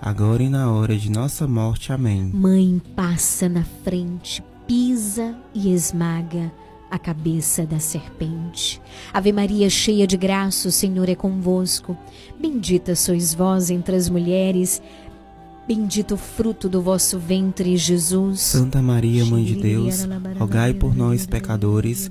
agora 0.00 0.42
e 0.42 0.48
na 0.48 0.70
hora 0.70 0.96
de 0.96 1.10
nossa 1.10 1.46
morte. 1.46 1.92
Amém. 1.92 2.30
Mãe, 2.32 2.80
passa 2.96 3.48
na 3.48 3.64
frente, 3.84 4.42
pisa 4.66 5.34
e 5.54 5.72
esmaga 5.72 6.52
a 6.90 6.98
cabeça 6.98 7.64
da 7.64 7.78
serpente. 7.78 8.80
Ave 9.12 9.32
Maria, 9.32 9.70
cheia 9.70 10.06
de 10.06 10.16
graça, 10.16 10.68
o 10.68 10.72
Senhor 10.72 11.08
é 11.08 11.14
convosco. 11.14 11.96
Bendita 12.40 12.96
sois 12.96 13.32
vós 13.32 13.70
entre 13.70 13.94
as 13.94 14.08
mulheres. 14.08 14.82
Bendito 15.68 16.14
o 16.14 16.16
fruto 16.16 16.68
do 16.68 16.82
vosso 16.82 17.16
ventre, 17.16 17.76
Jesus. 17.76 18.40
Santa 18.40 18.82
Maria, 18.82 19.24
Mãe 19.24 19.44
de 19.44 19.54
Deus, 19.54 20.04
rogai 20.36 20.74
por 20.74 20.96
nós, 20.96 21.26
pecadores, 21.26 22.10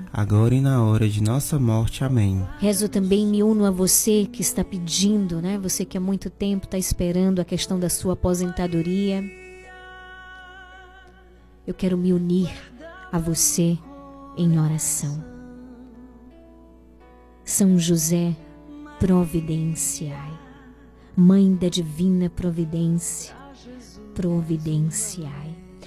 agora 0.11 0.53
e 0.53 0.61
na 0.61 0.83
hora 0.83 1.07
de 1.07 1.21
nossa 1.21 1.59
morte. 1.59 2.03
Amém. 2.03 2.45
Rezo 2.59 2.89
também, 2.89 3.25
me 3.25 3.43
uno 3.43 3.65
a 3.65 3.71
você 3.71 4.25
que 4.31 4.41
está 4.41 4.63
pedindo, 4.63 5.41
né? 5.41 5.57
Você 5.57 5.85
que 5.85 5.97
há 5.97 6.01
muito 6.01 6.29
tempo 6.29 6.65
está 6.65 6.77
esperando 6.77 7.39
a 7.39 7.45
questão 7.45 7.79
da 7.79 7.89
sua 7.89 8.13
aposentadoria. 8.13 9.23
Eu 11.65 11.73
quero 11.73 11.97
me 11.97 12.11
unir 12.11 12.51
a 13.11 13.19
você 13.19 13.77
em 14.37 14.59
oração. 14.59 15.23
São 17.43 17.77
José, 17.77 18.35
providenciai. 18.99 20.39
Mãe 21.15 21.53
da 21.53 21.67
divina 21.67 22.29
providência, 22.29 23.35
providenciai. 24.15 25.50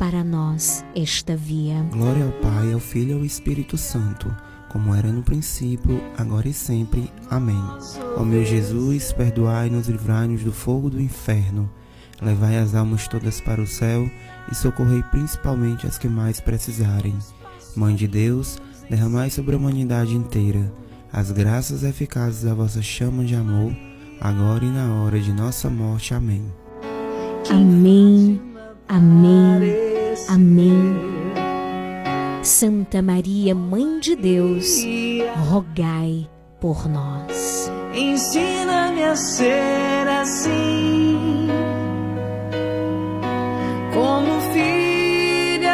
para 0.00 0.24
nós 0.24 0.82
esta 0.96 1.36
via. 1.36 1.82
Glória 1.92 2.24
ao 2.24 2.32
Pai, 2.32 2.72
ao 2.72 2.80
Filho 2.80 3.10
e 3.10 3.18
ao 3.18 3.24
Espírito 3.24 3.76
Santo, 3.76 4.34
como 4.70 4.94
era 4.94 5.12
no 5.12 5.22
princípio, 5.22 6.02
agora 6.16 6.48
e 6.48 6.54
sempre. 6.54 7.12
Amém. 7.28 7.62
Ó 8.16 8.24
meu 8.24 8.42
Jesus, 8.42 9.12
perdoai-nos, 9.12 9.88
livrai-nos 9.88 10.42
do 10.42 10.52
fogo 10.52 10.88
do 10.88 10.98
inferno. 10.98 11.70
Levai 12.22 12.56
as 12.56 12.74
almas 12.74 13.06
todas 13.06 13.42
para 13.42 13.60
o 13.60 13.66
céu 13.66 14.10
e 14.50 14.54
socorrei 14.54 15.02
principalmente 15.10 15.86
as 15.86 15.98
que 15.98 16.08
mais 16.08 16.40
precisarem. 16.40 17.16
Mãe 17.76 17.94
de 17.94 18.08
Deus, 18.08 18.58
derramai 18.88 19.28
sobre 19.28 19.54
a 19.54 19.58
humanidade 19.58 20.16
inteira 20.16 20.72
as 21.12 21.32
graças 21.32 21.82
eficazes 21.82 22.44
da 22.44 22.54
vossa 22.54 22.80
chama 22.80 23.24
de 23.24 23.34
amor, 23.34 23.74
agora 24.20 24.64
e 24.64 24.70
na 24.70 24.94
hora 24.94 25.18
de 25.18 25.32
nossa 25.32 25.68
morte. 25.68 26.14
Amém. 26.14 26.42
Amém, 27.50 28.40
amém, 28.90 29.74
amém. 30.28 30.96
Santa 32.42 33.00
Maria, 33.00 33.54
Mãe 33.54 34.00
de 34.00 34.16
Deus, 34.16 34.84
rogai 35.48 36.28
por 36.60 36.88
nós. 36.88 37.70
Ensina-me 37.94 39.04
a 39.04 39.14
ser 39.14 40.08
assim, 40.08 41.46
como 43.94 44.40
filha 44.52 45.70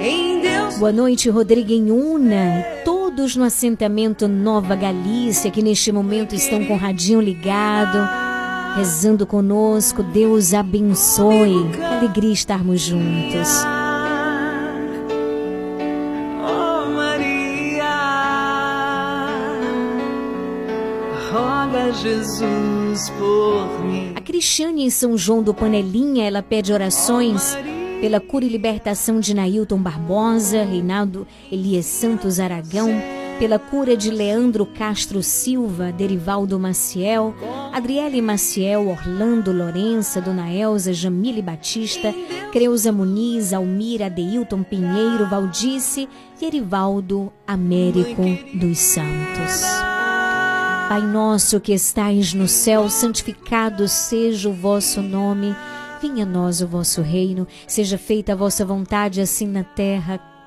em 0.00 0.40
Deus. 0.40 0.78
Boa 0.78 0.92
noite, 0.92 1.28
Rodrigo 1.30 1.92
Una 1.92 2.60
e 2.60 2.84
todos 2.84 3.34
no 3.34 3.44
assentamento 3.44 4.28
Nova 4.28 4.76
Galícia 4.76 5.50
que 5.50 5.62
neste 5.62 5.90
momento 5.90 6.34
estão 6.34 6.64
com 6.64 6.74
o 6.74 6.78
radinho 6.78 7.20
ligado, 7.20 7.98
rezando 8.74 9.26
conosco. 9.26 10.02
Deus 10.02 10.52
abençoe. 10.52 11.70
Que 11.72 11.82
alegria 11.82 12.32
estarmos 12.32 12.80
juntos. 12.80 13.48
Oh 16.42 16.90
Maria, 16.90 17.94
roga 21.30 21.92
Jesus 21.92 23.10
por 23.10 23.84
mim. 23.84 24.12
A 24.16 24.20
Cristiane 24.20 24.84
em 24.84 24.90
São 24.90 25.16
João 25.16 25.42
do 25.42 25.54
Panelinha, 25.54 26.26
ela 26.26 26.42
pede 26.42 26.72
orações 26.72 27.56
pela 28.00 28.20
cura 28.20 28.44
e 28.44 28.48
libertação 28.48 29.18
de 29.18 29.32
Nailton 29.32 29.78
Barbosa, 29.78 30.62
Reinaldo 30.62 31.26
Elias 31.50 31.86
Santos 31.86 32.38
Aragão, 32.38 32.90
pela 33.38 33.58
cura 33.58 33.96
de 33.96 34.10
Leandro 34.10 34.64
Castro 34.64 35.22
Silva, 35.22 35.90
Derivaldo 35.92 36.58
Maciel, 36.58 37.34
Adriele 37.72 38.22
Maciel, 38.22 38.88
Orlando 38.88 39.52
Lourença, 39.52 40.20
Dona 40.20 40.52
Elza, 40.52 40.92
Jamile 40.92 41.42
Batista, 41.42 42.14
Creuza 42.52 42.92
Muniz, 42.92 43.52
Almira 43.52 44.08
Deilton 44.08 44.62
Pinheiro, 44.62 45.28
Valdice 45.28 46.08
e 46.40 46.44
Erivaldo 46.44 47.32
Américo 47.46 48.22
dos 48.54 48.78
Santos. 48.78 49.62
Pai 50.88 51.02
nosso 51.02 51.60
que 51.60 51.72
estais 51.72 52.34
no 52.34 52.46
céu, 52.46 52.88
santificado 52.88 53.88
seja 53.88 54.48
o 54.48 54.52
vosso 54.52 55.02
nome. 55.02 55.54
Venha 56.00 56.24
a 56.24 56.26
nós 56.26 56.60
o 56.60 56.66
vosso 56.66 57.00
reino, 57.02 57.48
seja 57.66 57.98
feita 57.98 58.32
a 58.32 58.36
vossa 58.36 58.64
vontade, 58.64 59.20
assim 59.20 59.46
na 59.46 59.64
terra 59.64 60.20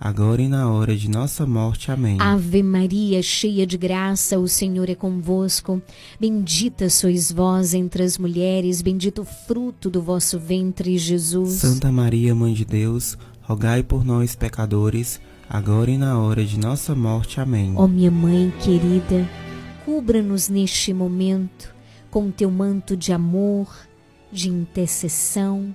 agora 0.00 0.40
e 0.40 0.48
na 0.48 0.70
hora 0.70 0.96
de 0.96 1.10
nossa 1.10 1.46
morte. 1.46 1.90
Amém. 1.90 2.16
Ave 2.20 2.62
Maria, 2.62 3.22
cheia 3.22 3.66
de 3.66 3.76
graça, 3.76 4.38
o 4.38 4.46
Senhor 4.46 4.88
é 4.88 4.94
convosco. 4.94 5.82
Bendita 6.20 6.88
sois 6.88 7.32
vós 7.32 7.74
entre 7.74 8.02
as 8.02 8.18
mulheres, 8.18 8.80
bendito 8.82 9.22
o 9.22 9.24
fruto 9.24 9.90
do 9.90 10.00
vosso 10.02 10.38
ventre, 10.38 10.96
Jesus. 10.98 11.54
Santa 11.54 11.90
Maria, 11.90 12.34
Mãe 12.34 12.54
de 12.54 12.64
Deus, 12.64 13.16
rogai 13.42 13.82
por 13.82 14.04
nós, 14.04 14.34
pecadores, 14.34 15.20
agora 15.48 15.90
e 15.90 15.98
na 15.98 16.18
hora 16.18 16.44
de 16.44 16.58
nossa 16.58 16.94
morte. 16.94 17.40
Amém. 17.40 17.72
Ó 17.76 17.86
minha 17.86 18.10
mãe 18.10 18.52
querida, 18.62 19.28
cubra-nos 19.84 20.48
neste 20.48 20.92
momento 20.92 21.74
com 22.10 22.30
teu 22.30 22.50
manto 22.50 22.96
de 22.96 23.12
amor, 23.12 23.68
de 24.32 24.48
intercessão, 24.48 25.74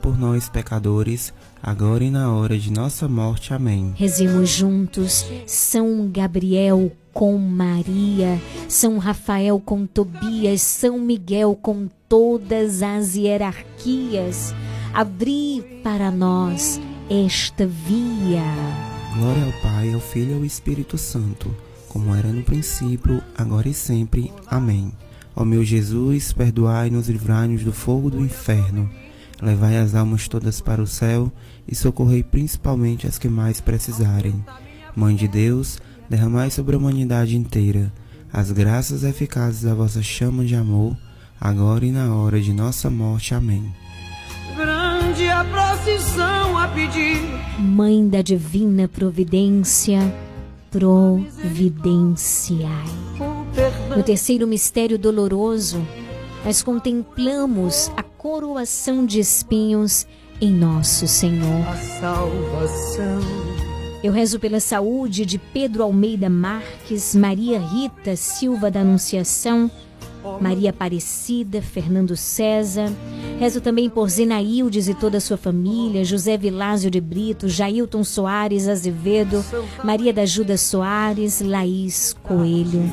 por 0.00 0.18
nós, 0.18 0.48
pecadores, 0.48 1.32
agora 1.62 2.04
e 2.04 2.10
na 2.10 2.32
hora 2.32 2.58
de 2.58 2.72
nossa 2.72 3.08
morte. 3.08 3.52
Amém. 3.52 3.92
Rezemos 3.96 4.48
juntos, 4.48 5.26
São 5.46 6.08
Gabriel 6.10 6.92
com 7.12 7.36
Maria, 7.36 8.40
São 8.68 8.98
Rafael 8.98 9.58
com 9.58 9.84
Tobias, 9.86 10.62
São 10.62 10.98
Miguel 11.00 11.58
com 11.60 11.88
todas 12.08 12.82
as 12.82 13.16
hierarquias. 13.16 14.54
Abri 14.94 15.80
para 15.82 16.10
nós 16.10 16.80
esta 17.10 17.66
via. 17.66 18.44
Glória 19.16 19.44
ao 19.44 19.52
Pai, 19.60 19.92
ao 19.92 20.00
Filho 20.00 20.32
e 20.32 20.34
ao 20.34 20.44
Espírito 20.44 20.96
Santo, 20.96 21.52
como 21.88 22.14
era 22.14 22.28
no 22.28 22.44
princípio, 22.44 23.20
agora 23.36 23.68
e 23.68 23.74
sempre. 23.74 24.32
Amém. 24.46 24.92
Ó 25.34 25.44
meu 25.44 25.64
Jesus, 25.64 26.32
perdoai-nos 26.32 27.08
e 27.08 27.12
livrai-nos 27.12 27.64
do 27.64 27.72
fogo 27.72 28.10
do 28.10 28.20
inferno. 28.20 28.88
Levai 29.40 29.76
as 29.76 29.94
almas 29.94 30.28
todas 30.28 30.60
para 30.60 30.82
o 30.82 30.86
céu 30.86 31.32
e 31.66 31.74
socorrei 31.74 32.22
principalmente 32.22 33.06
as 33.06 33.18
que 33.18 33.28
mais 33.28 33.60
precisarem. 33.60 34.44
Mãe 34.96 35.14
de 35.14 35.28
Deus, 35.28 35.78
derramai 36.08 36.50
sobre 36.50 36.74
a 36.74 36.78
humanidade 36.78 37.36
inteira 37.36 37.92
as 38.32 38.52
graças 38.52 39.04
eficazes 39.04 39.62
da 39.62 39.74
vossa 39.74 40.02
chama 40.02 40.44
de 40.44 40.54
amor, 40.54 40.96
agora 41.40 41.86
e 41.86 41.90
na 41.90 42.14
hora 42.14 42.40
de 42.40 42.52
nossa 42.52 42.88
morte. 42.90 43.34
Amém. 43.34 43.74
Grande 44.56 45.28
a 45.28 45.44
procissão 45.44 46.58
a 46.58 46.68
pedir. 46.68 47.20
Mãe 47.58 48.08
da 48.08 48.22
divina 48.22 48.86
providência, 48.86 50.14
providenciai. 50.70 52.68
No 53.96 54.02
terceiro 54.02 54.46
mistério 54.46 54.98
doloroso, 54.98 55.80
nós 56.44 56.62
contemplamos 56.62 57.90
a 57.96 58.02
coroação 58.02 59.04
de 59.04 59.20
espinhos 59.20 60.06
em 60.40 60.52
nosso 60.52 61.06
Senhor. 61.06 61.66
A 61.68 61.76
salvação. 61.76 63.20
Eu 64.02 64.12
rezo 64.12 64.38
pela 64.38 64.60
saúde 64.60 65.26
de 65.26 65.38
Pedro 65.38 65.82
Almeida 65.82 66.30
Marques, 66.30 67.14
Maria 67.16 67.58
Rita 67.58 68.14
Silva 68.14 68.70
da 68.70 68.80
Anunciação, 68.80 69.68
Maria 70.40 70.70
Aparecida, 70.70 71.60
Fernando 71.60 72.16
César. 72.16 72.92
Rezo 73.40 73.60
também 73.60 73.90
por 73.90 74.08
Zenaildes 74.08 74.88
e 74.88 74.94
toda 74.94 75.18
a 75.18 75.20
sua 75.20 75.36
família, 75.36 76.04
José 76.04 76.36
Vilásio 76.36 76.90
de 76.90 77.00
Brito, 77.00 77.48
Jailton 77.48 78.04
Soares 78.04 78.68
Azevedo, 78.68 79.44
Maria 79.82 80.12
da 80.12 80.22
Ajuda 80.22 80.56
Soares, 80.56 81.40
Laís 81.40 82.14
Coelho. 82.22 82.92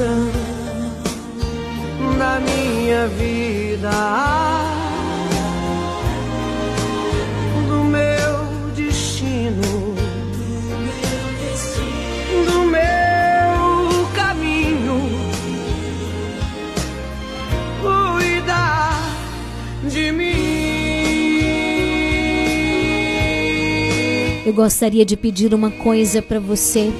coração, 0.00 0.30
da 2.18 2.40
minha 2.40 3.06
vida, 3.08 3.90
do 7.68 7.84
meu 7.84 8.46
destino, 8.74 9.94
do 12.46 12.64
meu 12.64 14.06
caminho, 14.14 15.10
cuida 17.82 18.90
de 19.88 20.12
mim. 20.12 20.30
Eu 24.46 24.54
gostaria 24.54 25.04
de 25.04 25.16
pedir 25.16 25.52
uma 25.54 25.70
coisa 25.70 26.22
para 26.22 26.40
você. 26.40 26.90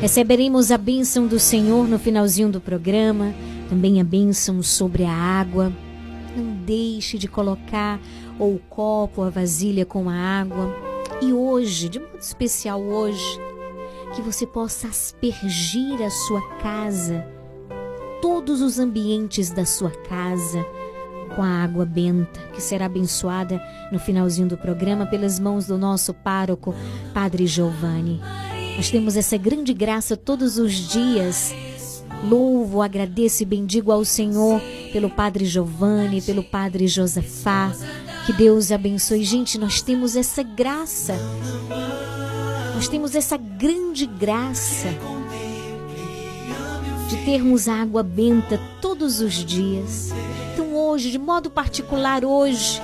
Receberemos 0.00 0.70
a 0.70 0.76
bênção 0.76 1.26
do 1.26 1.38
Senhor 1.38 1.88
no 1.88 1.98
finalzinho 1.98 2.50
do 2.50 2.60
programa, 2.60 3.32
também 3.68 4.00
a 4.00 4.04
bênção 4.04 4.62
sobre 4.62 5.04
a 5.04 5.12
água. 5.12 5.72
Não 6.36 6.56
deixe 6.64 7.16
de 7.16 7.28
colocar 7.28 7.98
ou 8.38 8.56
o 8.56 8.58
copo, 8.58 9.22
a 9.22 9.30
vasilha 9.30 9.86
com 9.86 10.08
a 10.10 10.14
água. 10.14 10.74
E 11.22 11.32
hoje, 11.32 11.88
de 11.88 12.00
modo 12.00 12.18
especial 12.18 12.82
hoje, 12.82 13.40
que 14.14 14.20
você 14.20 14.46
possa 14.46 14.88
aspergir 14.88 16.02
a 16.02 16.10
sua 16.10 16.42
casa, 16.58 17.24
todos 18.20 18.60
os 18.60 18.78
ambientes 18.78 19.50
da 19.50 19.64
sua 19.64 19.90
casa, 19.90 20.64
com 21.34 21.42
a 21.42 21.64
água 21.64 21.86
benta, 21.86 22.40
que 22.52 22.60
será 22.60 22.86
abençoada 22.86 23.60
no 23.90 23.98
finalzinho 23.98 24.48
do 24.48 24.56
programa 24.56 25.06
pelas 25.06 25.38
mãos 25.38 25.66
do 25.66 25.78
nosso 25.78 26.12
pároco, 26.12 26.74
Padre 27.12 27.46
Giovanni. 27.46 28.20
Nós 28.76 28.90
temos 28.90 29.16
essa 29.16 29.36
grande 29.36 29.72
graça 29.72 30.16
todos 30.16 30.58
os 30.58 30.72
dias. 30.72 31.54
Louvo, 32.28 32.82
agradeço 32.82 33.42
e 33.42 33.46
bendigo 33.46 33.92
ao 33.92 34.04
Senhor 34.04 34.60
pelo 34.92 35.10
Padre 35.10 35.44
Giovanni, 35.44 36.20
pelo 36.22 36.42
Padre 36.42 36.88
Josafá. 36.88 37.72
Que 38.26 38.32
Deus 38.32 38.72
abençoe. 38.72 39.22
Gente, 39.22 39.58
nós 39.58 39.82
temos 39.82 40.16
essa 40.16 40.42
graça. 40.42 41.14
Nós 42.74 42.88
temos 42.88 43.14
essa 43.14 43.36
grande 43.36 44.06
graça 44.06 44.88
de 47.08 47.24
termos 47.24 47.68
água 47.68 48.02
benta 48.02 48.60
todos 48.80 49.20
os 49.20 49.34
dias. 49.34 50.10
Então 50.52 50.74
hoje, 50.74 51.10
de 51.10 51.18
modo 51.18 51.50
particular 51.50 52.24
hoje, 52.24 52.80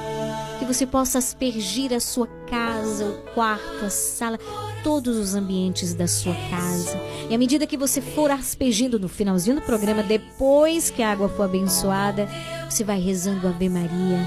que 0.58 0.64
você 0.64 0.86
possa 0.86 1.18
aspergir 1.18 1.92
a 1.92 2.00
sua 2.00 2.26
casa, 2.48 3.06
o 3.06 3.34
quarto, 3.34 3.84
a 3.84 3.90
sala, 3.90 4.38
todos 4.82 5.16
os 5.16 5.35
ambientes 5.35 5.94
da 5.94 6.07
sua 6.07 6.35
casa. 6.51 6.98
E 7.28 7.35
à 7.35 7.39
medida 7.39 7.66
que 7.66 7.77
você 7.77 8.01
for 8.01 8.31
aspergindo 8.31 8.98
no 8.98 9.09
finalzinho 9.09 9.57
do 9.57 9.62
programa, 9.62 10.02
depois 10.02 10.90
que 10.90 11.02
a 11.02 11.12
água 11.12 11.28
for 11.28 11.44
abençoada, 11.44 12.28
você 12.69 12.85
vai 12.85 13.01
rezando 13.01 13.47
Ave 13.47 13.69
Maria 13.69 14.19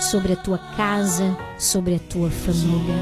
sobre 0.00 0.32
a 0.32 0.36
tua 0.36 0.58
casa, 0.58 1.36
sobre 1.58 1.94
a 1.94 1.98
tua 1.98 2.30
família. 2.30 2.94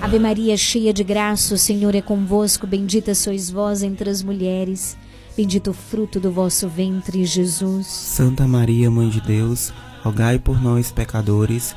Ave 0.00 0.18
Maria, 0.18 0.56
cheia 0.56 0.92
de 0.92 1.04
graça, 1.04 1.54
o 1.54 1.58
Senhor 1.58 1.94
é 1.94 2.02
convosco, 2.02 2.66
bendita 2.66 3.14
sois 3.14 3.50
vós 3.50 3.82
entre 3.82 4.10
as 4.10 4.22
mulheres. 4.22 4.96
Bendito 5.36 5.70
o 5.70 5.74
fruto 5.74 6.18
do 6.18 6.30
vosso 6.30 6.68
ventre, 6.68 7.24
Jesus. 7.24 7.86
Santa 7.86 8.46
Maria, 8.48 8.90
Mãe 8.90 9.08
de 9.08 9.20
Deus, 9.20 9.72
rogai 10.02 10.38
por 10.38 10.62
nós, 10.62 10.90
pecadores, 10.90 11.76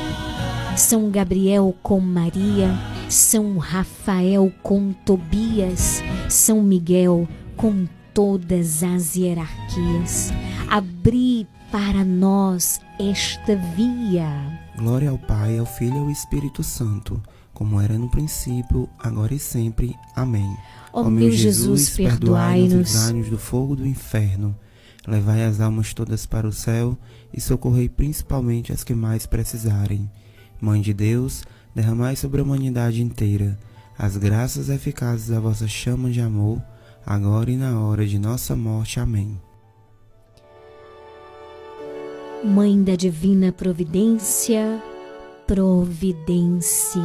São 0.77 1.09
Gabriel 1.11 1.75
com 1.83 1.99
Maria, 1.99 2.73
São 3.09 3.57
Rafael 3.57 4.51
com 4.63 4.93
Tobias, 5.05 6.01
São 6.29 6.63
Miguel 6.63 7.27
com 7.55 7.85
todas 8.13 8.81
as 8.83 9.15
hierarquias. 9.15 10.31
Abri 10.69 11.45
para 11.71 12.03
nós 12.03 12.79
esta 12.99 13.55
via. 13.75 14.59
Glória 14.77 15.09
ao 15.09 15.17
Pai, 15.17 15.57
ao 15.57 15.65
Filho 15.65 15.95
e 15.95 15.99
ao 15.99 16.09
Espírito 16.09 16.63
Santo, 16.63 17.21
como 17.53 17.79
era 17.79 17.97
no 17.97 18.09
princípio, 18.09 18.89
agora 18.97 19.33
e 19.33 19.39
sempre. 19.39 19.95
Amém. 20.15 20.55
Ó 20.93 21.03
meu 21.09 21.31
Jesus, 21.31 21.89
perdoai-nos. 21.91 22.93
livrai-nos 22.93 23.29
do 23.29 23.37
fogo 23.37 23.75
do 23.75 23.85
inferno. 23.85 24.55
Levai 25.07 25.43
as 25.43 25.59
almas 25.59 25.93
todas 25.93 26.25
para 26.25 26.47
o 26.47 26.53
céu 26.53 26.97
e 27.33 27.41
socorrei 27.41 27.89
principalmente 27.89 28.71
as 28.71 28.83
que 28.83 28.93
mais 28.93 29.25
precisarem. 29.25 30.09
Mãe 30.61 30.79
de 30.79 30.93
Deus, 30.93 31.43
derramai 31.75 32.15
sobre 32.15 32.39
a 32.39 32.43
humanidade 32.43 33.01
inteira 33.01 33.57
as 33.97 34.17
graças 34.17 34.67
eficazes 34.69 35.27
da 35.27 35.39
vossa 35.39 35.67
chama 35.67 36.09
de 36.09 36.19
amor, 36.19 36.59
agora 37.05 37.51
e 37.51 37.55
na 37.55 37.79
hora 37.79 38.03
de 38.03 38.17
nossa 38.17 38.55
morte. 38.55 38.99
Amém. 38.99 39.39
Mãe 42.43 42.83
da 42.83 42.95
divina 42.95 43.51
providência, 43.51 44.81
providenciai. 45.45 47.03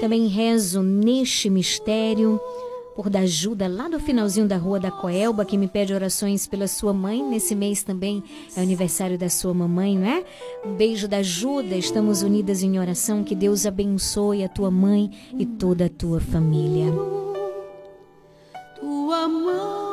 Também 0.00 0.26
rezo 0.26 0.82
neste 0.82 1.48
mistério 1.48 2.38
por 2.94 3.08
da 3.08 3.20
ajuda 3.20 3.68
lá 3.68 3.88
do 3.88 3.98
finalzinho 3.98 4.46
da 4.46 4.56
rua 4.56 4.78
da 4.80 4.90
Coelba, 4.90 5.44
que 5.44 5.56
me 5.56 5.68
pede 5.68 5.94
orações 5.94 6.46
pela 6.46 6.66
sua 6.66 6.92
mãe. 6.92 7.22
Nesse 7.22 7.54
mês 7.54 7.82
também 7.82 8.22
é 8.56 8.60
aniversário 8.60 9.16
da 9.16 9.28
sua 9.28 9.54
mamãe, 9.54 9.98
não 9.98 10.06
é? 10.06 10.24
Um 10.64 10.74
beijo 10.74 11.08
da 11.08 11.18
ajuda, 11.18 11.76
estamos 11.76 12.22
unidas 12.22 12.62
em 12.62 12.78
oração. 12.78 13.24
Que 13.24 13.34
Deus 13.34 13.66
abençoe 13.66 14.44
a 14.44 14.48
tua 14.48 14.70
mãe 14.70 15.10
e 15.38 15.46
toda 15.46 15.86
a 15.86 15.88
tua 15.88 16.20
família. 16.20 16.92
Tua 18.80 19.28
mão. 19.28 19.90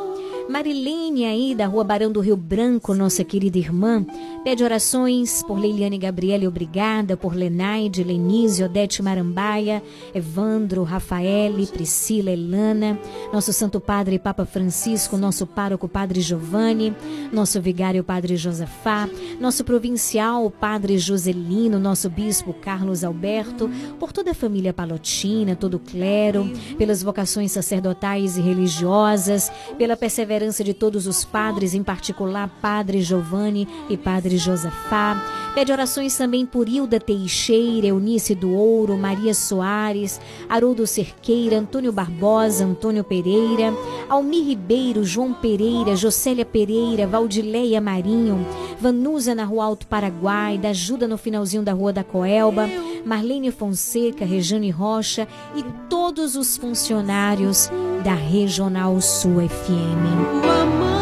Marilene 0.49 1.26
aí 1.26 1.53
da 1.53 1.68
Rua 1.68 1.84
Barão 1.84 2.10
do 2.10 2.22
Rio 2.22 2.38
Branco, 2.38 2.94
nossa 2.94 3.22
querida 3.24 3.57
irmã, 3.57 4.06
pede 4.48 4.64
orações 4.64 5.44
por 5.44 5.60
Leiliane 5.60 5.98
Gabriele, 5.98 6.48
obrigada, 6.48 7.18
por 7.18 7.36
Lenaide, 7.36 8.02
Lenise, 8.02 8.64
Odete 8.64 9.03
Marambaia, 9.03 9.84
Evandro, 10.15 10.84
Rafaele, 10.84 11.68
Priscila, 11.68 12.32
Elana, 12.32 12.98
nosso 13.34 13.52
Santo 13.52 13.82
Padre 13.82 14.18
Papa 14.18 14.45
Francisco, 14.45 15.18
nosso 15.18 15.45
pároco 15.45 15.90
Padre 15.90 16.22
Giovanni, 16.22 16.95
nosso 17.30 17.61
vigário 17.61 18.06
Padre 18.06 18.38
Josafá, 18.38 19.10
nosso 19.38 19.65
provincial 19.65 20.49
Padre 20.49 20.98
Joselino, 20.98 21.78
nosso 21.78 22.10
bispo 22.10 22.53
Carlos 22.53 23.03
Alberto, 23.03 23.69
por 23.99 24.14
toda 24.14 24.32
a 24.32 24.34
família 24.34 24.72
palotina, 24.72 25.57
todo 25.57 25.74
o 25.74 25.80
clero, 25.80 26.49
pelas 26.78 27.03
vocações 27.03 27.52
sacerdotais 27.52 28.38
e 28.38 28.41
religiosas, 28.41 29.52
pela 29.78 29.98
perseverança 29.98 30.64
de 30.64 30.74
todos 30.74 31.06
os 31.06 31.26
padres, 31.26 31.74
em 31.74 31.84
particular 31.84 32.48
Padre 32.61 33.02
Giovanni 33.02 33.68
e 33.90 33.98
Padre 33.98 34.36
Josafá. 34.38 35.22
Pede 35.53 35.72
orações 35.72 36.15
também 36.15 36.45
por 36.45 36.69
Hilda 36.69 36.99
Teixeira, 36.99 37.88
Eunice 37.88 38.35
do 38.35 38.53
Ouro, 38.53 38.95
Maria 38.95 39.34
Soares, 39.34 40.22
Haroldo 40.47 40.85
Cerqueira, 40.85 41.57
Antônio 41.57 41.91
Barbosa, 41.91 42.64
Antônio 42.64 43.03
Pereira, 43.03 43.73
Almir 44.07 44.45
Ribeiro, 44.45 45.03
João 45.03 45.34
Pereira, 45.34 45.95
Jocélia 45.95 46.45
Pereira, 46.45 47.07
Valdileia 47.07 47.81
Marinho, 47.81 48.45
Vanusa 48.80 49.34
na 49.34 49.45
Rua 49.45 49.65
Alto 49.65 49.88
Paraguai, 49.88 50.59
da 50.59 50.69
Ajuda 50.69 51.07
no 51.07 51.18
finalzinho 51.18 51.64
da 51.64 51.73
Rua 51.73 51.91
da 51.91 52.03
Coelba, 52.03 52.69
Marlene 53.03 53.51
Fonseca, 53.51 54.26
Rejane 54.26 54.69
Rocha 54.69 55.27
e 55.55 55.64
todos 55.89 56.35
os 56.35 56.55
funcionários 56.55 57.69
da 58.03 58.14
Regional 58.14 59.01
Sul 59.01 59.38
FM. 59.47 60.97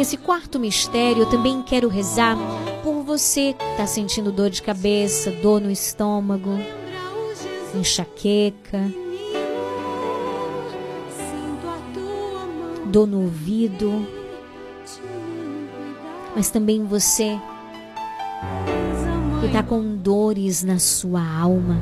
Nesse 0.00 0.16
quarto 0.16 0.58
mistério, 0.58 1.24
eu 1.24 1.28
também 1.28 1.60
quero 1.60 1.86
rezar 1.86 2.34
por 2.82 3.02
você 3.02 3.52
que 3.52 3.62
está 3.62 3.86
sentindo 3.86 4.32
dor 4.32 4.48
de 4.48 4.62
cabeça, 4.62 5.30
dor 5.30 5.60
no 5.60 5.70
estômago, 5.70 6.58
enxaqueca, 7.74 8.90
dor 12.86 13.06
no 13.06 13.24
ouvido, 13.24 14.06
mas 16.34 16.48
também 16.48 16.82
você 16.82 17.38
que 19.40 19.46
está 19.48 19.62
com 19.62 19.96
dores 19.96 20.62
na 20.62 20.78
sua 20.78 21.20
alma. 21.20 21.76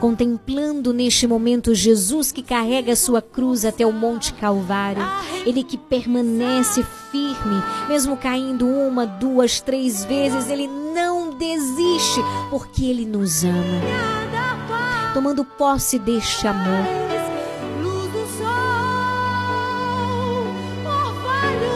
Contemplando 0.00 0.92
neste 0.92 1.26
momento 1.26 1.74
Jesus 1.74 2.30
que 2.30 2.42
carrega 2.42 2.92
a 2.92 2.96
sua 2.96 3.22
cruz 3.22 3.64
até 3.64 3.86
o 3.86 3.92
Monte 3.92 4.32
Calvário, 4.34 5.02
ele 5.46 5.64
que 5.64 5.78
permanece 5.78 6.84
firme, 7.10 7.62
mesmo 7.88 8.16
caindo 8.16 8.66
uma, 8.66 9.06
duas, 9.06 9.60
três 9.60 10.04
vezes, 10.04 10.50
ele 10.50 10.68
não 10.68 11.30
desiste, 11.30 12.20
porque 12.50 12.84
ele 12.84 13.06
nos 13.06 13.42
ama. 13.42 13.54
Tomando 15.14 15.44
posse 15.44 15.98
deste 15.98 16.46
amor, 16.46 16.84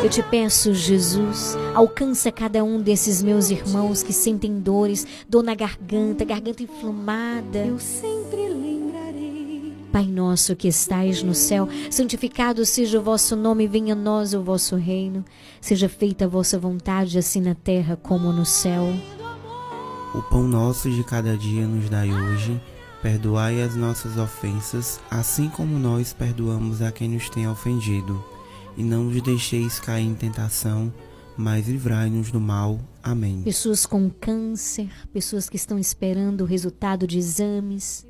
Eu 0.02 0.08
te 0.08 0.22
peço, 0.22 0.72
Jesus, 0.72 1.54
alcança 1.74 2.32
cada 2.32 2.64
um 2.64 2.80
desses 2.80 3.22
meus 3.22 3.50
irmãos 3.50 4.02
que 4.02 4.14
sentem 4.14 4.58
dores, 4.58 5.06
dor 5.28 5.42
na 5.42 5.54
garganta, 5.54 6.24
garganta 6.24 6.62
inflamada. 6.62 7.58
Eu 7.58 7.78
sempre 7.78 8.48
lembrarei. 8.48 9.74
Pai 9.92 10.06
nosso 10.06 10.56
que 10.56 10.68
estais 10.68 11.22
no 11.22 11.34
céu, 11.34 11.68
santificado 11.90 12.64
seja 12.64 12.98
o 12.98 13.02
vosso 13.02 13.36
nome, 13.36 13.68
venha 13.68 13.92
a 13.92 13.96
nós 13.96 14.32
o 14.32 14.42
vosso 14.42 14.74
reino. 14.74 15.22
Seja 15.60 15.86
feita 15.86 16.24
a 16.24 16.28
vossa 16.28 16.58
vontade, 16.58 17.18
assim 17.18 17.42
na 17.42 17.54
terra 17.54 17.94
como 17.94 18.32
no 18.32 18.46
céu. 18.46 18.86
O 20.14 20.22
pão 20.22 20.44
nosso 20.44 20.90
de 20.90 21.04
cada 21.04 21.36
dia 21.36 21.66
nos 21.66 21.90
dai 21.90 22.10
hoje. 22.10 22.58
Perdoai 23.02 23.62
as 23.62 23.76
nossas 23.76 24.16
ofensas, 24.16 24.98
assim 25.10 25.50
como 25.50 25.78
nós 25.78 26.14
perdoamos 26.14 26.80
a 26.80 26.90
quem 26.90 27.10
nos 27.10 27.28
tem 27.28 27.46
ofendido 27.46 28.39
e 28.80 28.82
não 28.82 29.04
nos 29.04 29.20
deixeis 29.20 29.78
cair 29.78 30.06
em 30.06 30.14
tentação, 30.14 30.92
mas 31.36 31.68
livrai-nos 31.68 32.30
do 32.30 32.40
mal. 32.40 32.80
Amém. 33.02 33.42
Pessoas 33.42 33.84
com 33.84 34.08
câncer, 34.08 34.90
pessoas 35.12 35.50
que 35.50 35.56
estão 35.56 35.78
esperando 35.78 36.40
o 36.40 36.46
resultado 36.46 37.06
de 37.06 37.18
exames, 37.18 38.06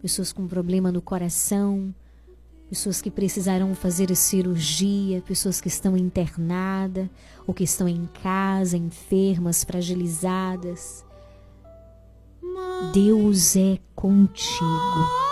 pessoas 0.00 0.32
com 0.32 0.46
problema 0.48 0.90
no 0.90 1.02
coração, 1.02 1.94
pessoas 2.70 3.02
que 3.02 3.10
precisarão 3.10 3.74
fazer 3.74 4.14
cirurgia, 4.16 5.20
pessoas 5.20 5.60
que 5.60 5.68
estão 5.68 5.94
internadas 5.94 7.06
ou 7.46 7.52
que 7.52 7.64
estão 7.64 7.86
em 7.86 8.08
casa, 8.22 8.78
enfermas, 8.78 9.62
fragilizadas. 9.62 11.04
Deus 12.94 13.56
é 13.56 13.78
contigo. 13.94 15.31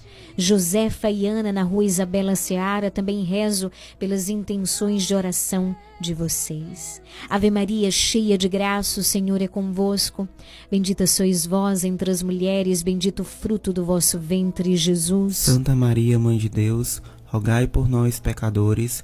Josefa 0.37 1.09
e 1.09 1.25
Ana 1.27 1.51
na 1.51 1.63
rua 1.63 1.83
Isabela 1.83 2.35
Seara, 2.35 2.91
também 2.91 3.23
rezo 3.23 3.71
pelas 3.99 4.29
intenções 4.29 5.03
de 5.03 5.13
oração 5.13 5.75
de 5.99 6.13
vocês. 6.13 7.01
Ave 7.29 7.51
Maria, 7.51 7.91
cheia 7.91 8.37
de 8.37 8.49
graça, 8.49 8.99
o 8.99 9.03
Senhor 9.03 9.41
é 9.41 9.47
convosco. 9.47 10.27
Bendita 10.69 11.05
sois 11.05 11.45
vós 11.45 11.83
entre 11.83 12.09
as 12.09 12.23
mulheres, 12.23 12.81
bendito 12.81 13.21
o 13.21 13.25
fruto 13.25 13.71
do 13.71 13.85
vosso 13.85 14.17
ventre, 14.17 14.75
Jesus. 14.75 15.37
Santa 15.37 15.75
Maria, 15.75 16.17
Mãe 16.17 16.37
de 16.37 16.49
Deus, 16.49 17.01
rogai 17.25 17.67
por 17.67 17.87
nós, 17.87 18.19
pecadores, 18.19 19.03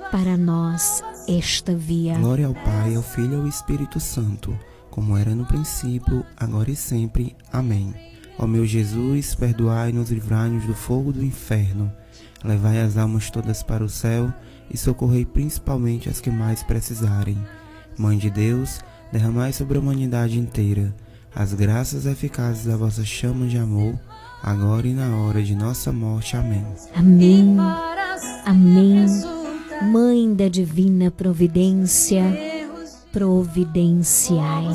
para 0.11 0.35
nós 0.35 1.01
esta 1.27 1.73
via. 1.73 2.17
Glória 2.17 2.45
ao 2.45 2.53
Pai, 2.53 2.95
ao 2.95 3.01
Filho 3.01 3.33
e 3.33 3.35
ao 3.37 3.47
Espírito 3.47 3.97
Santo, 3.99 4.57
como 4.89 5.17
era 5.17 5.33
no 5.33 5.45
princípio, 5.45 6.25
agora 6.35 6.69
e 6.69 6.75
sempre. 6.75 7.35
Amém. 7.51 7.95
Ó 8.37 8.45
meu 8.45 8.65
Jesus, 8.65 9.33
perdoai-nos, 9.33 10.11
livrai-nos 10.11 10.65
do 10.65 10.75
fogo 10.75 11.13
do 11.13 11.23
inferno, 11.23 11.91
levai 12.43 12.81
as 12.81 12.97
almas 12.97 13.31
todas 13.31 13.63
para 13.63 13.83
o 13.83 13.89
céu 13.89 14.33
e 14.69 14.77
socorrei 14.77 15.25
principalmente 15.25 16.09
as 16.09 16.19
que 16.19 16.29
mais 16.29 16.61
precisarem. 16.61 17.37
Mãe 17.97 18.17
de 18.17 18.29
Deus, 18.29 18.81
derramai 19.13 19.53
sobre 19.53 19.77
a 19.77 19.81
humanidade 19.81 20.37
inteira 20.37 20.93
as 21.33 21.53
graças 21.53 22.05
eficazes 22.05 22.65
da 22.65 22.75
vossa 22.75 23.05
chama 23.05 23.47
de 23.47 23.57
amor, 23.57 23.97
agora 24.43 24.87
e 24.87 24.93
na 24.93 25.17
hora 25.17 25.41
de 25.41 25.55
nossa 25.55 25.91
morte. 25.91 26.35
Amém. 26.35 26.65
Amém. 26.95 27.57
Amém. 28.45 29.05
Mãe 29.83 30.33
da 30.33 30.47
divina 30.47 31.09
providência, 31.09 32.23
providenciai. 33.11 34.67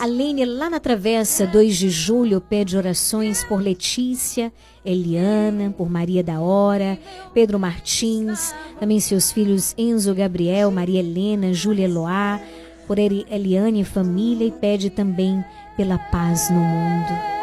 A 0.00 0.06
Lene, 0.06 0.46
lá 0.46 0.70
na 0.70 0.80
Travessa, 0.80 1.46
2 1.46 1.76
de 1.76 1.90
julho, 1.90 2.40
pede 2.40 2.74
orações 2.74 3.44
por 3.44 3.60
Letícia, 3.60 4.50
Eliana, 4.82 5.74
por 5.76 5.90
Maria 5.90 6.24
da 6.24 6.40
Hora, 6.40 6.98
Pedro 7.34 7.58
Martins, 7.58 8.54
também 8.78 8.98
seus 8.98 9.30
filhos 9.30 9.74
Enzo 9.76 10.14
Gabriel, 10.14 10.70
Maria 10.70 11.00
Helena, 11.00 11.52
Júlia 11.52 11.84
Eloá, 11.84 12.40
por 12.86 12.98
Eliane 12.98 13.82
e 13.82 13.84
família 13.84 14.46
e 14.46 14.50
pede 14.50 14.88
também 14.88 15.44
pela 15.76 15.98
paz 15.98 16.48
no 16.50 16.60
mundo. 16.60 17.39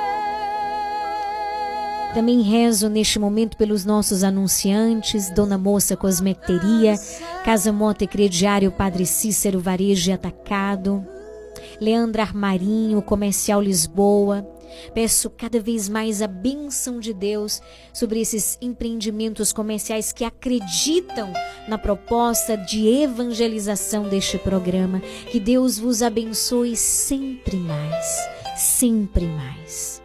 Também 2.17 2.41
rezo 2.41 2.89
neste 2.89 3.19
momento 3.19 3.55
pelos 3.55 3.85
nossos 3.85 4.23
anunciantes, 4.23 5.29
Dona 5.29 5.55
Moça 5.55 5.95
Cosmeteria, 5.95 6.95
Casa 7.45 7.71
Mota 7.71 8.05
e 8.05 8.07
Crediário 8.07 8.71
Padre 8.71 9.05
Cícero 9.05 9.59
Varejo 9.59 10.09
e 10.09 10.13
Atacado, 10.13 11.05
Leandra 11.79 12.23
Armarinho, 12.23 13.03
Comercial 13.03 13.61
Lisboa. 13.61 14.43
Peço 14.95 15.29
cada 15.29 15.59
vez 15.59 15.87
mais 15.87 16.19
a 16.23 16.27
bênção 16.27 16.99
de 16.99 17.13
Deus 17.13 17.61
sobre 17.93 18.19
esses 18.19 18.57
empreendimentos 18.59 19.53
comerciais 19.53 20.11
que 20.11 20.25
acreditam 20.25 21.31
na 21.67 21.77
proposta 21.77 22.57
de 22.57 22.87
evangelização 22.87 24.09
deste 24.09 24.39
programa. 24.39 25.01
Que 25.31 25.39
Deus 25.39 25.77
vos 25.77 26.01
abençoe 26.01 26.75
sempre 26.75 27.57
mais, 27.57 28.27
sempre 28.55 29.27
mais. 29.27 29.96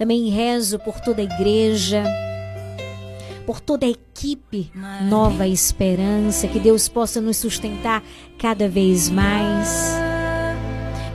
Também 0.00 0.30
rezo 0.30 0.78
por 0.78 0.98
toda 0.98 1.20
a 1.20 1.24
igreja, 1.24 2.02
por 3.44 3.60
toda 3.60 3.84
a 3.84 3.90
equipe 3.90 4.72
Nova 5.10 5.46
Esperança, 5.46 6.48
que 6.48 6.58
Deus 6.58 6.88
possa 6.88 7.20
nos 7.20 7.36
sustentar 7.36 8.02
cada 8.38 8.66
vez 8.66 9.10
mais. 9.10 9.92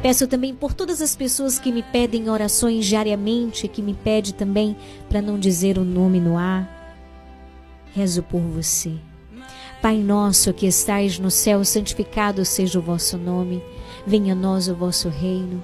Peço 0.03 0.27
também 0.27 0.53
por 0.53 0.71
todas 0.75 1.01
as 1.01 1.15
pessoas 1.15 1.57
que 1.57 1.71
me 1.71 1.81
pedem 1.81 2.29
orações 2.29 2.85
diariamente, 2.85 3.67
que 3.67 3.81
me 3.81 3.95
pede 3.95 4.35
também 4.35 4.77
para 5.09 5.19
não 5.19 5.39
dizer 5.39 5.79
o 5.79 5.83
nome 5.83 6.19
no 6.19 6.37
ar. 6.37 6.69
Rezo 7.91 8.21
por 8.21 8.39
você. 8.39 8.91
Pai 9.81 9.97
nosso 9.97 10.53
que 10.53 10.67
estais 10.67 11.17
no 11.17 11.31
céu, 11.31 11.65
santificado 11.65 12.45
seja 12.45 12.77
o 12.77 12.83
vosso 12.83 13.17
nome. 13.17 13.63
Venha 14.05 14.33
a 14.33 14.35
nós 14.35 14.67
o 14.67 14.75
vosso 14.75 15.09
reino. 15.09 15.63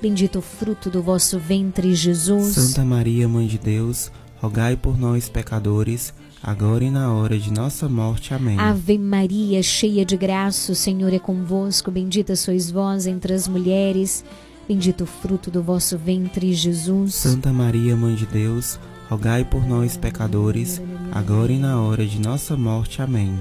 bendito 0.00 0.38
o 0.38 0.42
fruto 0.42 0.88
do 0.88 1.02
vosso 1.02 1.38
ventre, 1.38 1.94
Jesus. 1.94 2.54
Santa 2.54 2.84
Maria, 2.84 3.28
Mãe 3.28 3.46
de 3.46 3.58
Deus, 3.58 4.10
rogai 4.40 4.76
por 4.76 4.98
nós, 4.98 5.28
pecadores, 5.28 6.14
agora 6.42 6.84
e 6.84 6.90
na 6.90 7.12
hora 7.12 7.38
de 7.38 7.52
nossa 7.52 7.88
morte. 7.88 8.32
Amém. 8.32 8.58
Ave 8.58 8.98
Maria, 8.98 9.62
cheia 9.62 10.04
de 10.04 10.16
graça, 10.16 10.72
o 10.72 10.74
Senhor 10.74 11.12
é 11.12 11.18
convosco, 11.18 11.90
bendita 11.90 12.36
sois 12.36 12.70
vós 12.70 13.06
entre 13.06 13.32
as 13.32 13.48
mulheres, 13.48 14.24
bendito 14.66 15.04
o 15.04 15.06
fruto 15.06 15.50
do 15.50 15.62
vosso 15.62 15.98
ventre, 15.98 16.52
Jesus. 16.52 17.14
Santa 17.14 17.52
Maria, 17.52 17.96
Mãe 17.96 18.14
de 18.14 18.26
Deus, 18.26 18.78
rogai 19.08 19.44
por 19.44 19.66
nós, 19.66 19.96
pecadores, 19.96 20.80
agora 21.10 21.52
e 21.52 21.58
na 21.58 21.80
hora 21.80 22.06
de 22.06 22.20
nossa 22.20 22.56
morte. 22.56 23.02
Amém. 23.02 23.38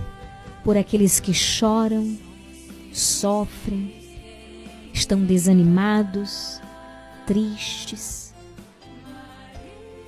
Por 0.63 0.75
aqueles 0.75 1.19
que 1.19 1.33
choram, 1.33 2.17
sofrem, 2.91 3.96
estão 4.97 5.23
desanimados, 5.23 6.59
tristes, 7.25 8.33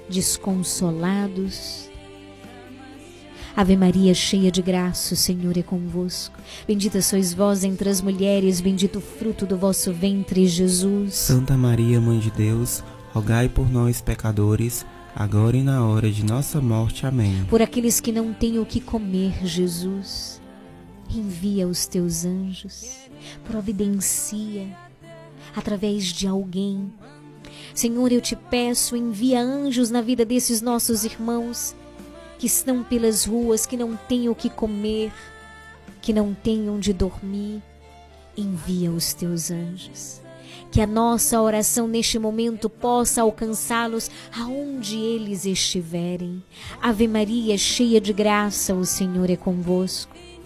desconsolados. 0.09 1.89
Ave 3.55 3.75
Maria, 3.75 4.13
cheia 4.13 4.51
de 4.51 4.61
graça, 4.61 5.13
o 5.13 5.17
Senhor 5.17 5.57
é 5.57 5.61
convosco. 5.61 6.37
Bendita 6.67 7.01
sois 7.01 7.33
vós 7.33 7.63
entre 7.63 7.89
as 7.89 8.01
mulheres, 8.01 8.61
bendito 8.61 8.99
o 8.99 9.01
fruto 9.01 9.45
do 9.45 9.57
vosso 9.57 9.91
ventre, 9.93 10.47
Jesus. 10.47 11.15
Santa 11.15 11.57
Maria, 11.57 11.99
Mãe 11.99 12.19
de 12.19 12.31
Deus, 12.31 12.83
rogai 13.11 13.49
por 13.49 13.69
nós, 13.69 14.01
pecadores, 14.01 14.85
agora 15.15 15.57
e 15.57 15.63
na 15.63 15.85
hora 15.85 16.09
de 16.09 16.23
nossa 16.23 16.61
morte. 16.61 17.05
Amém. 17.05 17.45
Por 17.49 17.61
aqueles 17.61 17.99
que 17.99 18.11
não 18.11 18.33
têm 18.33 18.59
o 18.59 18.65
que 18.65 18.79
comer, 18.79 19.45
Jesus, 19.45 20.38
envia 21.17 21.67
os 21.67 21.87
teus 21.87 22.25
anjos, 22.25 23.09
providencia 23.45 24.67
através 25.55 26.05
de 26.05 26.27
alguém. 26.27 26.91
Senhor, 27.73 28.11
eu 28.11 28.21
te 28.21 28.35
peço, 28.35 28.95
envia 28.95 29.41
anjos 29.41 29.89
na 29.89 30.01
vida 30.01 30.25
desses 30.25 30.61
nossos 30.61 31.03
irmãos 31.03 31.75
que 32.37 32.47
estão 32.47 32.83
pelas 32.83 33.25
ruas, 33.25 33.65
que 33.65 33.75
não 33.75 33.95
têm 33.95 34.29
o 34.29 34.35
que 34.35 34.49
comer, 34.49 35.11
que 36.01 36.13
não 36.13 36.33
têm 36.33 36.69
onde 36.69 36.93
dormir. 36.93 37.61
Envia 38.37 38.91
os 38.91 39.13
teus 39.13 39.51
anjos. 39.51 40.21
Que 40.71 40.81
a 40.81 40.87
nossa 40.87 41.41
oração 41.41 41.87
neste 41.87 42.17
momento 42.19 42.69
possa 42.69 43.21
alcançá-los 43.21 44.09
aonde 44.31 44.97
eles 44.97 45.45
estiverem. 45.45 46.43
Ave 46.81 47.07
Maria, 47.07 47.57
cheia 47.57 47.99
de 47.99 48.13
graça, 48.13 48.73
o 48.73 48.85
Senhor 48.85 49.29
é 49.29 49.35
convosco. 49.35 50.15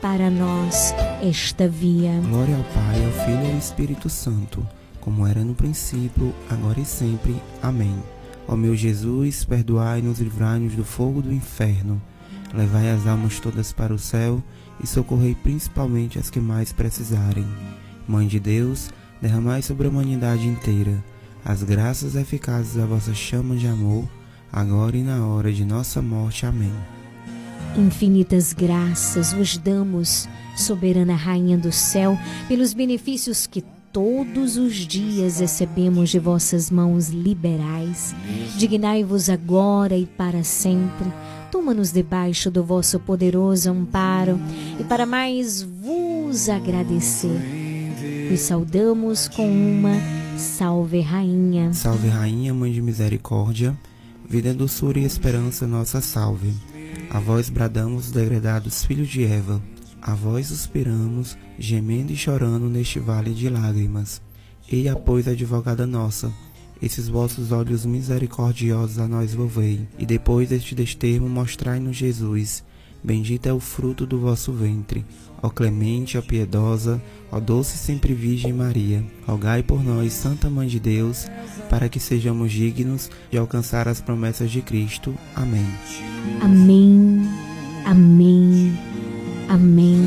para 0.00 0.30
nós 0.30 0.94
esta 1.22 1.68
via. 1.68 2.20
Glória 2.28 2.56
ao 2.56 2.64
Pai, 2.64 3.04
ao 3.04 3.12
Filho 3.24 3.46
e 3.46 3.52
ao 3.52 3.58
Espírito 3.58 4.08
Santo, 4.08 4.66
como 5.00 5.26
era 5.26 5.44
no 5.44 5.54
princípio, 5.54 6.34
agora 6.48 6.80
e 6.80 6.84
sempre. 6.84 7.40
Amém. 7.62 7.94
Ó 8.48 8.56
meu 8.56 8.74
Jesus, 8.74 9.44
perdoai-nos 9.44 10.20
e 10.20 10.24
livrai-nos 10.24 10.74
do 10.74 10.84
fogo 10.84 11.22
do 11.22 11.32
inferno. 11.32 12.00
Levai 12.52 12.90
as 12.90 13.06
almas 13.06 13.38
todas 13.38 13.72
para 13.72 13.94
o 13.94 13.98
céu 13.98 14.42
e 14.82 14.86
socorrei 14.86 15.34
principalmente 15.34 16.18
as 16.18 16.30
que 16.30 16.40
mais 16.40 16.72
precisarem. 16.72 17.46
Mãe 18.08 18.26
de 18.26 18.40
Deus, 18.40 18.90
derramai 19.20 19.62
sobre 19.62 19.86
a 19.86 19.90
humanidade 19.90 20.46
inteira 20.46 21.02
as 21.44 21.62
graças 21.62 22.16
eficazes 22.16 22.74
da 22.74 22.84
vossa 22.84 23.14
chama 23.14 23.56
de 23.56 23.66
amor, 23.66 24.06
agora 24.52 24.96
e 24.96 25.02
na 25.02 25.26
hora 25.26 25.52
de 25.52 25.64
nossa 25.64 26.02
morte. 26.02 26.44
Amém. 26.44 26.72
Infinitas 27.76 28.52
graças 28.52 29.32
vos 29.32 29.56
damos, 29.56 30.28
soberana 30.56 31.14
Rainha 31.14 31.56
do 31.56 31.70
céu, 31.72 32.18
pelos 32.48 32.74
benefícios 32.74 33.46
que 33.46 33.64
todos 33.92 34.56
os 34.56 34.74
dias 34.74 35.40
recebemos 35.40 36.10
de 36.10 36.18
vossas 36.18 36.70
mãos 36.70 37.08
liberais. 37.08 38.14
Dignai-vos 38.56 39.28
agora 39.28 39.96
e 39.96 40.06
para 40.06 40.44
sempre. 40.44 41.12
Toma-nos 41.50 41.90
debaixo 41.92 42.50
do 42.50 42.64
vosso 42.64 43.00
poderoso 43.00 43.70
amparo 43.70 44.38
e 44.78 44.84
para 44.84 45.06
mais 45.06 45.62
vos 45.62 46.48
agradecer. 46.48 47.40
E 48.32 48.36
saudamos 48.36 49.26
com 49.28 49.48
uma 49.48 50.20
Salve 50.38 51.00
Rainha. 51.00 51.72
Salve 51.74 52.08
Rainha, 52.08 52.54
Mãe 52.54 52.72
de 52.72 52.80
Misericórdia, 52.80 53.76
vida, 54.28 54.54
doçura 54.54 54.98
e 54.98 55.04
esperança, 55.04 55.66
nossa 55.66 56.00
salve. 56.00 56.54
A 57.10 57.18
vós 57.18 57.48
bradamos 57.48 58.06
os 58.06 58.12
degredados 58.12 58.84
filhos 58.84 59.08
de 59.08 59.24
Eva, 59.24 59.60
a 60.00 60.14
vós 60.14 60.46
suspiramos, 60.46 61.36
gemendo 61.58 62.12
e 62.12 62.16
chorando 62.16 62.68
neste 62.68 62.98
vale 62.98 63.34
de 63.34 63.48
lágrimas. 63.48 64.22
Eia, 64.70 64.94
pois, 64.96 65.26
advogada 65.26 65.86
nossa, 65.86 66.32
esses 66.80 67.08
vossos 67.08 67.52
olhos 67.52 67.84
misericordiosos 67.84 68.98
a 68.98 69.06
nós 69.06 69.34
volvei, 69.34 69.86
e 69.98 70.06
depois 70.06 70.48
deste 70.48 70.74
desterro 70.74 71.28
mostrai-nos 71.28 71.96
Jesus. 71.96 72.64
Bendito 73.02 73.46
é 73.46 73.52
o 73.52 73.60
fruto 73.60 74.06
do 74.06 74.18
vosso 74.18 74.52
ventre. 74.52 75.04
Ó 75.42 75.48
clemente, 75.48 76.18
ó 76.18 76.22
piedosa, 76.22 77.00
ó 77.32 77.40
doce 77.40 77.78
sempre 77.78 78.12
Virgem 78.12 78.52
Maria, 78.52 79.02
rogai 79.26 79.62
por 79.62 79.82
nós, 79.82 80.12
Santa 80.12 80.50
Mãe 80.50 80.68
de 80.68 80.78
Deus, 80.78 81.26
para 81.68 81.88
que 81.88 81.98
sejamos 81.98 82.52
dignos 82.52 83.10
de 83.30 83.38
alcançar 83.38 83.88
as 83.88 84.00
promessas 84.00 84.50
de 84.50 84.60
Cristo. 84.60 85.14
Amém. 85.34 85.66
Amém, 86.42 87.22
amém, 87.86 88.78
amém. 89.48 90.00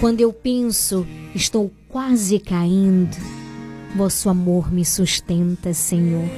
Quando 0.00 0.20
eu 0.20 0.32
penso, 0.32 1.04
estou 1.34 1.72
quase 1.88 2.38
caindo, 2.38 3.16
vosso 3.96 4.28
amor 4.28 4.72
me 4.72 4.84
sustenta, 4.84 5.74
Senhor. 5.74 6.28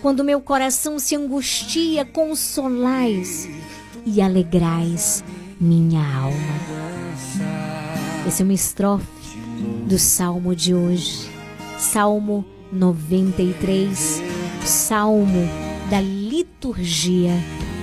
Quando 0.00 0.24
meu 0.24 0.40
coração 0.40 0.98
se 0.98 1.14
angustia, 1.14 2.04
consolais 2.04 3.48
e 4.06 4.20
alegrais 4.20 5.24
minha 5.60 6.00
alma. 6.16 6.93
Essa 8.26 8.42
é 8.42 8.44
uma 8.44 8.52
estrofe 8.52 9.04
do 9.86 9.98
salmo 9.98 10.54
de 10.54 10.74
hoje, 10.74 11.30
Salmo 11.78 12.44
93, 12.72 14.22
salmo 14.64 15.48
da 15.90 16.00
liturgia 16.00 17.32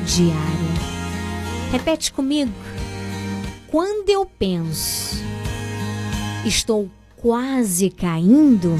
diária. 0.06 1.72
Repete 1.72 2.12
comigo. 2.12 2.52
Quando 3.68 4.10
eu 4.10 4.26
penso, 4.26 5.16
estou 6.46 6.90
quase 7.16 7.90
caindo, 7.90 8.76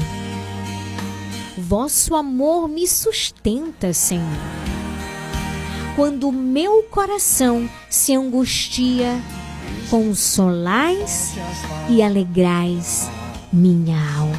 Vosso 1.56 2.14
amor 2.14 2.66
me 2.66 2.88
sustenta, 2.88 3.92
Senhor. 3.92 4.24
Quando 5.94 6.32
meu 6.32 6.82
coração 6.84 7.68
se 7.90 8.14
angustia, 8.14 9.20
consolais 9.92 11.34
e 11.90 12.02
alegrais 12.02 13.10
minha 13.52 13.98
alma. 14.16 14.38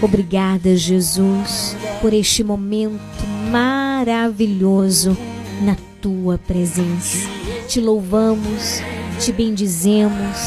Obrigada, 0.00 0.76
Jesus, 0.76 1.76
por 2.00 2.14
este 2.14 2.44
momento 2.44 3.26
maravilhoso 3.50 5.16
na 5.60 5.76
tua 6.00 6.38
presença. 6.38 7.28
Te 7.66 7.80
louvamos, 7.80 8.80
te 9.18 9.32
bendizemos, 9.32 10.38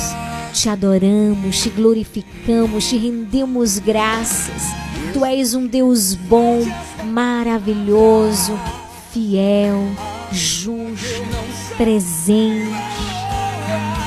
te 0.53 0.69
adoramos, 0.69 1.61
te 1.61 1.69
glorificamos, 1.69 2.87
te 2.87 2.97
rendemos 2.97 3.77
graças. 3.77 4.71
Tu 5.11 5.25
és 5.25 5.53
um 5.53 5.67
Deus 5.67 6.13
bom, 6.13 6.65
maravilhoso, 7.03 8.57
fiel, 9.11 9.75
justo, 10.31 11.25
presente. 11.75 12.90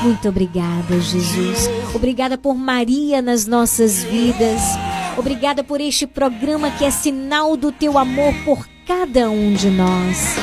Muito 0.05 0.29
obrigada, 0.29 1.01
Jesus. 1.01 1.67
Obrigada 1.95 2.37
por 2.37 2.55
Maria 2.55 3.23
nas 3.23 3.47
nossas 3.47 4.05
vidas. 4.05 4.61
Obrigada 5.17 5.65
por 5.65 5.81
este 5.81 6.07
programa 6.07 6.71
que 6.73 6.85
é 6.85 6.91
sinal 6.91 7.57
do 7.57 7.73
teu 7.73 7.97
amor 7.97 8.35
por 8.45 8.69
cada 8.87 9.31
um 9.31 9.55
de 9.55 9.71
nós. 9.71 10.37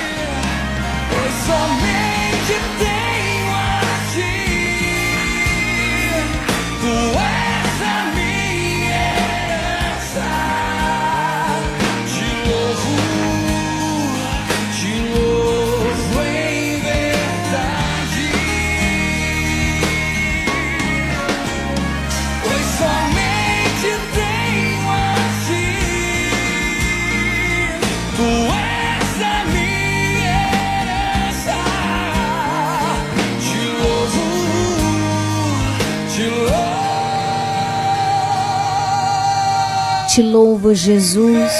Te 40.13 40.21
louvo, 40.21 40.75
Jesus, 40.75 41.53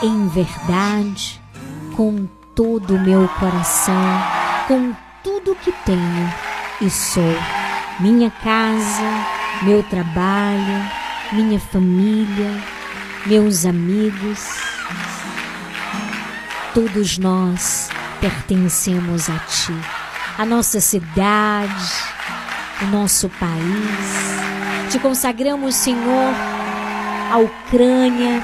em 0.00 0.28
verdade, 0.28 1.40
com 1.96 2.28
todo 2.54 2.94
o 2.94 3.00
meu 3.00 3.26
coração, 3.40 4.22
com 4.68 4.94
tudo 5.24 5.56
que 5.56 5.72
tenho 5.84 6.32
e 6.80 6.88
sou. 6.88 7.34
Minha 7.98 8.30
casa, 8.30 9.26
meu 9.62 9.82
trabalho, 9.82 10.88
minha 11.32 11.58
família, 11.58 12.62
meus 13.26 13.66
amigos. 13.66 14.38
Todos 16.72 17.18
nós 17.18 17.88
pertencemos 18.20 19.28
a 19.28 19.36
Ti, 19.40 19.74
a 20.38 20.46
nossa 20.46 20.80
cidade, 20.80 21.92
o 22.82 22.86
nosso 22.86 23.28
país. 23.30 24.92
Te 24.92 25.00
consagramos, 25.00 25.74
Senhor, 25.74 26.59
a 27.30 27.38
Ucrânia, 27.38 28.42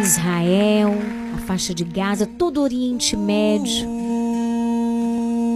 Israel, 0.00 0.94
a 1.36 1.38
faixa 1.46 1.72
de 1.72 1.84
Gaza, 1.84 2.26
todo 2.26 2.58
o 2.58 2.62
Oriente 2.64 3.16
Médio. 3.16 3.88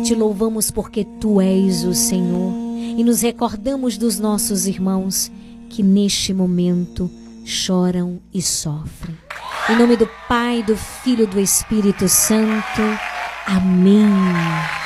Te 0.04 0.14
louvamos 0.14 0.70
porque 0.70 1.04
Tu 1.04 1.40
és 1.40 1.82
o 1.82 1.92
Senhor 1.92 2.52
e 2.96 3.02
nos 3.02 3.22
recordamos 3.22 3.98
dos 3.98 4.20
nossos 4.20 4.68
irmãos 4.68 5.32
que 5.68 5.82
neste 5.82 6.32
momento 6.32 7.10
choram 7.44 8.20
e 8.32 8.40
sofrem. 8.40 9.16
Em 9.68 9.76
nome 9.76 9.96
do 9.96 10.08
Pai, 10.28 10.62
do 10.62 10.76
Filho 10.76 11.24
e 11.24 11.26
do 11.26 11.40
Espírito 11.40 12.08
Santo. 12.08 12.82
Amém. 13.48 14.85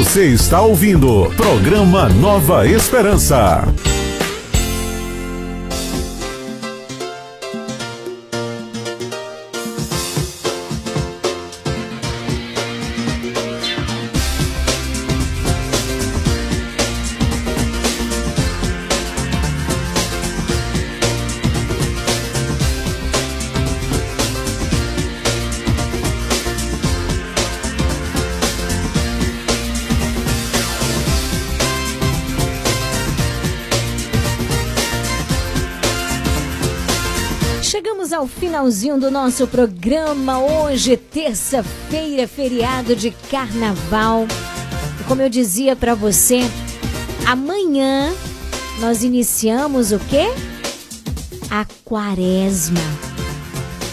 Você 0.00 0.28
está 0.28 0.62
ouvindo 0.62 1.30
programa 1.36 2.08
Nova 2.08 2.66
Esperança. 2.66 3.62
Finalzinho 38.70 39.00
do 39.00 39.10
nosso 39.10 39.48
programa. 39.48 40.38
Hoje, 40.38 40.96
terça-feira, 40.96 42.28
feriado 42.28 42.94
de 42.94 43.10
carnaval. 43.28 44.28
E 45.00 45.04
como 45.04 45.20
eu 45.20 45.28
dizia 45.28 45.74
para 45.74 45.92
você, 45.92 46.42
amanhã 47.26 48.14
nós 48.78 49.02
iniciamos 49.02 49.90
o 49.90 49.98
quê? 49.98 50.26
A 51.50 51.66
quaresma. 51.84 52.78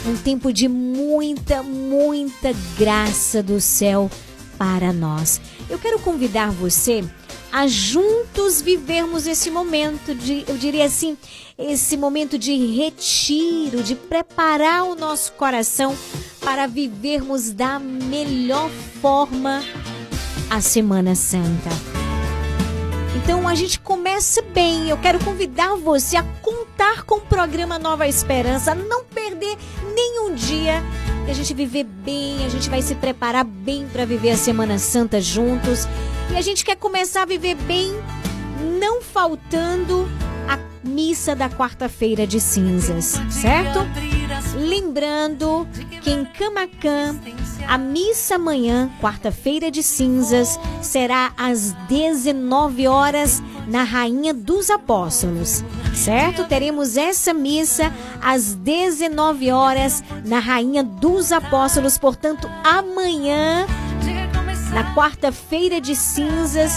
Um 0.05 0.15
tempo 0.15 0.53
de 0.53 0.67
muita, 0.67 1.63
muita 1.63 2.53
graça 2.77 3.41
do 3.41 3.59
céu 3.59 4.11
para 4.59 4.93
nós. 4.93 5.41
Eu 5.67 5.79
quero 5.79 5.97
convidar 5.99 6.51
você 6.51 7.03
a 7.51 7.67
juntos 7.67 8.61
vivermos 8.61 9.25
esse 9.25 9.49
momento 9.49 10.13
de, 10.13 10.43
eu 10.47 10.57
diria 10.57 10.85
assim, 10.85 11.17
esse 11.57 11.97
momento 11.97 12.37
de 12.37 12.55
retiro, 12.75 13.81
de 13.81 13.95
preparar 13.95 14.83
o 14.83 14.95
nosso 14.95 15.33
coração 15.33 15.95
para 16.41 16.67
vivermos 16.67 17.51
da 17.51 17.79
melhor 17.79 18.69
forma 19.01 19.63
a 20.49 20.61
Semana 20.61 21.15
Santa. 21.15 21.96
Então 23.17 23.47
a 23.47 23.55
gente 23.55 23.79
começa 23.79 24.41
bem. 24.41 24.89
Eu 24.89 24.97
quero 24.97 25.19
convidar 25.23 25.75
você 25.75 26.17
a 26.17 26.23
contar 26.41 27.03
com 27.03 27.15
o 27.15 27.21
programa 27.21 27.79
Nova 27.79 28.07
Esperança, 28.07 28.75
não 28.75 29.03
perder 29.03 29.57
nenhum 29.95 30.35
dia. 30.35 30.83
A 31.27 31.33
gente 31.33 31.53
viver 31.53 31.83
bem, 31.83 32.45
a 32.45 32.49
gente 32.49 32.69
vai 32.69 32.81
se 32.81 32.95
preparar 32.95 33.43
bem 33.43 33.87
para 33.91 34.05
viver 34.05 34.31
a 34.31 34.37
Semana 34.37 34.77
Santa 34.77 35.19
juntos. 35.19 35.87
E 36.31 36.37
a 36.37 36.41
gente 36.41 36.63
quer 36.63 36.75
começar 36.75 37.23
a 37.23 37.25
viver 37.25 37.55
bem, 37.55 37.91
não 38.79 39.01
faltando 39.01 40.07
a 40.47 40.59
missa 40.87 41.35
da 41.35 41.49
quarta-feira 41.49 42.27
de 42.27 42.39
cinzas, 42.39 43.19
certo? 43.29 43.79
Lembrando 44.55 45.67
que 46.01 46.09
em 46.11 46.25
Camacan, 46.25 47.15
a 47.67 47.77
missa 47.77 48.35
amanhã, 48.35 48.89
quarta-feira 49.01 49.69
de 49.69 49.83
cinzas, 49.83 50.59
será 50.81 51.33
às 51.37 51.73
19 51.89 52.87
horas 52.87 53.41
na 53.67 53.83
Rainha 53.83 54.33
dos 54.33 54.69
Apóstolos, 54.69 55.63
certo? 55.93 56.45
Teremos 56.45 56.95
essa 56.95 57.33
missa 57.33 57.93
às 58.21 58.53
19 58.53 59.51
horas 59.51 60.03
na 60.25 60.39
Rainha 60.39 60.83
dos 60.83 61.31
Apóstolos, 61.31 61.97
portanto, 61.97 62.49
amanhã, 62.63 63.67
na 64.73 64.95
quarta-feira 64.95 65.81
de 65.81 65.95
cinzas, 65.95 66.71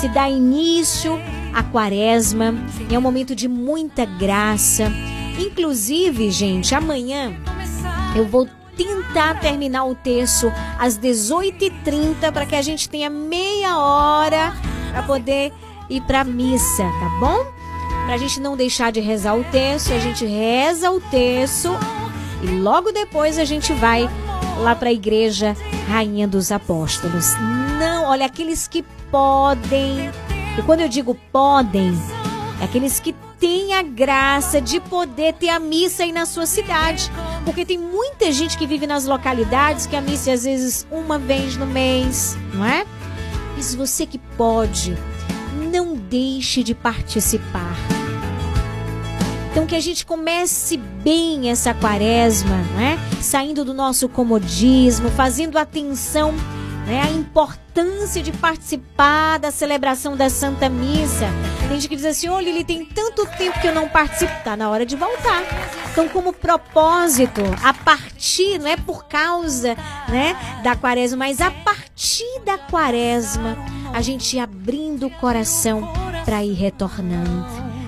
se 0.00 0.08
dá 0.08 0.28
início 0.28 1.18
à 1.54 1.62
quaresma. 1.62 2.54
É 2.90 2.98
um 2.98 3.02
momento 3.02 3.34
de 3.34 3.48
muita 3.48 4.04
graça. 4.04 4.92
Inclusive, 5.38 6.30
gente, 6.30 6.74
amanhã 6.74 7.34
eu 8.14 8.26
vou 8.26 8.48
tentar 8.76 9.40
terminar 9.40 9.84
o 9.84 9.94
texto 9.94 10.52
às 10.78 10.98
18h30 10.98 12.32
para 12.32 12.46
que 12.46 12.54
a 12.54 12.62
gente 12.62 12.88
tenha 12.88 13.08
meia 13.08 13.78
hora 13.78 14.54
para 14.90 15.02
poder 15.02 15.52
ir 15.88 16.00
para 16.02 16.24
missa, 16.24 16.84
tá 16.84 17.08
bom? 17.20 17.46
Para 18.04 18.14
a 18.14 18.18
gente 18.18 18.40
não 18.40 18.56
deixar 18.56 18.92
de 18.92 19.00
rezar 19.00 19.34
o 19.34 19.44
texto, 19.44 19.92
a 19.92 19.98
gente 19.98 20.24
reza 20.24 20.90
o 20.90 21.00
texto 21.00 21.70
e 22.42 22.46
logo 22.46 22.92
depois 22.92 23.38
a 23.38 23.44
gente 23.44 23.72
vai 23.74 24.08
lá 24.58 24.74
para 24.74 24.88
a 24.88 24.92
igreja 24.92 25.56
Rainha 25.88 26.26
dos 26.28 26.52
Apóstolos. 26.52 27.34
Não, 27.78 28.04
olha, 28.06 28.26
aqueles 28.26 28.68
que 28.68 28.84
podem, 29.10 30.10
e 30.58 30.62
quando 30.62 30.80
eu 30.80 30.88
digo 30.88 31.14
podem, 31.32 31.92
é 32.60 32.64
aqueles 32.64 33.00
que 33.00 33.14
têm 33.38 33.74
a 33.74 33.82
graça 33.82 34.60
de 34.60 34.80
poder 34.80 35.34
ter 35.34 35.48
a 35.48 35.58
missa 35.58 36.02
aí 36.02 36.12
na 36.12 36.26
sua 36.26 36.46
cidade. 36.46 37.10
Porque 37.44 37.64
tem 37.64 37.78
muita 37.78 38.32
gente 38.32 38.56
que 38.56 38.66
vive 38.66 38.86
nas 38.86 39.06
localidades 39.06 39.86
que 39.86 39.96
a 39.96 40.00
missa 40.00 40.32
às 40.32 40.44
vezes 40.44 40.86
uma 40.90 41.18
vez 41.18 41.56
no 41.56 41.66
mês, 41.66 42.36
não 42.54 42.64
é? 42.64 42.86
Mas 43.54 43.74
você 43.74 44.04
que 44.04 44.18
pode, 44.18 44.96
não 45.72 45.94
deixe 45.94 46.62
de 46.62 46.74
participar. 46.74 47.76
Então 49.50 49.66
que 49.66 49.74
a 49.74 49.80
gente 49.80 50.04
comece 50.04 50.76
bem 50.76 51.50
essa 51.50 51.72
quaresma, 51.72 52.56
né? 52.76 52.98
Saindo 53.22 53.64
do 53.64 53.72
nosso 53.72 54.06
comodismo, 54.06 55.08
fazendo 55.10 55.56
atenção 55.56 56.34
né, 56.86 57.02
a 57.02 57.10
importância 57.10 58.22
de 58.22 58.32
participar 58.32 59.38
da 59.38 59.50
celebração 59.50 60.16
da 60.16 60.30
Santa 60.30 60.68
Missa. 60.68 61.26
Tem 61.60 61.70
gente 61.70 61.88
que 61.88 61.96
diz 61.96 62.04
assim: 62.04 62.28
ô 62.28 62.38
Lili, 62.38 62.64
tem 62.64 62.84
tanto 62.84 63.26
tempo 63.36 63.60
que 63.60 63.66
eu 63.66 63.74
não 63.74 63.88
participo. 63.88 64.32
Tá 64.44 64.56
na 64.56 64.70
hora 64.70 64.86
de 64.86 64.94
voltar. 64.96 65.42
Então, 65.90 66.08
como 66.08 66.32
propósito, 66.32 67.40
a 67.62 67.74
partir, 67.74 68.58
não 68.58 68.68
é 68.68 68.76
por 68.76 69.06
causa 69.06 69.74
né, 70.08 70.36
da 70.62 70.76
quaresma, 70.76 71.18
mas 71.18 71.40
a 71.40 71.50
partir 71.50 72.40
da 72.44 72.56
quaresma, 72.56 73.56
a 73.92 74.00
gente 74.00 74.38
abrindo 74.38 75.06
o 75.06 75.10
coração 75.10 75.90
para 76.24 76.44
ir 76.44 76.52
retornando. 76.52 77.46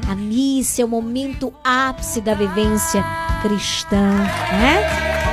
A 0.09 0.15
missa 0.15 0.81
é 0.81 0.85
o 0.85 0.89
momento 0.89 1.53
ápice 1.63 2.23
da 2.23 2.33
vivência 2.33 3.05
cristã, 3.43 4.01
né? 4.53 5.28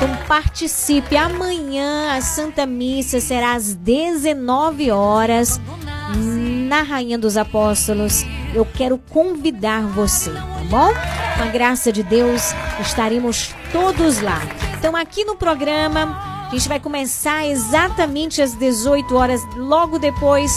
Então 0.00 0.16
participe. 0.26 1.14
Amanhã 1.14 2.16
a 2.16 2.22
Santa 2.22 2.64
Missa 2.64 3.20
será 3.20 3.52
às 3.52 3.74
19 3.74 4.90
horas 4.90 5.60
na 6.66 6.80
Rainha 6.80 7.18
dos 7.18 7.36
Apóstolos. 7.36 8.24
Eu 8.54 8.64
quero 8.64 8.96
convidar 8.96 9.82
você, 9.82 10.32
tá 10.32 10.64
bom? 10.70 10.88
Com 11.36 11.42
a 11.42 11.46
graça 11.52 11.92
de 11.92 12.02
Deus, 12.02 12.54
estaremos 12.80 13.54
todos 13.70 14.22
lá. 14.22 14.40
Então 14.78 14.96
aqui 14.96 15.22
no 15.22 15.36
programa, 15.36 16.46
a 16.46 16.50
gente 16.50 16.66
vai 16.66 16.80
começar 16.80 17.46
exatamente 17.46 18.40
às 18.40 18.54
18 18.54 19.14
horas, 19.14 19.42
logo 19.54 19.98
depois 19.98 20.50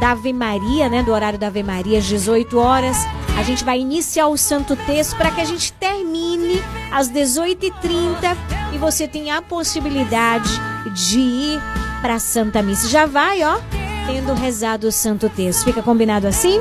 da 0.00 0.12
Ave 0.12 0.32
Maria, 0.32 0.88
né, 0.88 1.02
do 1.02 1.12
horário 1.12 1.38
da 1.38 1.48
Ave 1.48 1.62
Maria, 1.62 1.98
às 1.98 2.04
18 2.04 2.58
horas. 2.58 2.96
A 3.36 3.42
gente 3.42 3.64
vai 3.64 3.78
iniciar 3.78 4.28
o 4.28 4.36
Santo 4.36 4.74
Texto 4.74 5.16
para 5.16 5.30
que 5.30 5.40
a 5.40 5.44
gente 5.44 5.72
termine 5.74 6.62
às 6.90 7.08
18h30 7.10 8.36
e 8.72 8.78
você 8.78 9.06
tenha 9.06 9.38
a 9.38 9.42
possibilidade 9.42 10.50
de 10.94 11.20
ir 11.20 11.60
para 12.00 12.18
Santa 12.18 12.62
Missa. 12.62 12.88
Já 12.88 13.06
vai, 13.06 13.42
ó, 13.42 13.60
tendo 14.06 14.34
rezado 14.34 14.88
o 14.88 14.92
Santo 14.92 15.28
Texto. 15.28 15.64
Fica 15.64 15.82
combinado 15.82 16.26
assim? 16.26 16.60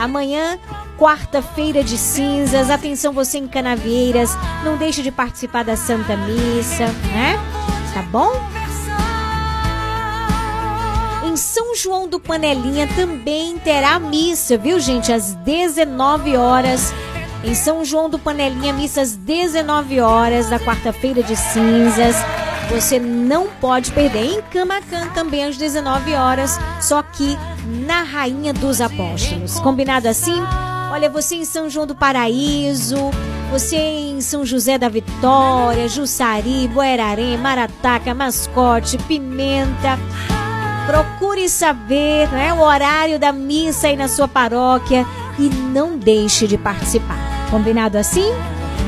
Amanhã, 0.00 0.58
quarta-feira 0.98 1.84
de 1.84 1.96
cinzas. 1.96 2.70
Atenção 2.70 3.12
você 3.12 3.38
em 3.38 3.46
Canavieiras, 3.46 4.30
não 4.64 4.76
deixe 4.76 5.02
de 5.02 5.10
participar 5.10 5.62
da 5.62 5.76
Santa 5.76 6.16
Missa, 6.16 6.86
né? 7.12 7.38
Tá 7.94 8.02
bom? 8.02 8.55
João 11.76 12.08
do 12.08 12.18
Panelinha 12.18 12.88
também 12.96 13.58
terá 13.58 13.98
missa, 13.98 14.56
viu, 14.56 14.80
gente? 14.80 15.12
Às 15.12 15.34
19 15.34 16.34
horas. 16.36 16.92
Em 17.44 17.54
São 17.54 17.84
João 17.84 18.08
do 18.08 18.18
Panelinha, 18.18 18.72
missa 18.72 19.02
às 19.02 19.14
19 19.14 20.00
horas 20.00 20.48
da 20.48 20.58
quarta-feira 20.58 21.22
de 21.22 21.36
cinzas. 21.36 22.16
Você 22.70 22.98
não 22.98 23.48
pode 23.60 23.92
perder. 23.92 24.24
Em 24.24 24.42
Camacan 24.42 25.08
também 25.08 25.44
às 25.44 25.56
19 25.56 26.14
horas, 26.14 26.58
só 26.80 27.02
que 27.02 27.36
na 27.86 28.02
Rainha 28.02 28.54
dos 28.54 28.80
Apóstolos. 28.80 29.60
Combinado 29.60 30.08
assim? 30.08 30.42
Olha, 30.90 31.10
você 31.10 31.36
em 31.36 31.44
São 31.44 31.68
João 31.68 31.86
do 31.86 31.94
Paraíso, 31.94 33.10
você 33.52 33.76
em 33.76 34.20
São 34.22 34.46
José 34.46 34.78
da 34.78 34.88
Vitória, 34.88 35.88
Jussari, 35.88 36.68
Boerarém, 36.68 37.36
Marataca, 37.36 38.14
Mascote, 38.14 38.96
Pimenta. 38.98 39.98
Procure 40.86 41.48
saber 41.48 42.30
né, 42.30 42.52
o 42.52 42.60
horário 42.60 43.18
da 43.18 43.32
missa 43.32 43.88
aí 43.88 43.96
na 43.96 44.06
sua 44.06 44.28
paróquia 44.28 45.04
e 45.36 45.48
não 45.48 45.98
deixe 45.98 46.46
de 46.46 46.56
participar. 46.56 47.18
Combinado 47.50 47.98
assim? 47.98 48.30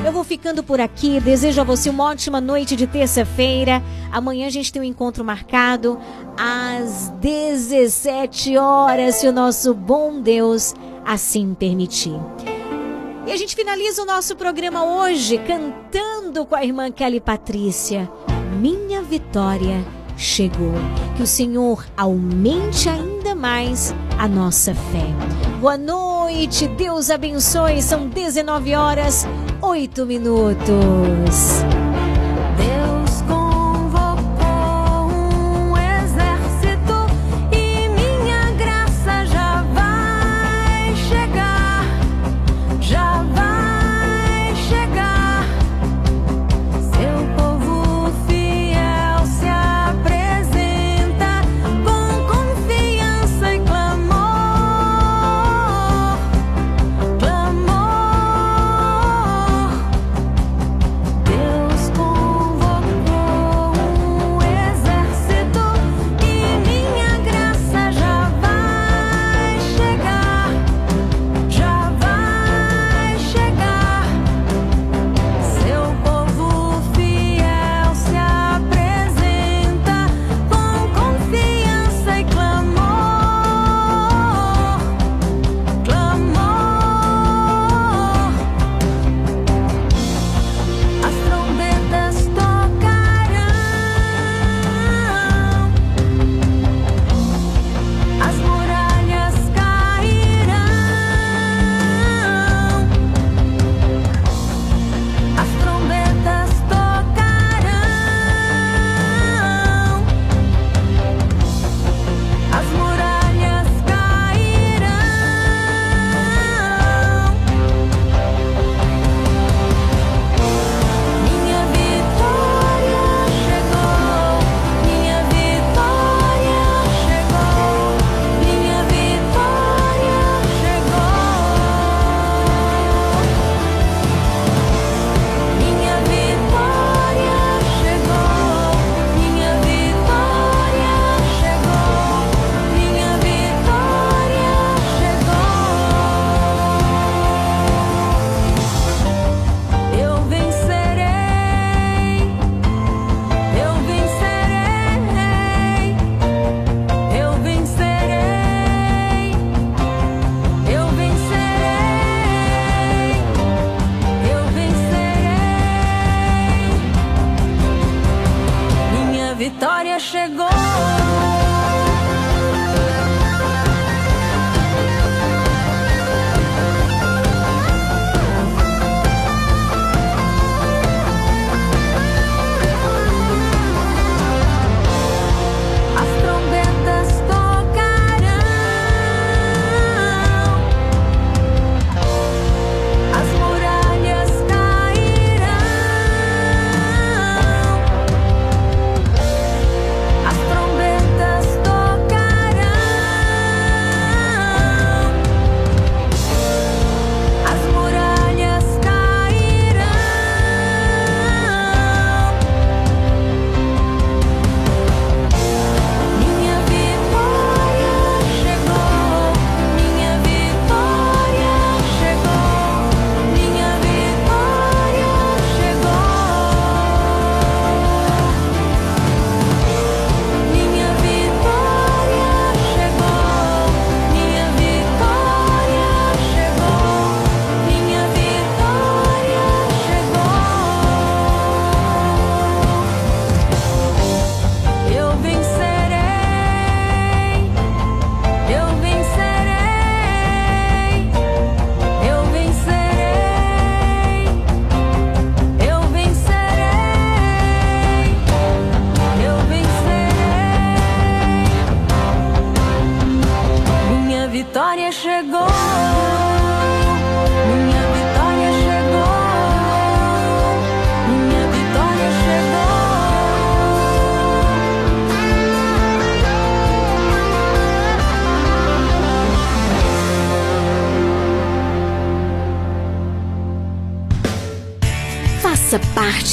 Eu 0.06 0.12
vou 0.12 0.22
ficando 0.22 0.62
por 0.62 0.80
aqui. 0.80 1.18
Desejo 1.18 1.60
a 1.60 1.64
você 1.64 1.90
uma 1.90 2.04
ótima 2.04 2.40
noite 2.40 2.76
de 2.76 2.86
terça-feira. 2.86 3.82
Amanhã 4.12 4.46
a 4.46 4.50
gente 4.50 4.72
tem 4.72 4.80
um 4.80 4.84
encontro 4.84 5.24
marcado 5.24 5.98
às 6.38 7.10
17 7.20 8.56
horas, 8.56 9.16
se 9.16 9.26
o 9.26 9.32
nosso 9.32 9.74
bom 9.74 10.20
Deus 10.20 10.74
assim 11.04 11.52
permitir. 11.52 12.14
E 13.26 13.32
a 13.32 13.36
gente 13.36 13.56
finaliza 13.56 14.02
o 14.02 14.06
nosso 14.06 14.36
programa 14.36 14.84
hoje 14.84 15.36
cantando 15.38 16.46
com 16.46 16.54
a 16.54 16.64
irmã 16.64 16.92
Kelly 16.92 17.20
Patrícia. 17.20 18.08
Minha 18.60 19.02
vitória 19.02 19.84
chegou. 20.18 20.74
Que 21.16 21.22
o 21.22 21.26
Senhor 21.26 21.86
aumente 21.96 22.88
ainda 22.88 23.34
mais 23.34 23.94
a 24.18 24.28
nossa 24.28 24.74
fé. 24.74 25.06
Boa 25.60 25.78
noite, 25.78 26.66
Deus 26.68 27.08
abençoe. 27.08 27.80
São 27.80 28.08
19 28.08 28.74
horas, 28.74 29.26
8 29.62 30.04
minutos. 30.04 31.62